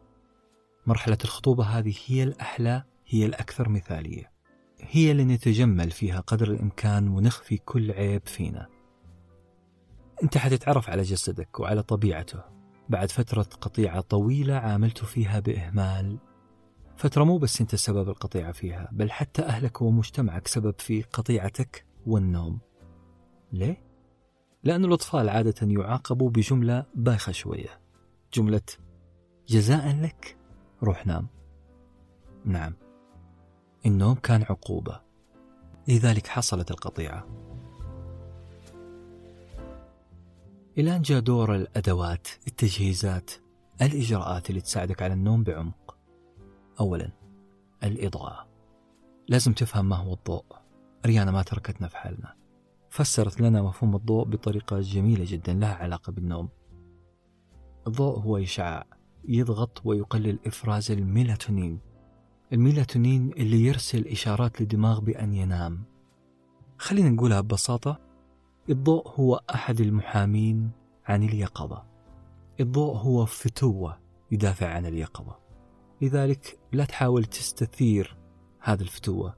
[0.88, 4.32] مرحلة الخطوبة هذه هي الأحلى هي الأكثر مثالية.
[4.80, 8.68] هي اللي نتجمل فيها قدر الإمكان ونخفي كل عيب فينا.
[10.24, 12.44] أنت حتتعرف على جسدك وعلى طبيعته.
[12.90, 16.18] بعد فترة قطيعة طويلة عاملت فيها بإهمال.
[16.98, 22.60] فترة مو بس أنت سبب القطيعة فيها بل حتى أهلك ومجتمعك سبب في قطيعتك والنوم.
[23.52, 23.84] ليه؟
[24.64, 27.87] لأن الأطفال عادة يعاقبوا بجملة بايخة شوية.
[28.34, 28.62] جملة
[29.48, 30.38] جزاء لك.
[30.84, 31.28] روح نام.
[32.46, 32.74] نعم.
[33.86, 35.02] النوم كان عقوبة.
[35.88, 37.28] لذلك حصلت القطيعة.
[40.78, 43.32] أن جاء دور الأدوات التجهيزات
[43.82, 45.98] الإجراءات اللي تساعدك على النوم بعمق.
[46.80, 47.12] أولا
[47.84, 48.48] الإضاءة.
[49.28, 50.46] لازم تفهم ما هو الضوء.
[51.06, 52.36] ريانا ما تركتنا في حالنا.
[52.90, 56.50] فسرت لنا مفهوم الضوء بطريقة جميلة جدا لها علاقة بالنوم.
[57.88, 58.86] الضوء هو إشعاع
[59.28, 61.80] يضغط ويقلل إفراز الميلاتونين.
[62.54, 65.84] الميلاتونين اللي يرسل إشارات للدماغ بأن ينام.
[66.78, 68.00] خلينا نقولها ببساطة
[68.70, 70.72] الضوء هو أحد المحامين
[71.06, 71.84] عن اليقظة.
[72.60, 74.00] الضوء هو فتوة
[74.32, 75.40] يدافع عن اليقظة.
[76.02, 78.18] لذلك لا تحاول تستثير
[78.60, 79.36] هذا الفتوة.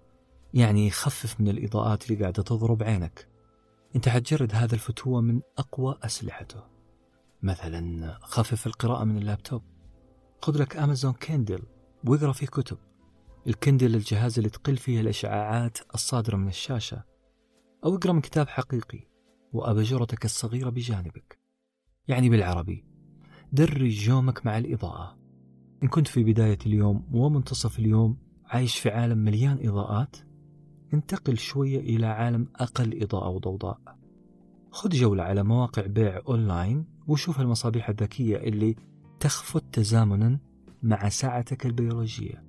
[0.53, 3.27] يعني خفف من الإضاءات اللي قاعدة تضرب عينك.
[3.95, 6.68] أنت حتجرد هذا الفتوة من أقوى أسلحته.
[7.43, 9.61] مثلا خفف القراءة من اللابتوب.
[10.41, 11.63] خذ لك Amazon Kindle
[12.05, 12.77] واقرأ فيه كتب.
[13.47, 17.03] ال Kindle الجهاز اللي تقل فيه الإشعاعات الصادرة من الشاشة.
[17.85, 19.07] أو اقرأ من كتاب حقيقي
[19.53, 21.39] وأباجورتك الصغيرة بجانبك.
[22.07, 22.85] يعني بالعربي
[23.51, 25.19] درج يومك مع الإضاءة.
[25.83, 30.15] إن كنت في بداية اليوم ومنتصف اليوم عايش في عالم مليان إضاءات
[30.93, 33.79] انتقل شوية إلى عالم أقل إضاءة وضوضاء.
[34.71, 38.75] خذ جولة على مواقع بيع أونلاين وشوف المصابيح الذكية اللي
[39.19, 40.39] تخفت تزامنا
[40.83, 42.43] مع ساعتك البيولوجية.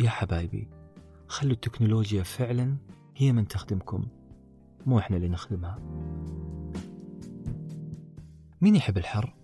[0.00, 0.68] يا حبايبي
[1.28, 2.76] خلوا التكنولوجيا فعلا
[3.16, 4.06] هي من تخدمكم
[4.86, 5.78] مو إحنا اللي نخدمها.
[8.60, 9.34] مين يحب الحر؟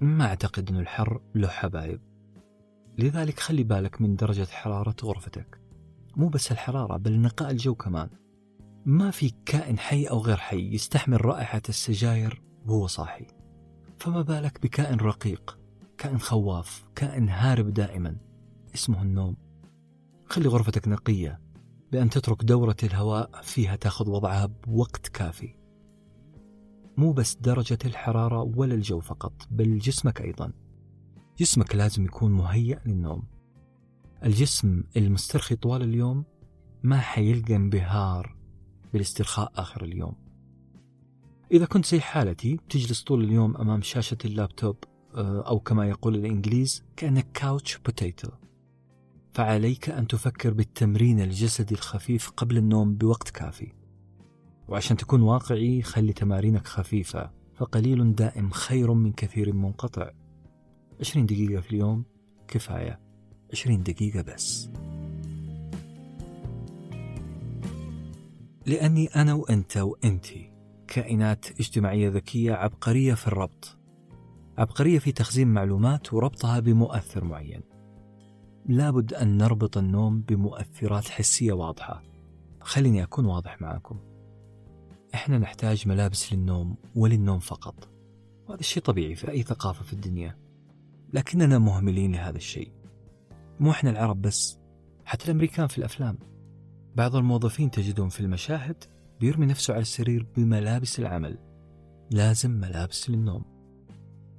[0.00, 2.00] ما أعتقد أن الحر له حبايب.
[2.98, 5.60] لذلك خلي بالك من درجة حرارة غرفتك.
[6.16, 8.08] مو بس الحرارة بل نقاء الجو كمان.
[8.86, 13.26] ما في كائن حي أو غير حي يستحمل رائحة السجاير وهو صاحي.
[13.98, 15.58] فما بالك بكائن رقيق
[15.98, 18.16] كائن خواف كائن هارب دائما.
[18.74, 19.36] اسمه النوم.
[20.26, 21.40] خلي غرفتك نقية
[21.92, 25.54] بأن تترك دورة الهواء فيها تأخذ وضعها بوقت كافي.
[26.96, 30.52] مو بس درجة الحرارة ولا الجو فقط بل جسمك أيضا.
[31.38, 33.22] جسمك لازم يكون مهيأ للنوم.
[34.24, 36.24] الجسم المسترخي طوال اليوم
[36.82, 38.36] ما حيلقى انبهار
[38.92, 40.14] بالاسترخاء آخر اليوم.
[41.52, 44.76] إذا كنت زي حالتي تجلس طول اليوم أمام شاشة اللابتوب
[45.14, 48.28] آه، أو كما يقول الإنجليز كأنك couch potato
[49.32, 53.72] فعليك أن تفكر بالتمرين الجسدي الخفيف قبل النوم بوقت كافي.
[54.68, 60.10] وعشان تكون واقعي خلي تمارينك خفيفة فقليل دائم خير من كثير منقطع.
[61.00, 62.04] 20 دقيقة في اليوم
[62.48, 63.00] كفاية.
[63.52, 64.70] 20 دقيقة بس.
[68.66, 70.49] لأني أنا وأنت وأنتي.
[70.90, 73.78] كائنات اجتماعية ذكية عبقرية في الربط
[74.58, 77.62] عبقرية في تخزين معلومات وربطها بمؤثر معين.
[78.66, 82.02] لابد أن نربط النوم بمؤثرات حسية واضحة.
[82.60, 84.00] خليني أكون واضح معاكم.
[85.14, 87.88] إحنا نحتاج ملابس للنوم وللنوم فقط.
[88.48, 90.38] وهذا الشيء طبيعي في أي ثقافة في الدنيا.
[91.12, 92.72] لكننا مهملين لهذا الشيء.
[93.60, 94.58] مو إحنا العرب بس
[95.04, 96.18] حتى الأمريكان في الأفلام.
[96.96, 98.84] بعض الموظفين تجدهم في المشاهد
[99.20, 101.38] بيرمي نفسه على السرير بملابس العمل.
[102.10, 103.44] لازم ملابس للنوم.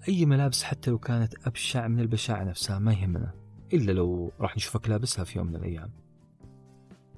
[0.07, 3.33] أي ملابس حتى لو كانت أبشع من البشاعة نفسها ما يهمنا
[3.73, 5.91] إلا لو راح نشوفك لابسها في يوم من الأيام.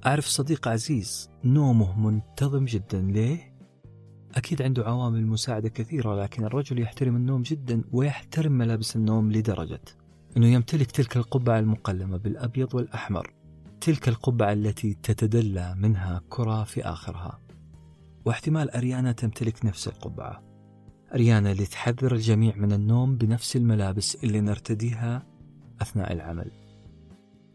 [0.06, 3.54] أعرف صديق عزيز نومه منتظم جدا ليه؟
[4.36, 9.82] أكيد عنده عوامل مساعدة كثيرة لكن الرجل يحترم النوم جدا ويحترم ملابس النوم لدرجة
[10.38, 13.34] أنه يمتلك تلك القبعة المقلمة بالأبيض والأحمر
[13.82, 17.43] تلك القبعة التي تتدلى منها كرة في آخرها.
[18.26, 20.44] واحتمال أريانا تمتلك نفس القبعة.
[21.14, 25.26] أريانا اللي تحذر الجميع من النوم بنفس الملابس اللي نرتديها
[25.82, 26.52] أثناء العمل.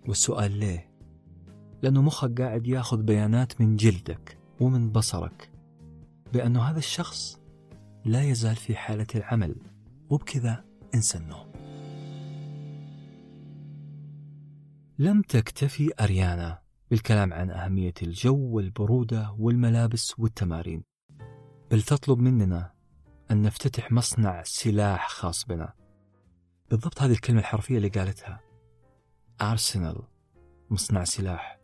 [0.09, 0.89] والسؤال ليه؟
[1.82, 5.51] لأنه مخك قاعد ياخذ بيانات من جلدك ومن بصرك
[6.32, 7.40] بأنه هذا الشخص
[8.05, 9.57] لا يزال في حالة العمل
[10.11, 10.65] وبكذا
[10.95, 11.49] انسى النوم.
[14.99, 16.59] لم تكتفي أريانا
[16.90, 20.85] بالكلام عن أهمية الجو والبرودة والملابس والتمارين.
[21.70, 22.73] بل تطلب مننا
[23.31, 25.73] أن نفتتح مصنع سلاح خاص بنا.
[26.70, 28.40] بالضبط هذه الكلمة الحرفية اللي قالتها.
[29.40, 30.02] أرسنال
[30.70, 31.59] مصنع سلاح.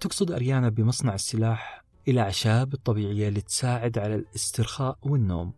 [0.00, 5.54] تقصد أريانا بمصنع السلاح الأعشاب الطبيعية اللي تساعد على الاسترخاء والنوم.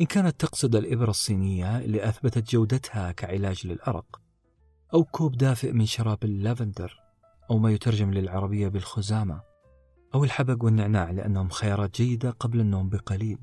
[0.00, 4.20] إن كانت تقصد الإبرة الصينية اللي أثبتت جودتها كعلاج للأرق.
[4.94, 7.09] أو كوب دافئ من شراب اللافندر.
[7.50, 9.42] أو ما يترجم للعربية بالخزامة
[10.14, 13.38] أو الحبق والنعناع لأنهم خيارات جيدة قبل النوم بقليل.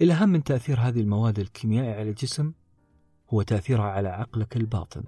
[0.00, 2.52] الأهم من تأثير هذه المواد الكيميائية على الجسم؟
[3.30, 5.04] هو تأثيرها على عقلك الباطن.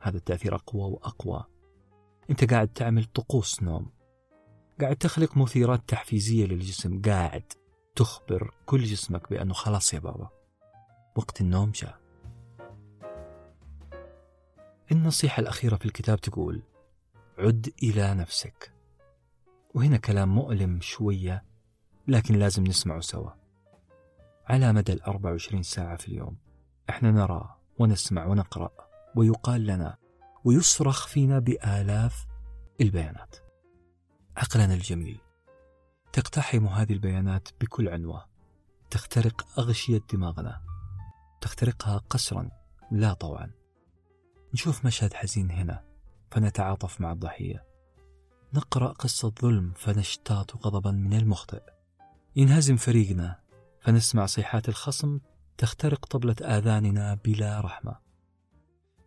[0.00, 1.44] هذا التأثير أقوى وأقوى.
[2.30, 3.90] أنت قاعد تعمل طقوس نوم.
[4.80, 7.02] قاعد تخلق مثيرات تحفيزية للجسم.
[7.02, 7.52] قاعد
[7.96, 10.28] تخبر كل جسمك بأنه خلاص يا بابا.
[11.16, 12.00] وقت النوم جاء.
[14.92, 16.62] النصيحة الأخيرة في الكتاب تقول
[17.38, 18.72] عد إلى نفسك.
[19.74, 21.44] وهنا كلام مؤلم شوية
[22.08, 23.30] لكن لازم نسمعه سوا.
[24.46, 26.36] على مدى ال 24 ساعة في اليوم
[26.90, 28.70] إحنا نرى ونسمع ونقرأ
[29.16, 29.96] ويقال لنا
[30.44, 32.26] ويصرخ فينا بآلاف
[32.80, 33.36] البيانات.
[34.36, 35.20] عقلنا الجميل.
[36.12, 38.26] تقتحم هذه البيانات بكل عنوة.
[38.90, 40.60] تخترق أغشية دماغنا.
[41.40, 42.50] تخترقها قسرا
[42.90, 43.50] لا طوعا.
[44.54, 45.93] نشوف مشهد حزين هنا.
[46.34, 47.64] فنتعاطف مع الضحية.
[48.54, 51.62] نقرأ قصة ظلم فنشتاط غضبا من المخطئ.
[52.36, 53.40] ينهزم فريقنا
[53.80, 55.20] فنسمع صيحات الخصم
[55.58, 57.96] تخترق طبلة آذاننا بلا رحمة.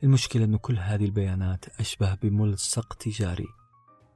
[0.03, 3.47] المشكلة أن كل هذه البيانات أشبه بملصق تجاري.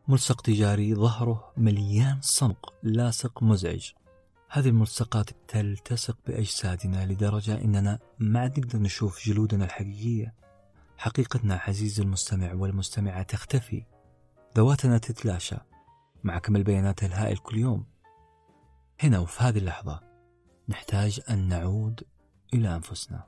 [0.07, 3.91] ملصق تجاري ظهره مليان صمغ لاصق مزعج.
[4.49, 10.40] هذه الملصقات تلتصق بأجسادنا لدرجة أننا ما عاد نقدر نشوف جلودنا الحقيقية.
[11.01, 13.85] حقيقتنا عزيزي المستمع والمستمعة تختفي.
[14.57, 15.55] ذواتنا تتلاشى
[16.23, 17.85] مع كم البيانات الهائل كل يوم.
[18.99, 20.01] هنا وفي هذه اللحظة
[20.69, 22.03] نحتاج أن نعود
[22.53, 23.23] إلى أنفسنا.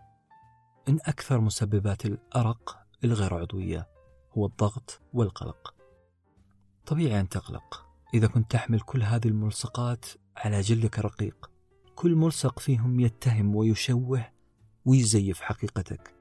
[0.90, 3.88] إن أكثر مسببات الأرق الغير عضوية
[4.38, 5.76] هو الضغط والقلق.
[6.86, 7.86] طبيعي أن تقلق.
[8.14, 10.06] إذا كنت تحمل كل هذه الملصقات
[10.38, 11.52] على جلدك الرقيق
[11.96, 14.26] كل ملصق فيهم يتهم ويشوه
[14.86, 16.13] ويزيف حقيقتك.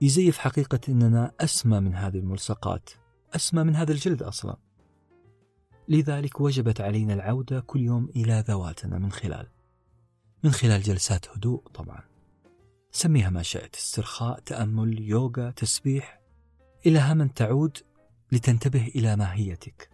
[0.00, 2.90] يزيف حقيقة أننا أسمى من هذه الملصقات
[3.36, 4.56] أسمى من هذا الجلد أصلا.
[5.88, 9.48] لذلك وجبت علينا العودة كل يوم إلى ذواتنا من خلال
[10.44, 12.00] من خلال جلسات هدوء طبعا.
[12.90, 16.20] سميها ما شئت استرخاء تأمل يوغا تسبيح
[16.86, 17.78] إلى من تعود
[18.32, 19.90] لتنتبه إلى ماهيتك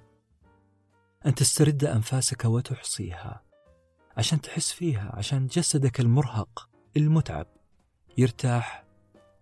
[1.27, 3.43] أن تسترد أنفاسك وتحصيها
[4.17, 7.47] عشان تحس فيها عشان جسدك المرهق المتعب
[8.19, 8.82] يرتاح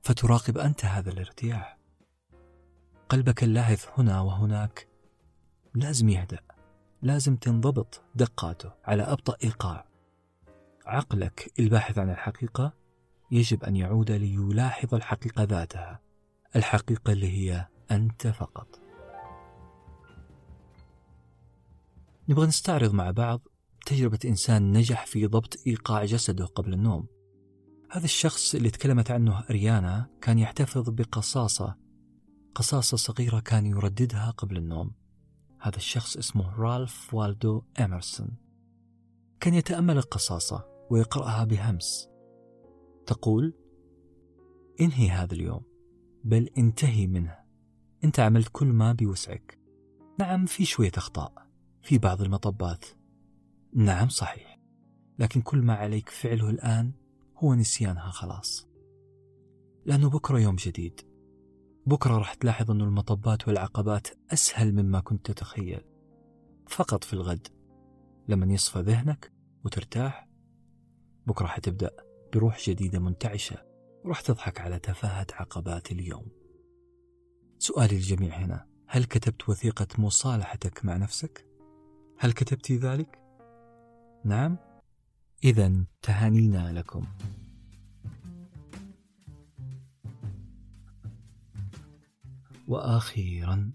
[0.03, 1.79] فتراقب أنت هذا الارتياح.
[3.09, 4.89] قلبك اللاهث هنا وهناك.
[5.75, 6.41] لازم يهدأ.
[7.03, 9.87] لازم تنضبط دقاته على أبطأ إيقاع.
[10.87, 12.73] عقلك الباحث عن الحقيقة
[13.31, 16.01] يجب أن يعود ليلاحظ الحقيقة ذاتها.
[16.57, 18.81] الحقيقة اللي هي أنت فقط.
[22.29, 23.41] نبغى نستعرض مع بعض
[23.87, 27.07] تجربة إنسان نجح في ضبط إيقاع جسده قبل النوم.
[27.93, 31.77] هذا الشخص اللي تكلمت عنه أريانا كان يحتفظ بقصاصة.
[32.55, 34.93] قصاصة صغيرة كان يرددها قبل النوم.
[35.61, 38.37] هذا الشخص اسمه رالف والدو إمرسون
[39.41, 42.09] كان يتأمل القصاصة ويقرأها بهمس.
[43.07, 43.55] تقول
[44.81, 45.63] انهي هذا اليوم
[46.25, 47.39] بل انتهي منه.
[48.05, 49.59] انت عملت كل ما بوسعك.
[50.19, 51.47] نعم في شوية أخطاء
[51.83, 52.85] في بعض المطبات.
[53.75, 54.61] نعم صحيح.
[55.19, 57.00] لكن كل ما عليك فعله الآن
[57.41, 58.69] هو نسيانها خلاص.
[59.85, 61.01] لأنه بكرة يوم جديد.
[61.87, 65.85] بكرة راح تلاحظ أن المطبات والعقبات أسهل مما كنت تتخيل.
[66.69, 67.49] فقط في الغد.
[68.29, 69.33] لما يصفى ذهنك
[69.65, 70.29] وترتاح
[71.27, 71.91] بكرة حتبدأ
[72.33, 73.57] بروح جديدة منتعشة.
[74.05, 76.27] وراح تضحك على تفاهة عقبات اليوم.
[77.59, 78.67] سؤالي للجميع هنا.
[78.87, 81.47] هل كتبت وثيقة مصالحتك مع نفسك؟
[82.19, 83.19] هل كتبت ذلك؟
[84.25, 84.70] نعم؟
[85.45, 87.07] إذا تهانينا لكم.
[92.69, 93.73] وأخيرا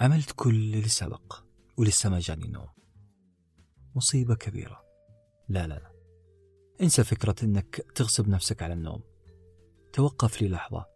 [0.00, 1.42] عملت كل اللي سبق
[1.76, 2.68] ولسه ما جاني نوم.
[3.94, 4.84] مصيبة كبيرة.
[5.48, 5.92] لا لا لا.
[6.80, 9.02] انسى فكرة إنك تغصب نفسك على النوم.
[9.92, 10.86] توقف لي لحظة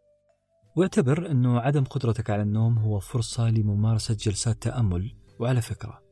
[0.77, 5.17] واعتبر انه عدم قدرتك على النوم هو فرصة لممارسة جلسات تأمل.
[5.39, 6.03] وعلى فكرة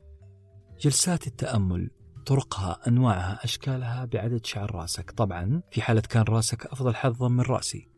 [0.79, 1.91] جلسات التأمل
[2.27, 5.11] طرقها أنواعها أشكالها بعدد شعر راسك.
[5.11, 7.89] طبعا في حالة كان راسك أفضل حظا من رأسي.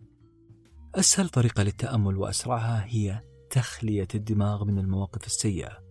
[0.96, 5.84] أسهل طريقة للتأمل وأسرعها هي تخلية الدماغ من المواقف السيئة.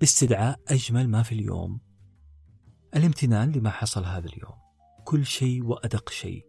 [0.00, 1.80] باستدعاء أجمل ما في اليوم.
[2.96, 4.54] الامتنان لما حصل هذا اليوم.
[5.04, 6.46] كل شيء وأدق شيء.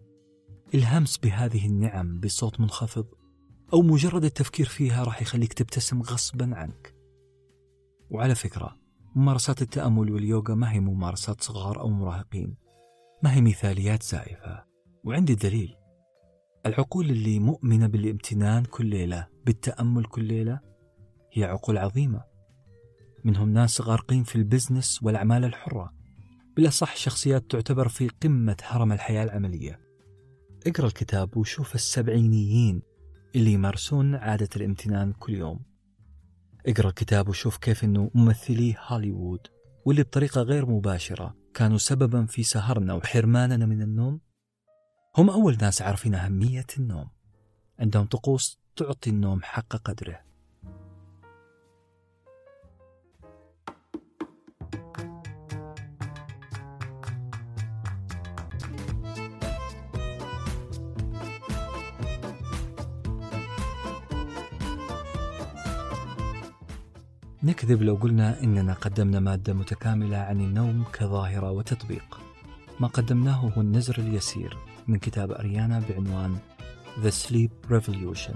[0.73, 3.07] الهمس بهذه النعم بصوت منخفض
[3.73, 6.95] أو مجرد التفكير فيها راح يخليك تبتسم غصبا عنك.
[8.09, 8.84] وعلى فكرة
[9.15, 12.55] ممارسات التأمل واليوغا ما هي ممارسات صغار أو مراهقين.
[13.23, 14.63] ما هي مثاليات زائفة.
[15.03, 15.75] وعندي دليل.
[16.65, 20.59] العقول اللي مؤمنة بالامتنان كل ليلة بالتأمل كل ليلة
[21.33, 22.23] هي عقول عظيمة.
[23.23, 25.93] منهم ناس غارقين في البزنس والأعمال الحرة.
[26.55, 29.79] بالأصح شخصيات تعتبر في قمة هرم الحياة العملية.
[30.67, 32.81] اقرأ الكتاب وشوف السبعينيين
[33.35, 35.74] اللي يمارسون عادة الامتنان كل يوم.
[36.67, 39.47] اقرأ الكتاب وشوف كيف أنه ممثلي هوليوود
[39.85, 44.19] واللي بطريقة غير مباشرة كانوا سببا في سهرنا وحرماننا من النوم.
[45.17, 47.09] هم أول ناس عارفين أهمية النوم.
[47.79, 50.19] عندهم طقوس تعطي النوم حق قدره.
[67.45, 72.19] نكذب لو قلنا إننا قدمنا مادة متكاملة عن النوم كظاهرة وتطبيق.
[72.79, 74.57] ما قدمناه هو النزر اليسير
[74.87, 76.37] من كتاب أريانا بعنوان
[77.03, 78.35] The Sleep Revolution.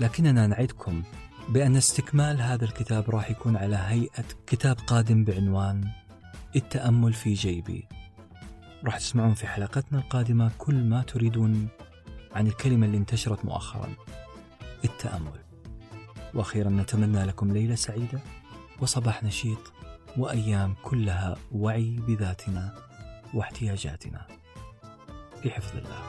[0.00, 1.02] لكننا نعدكم
[1.48, 5.88] بأن استكمال هذا الكتاب راح يكون على هيئة كتاب قادم بعنوان
[6.56, 7.88] التأمل في جيبي.
[8.84, 11.68] راح تسمعون في حلقتنا القادمة كل ما تريدون
[12.32, 13.88] عن الكلمة اللي انتشرت مؤخرا
[14.84, 15.43] التأمل.
[16.34, 18.20] وأخيرا نتمنى لكم ليلة سعيدة
[18.80, 19.72] وصباح نشيط
[20.16, 22.74] وأيام كلها وعي بذاتنا
[23.34, 24.26] واحتياجاتنا.
[25.42, 26.02] في حفظ الله.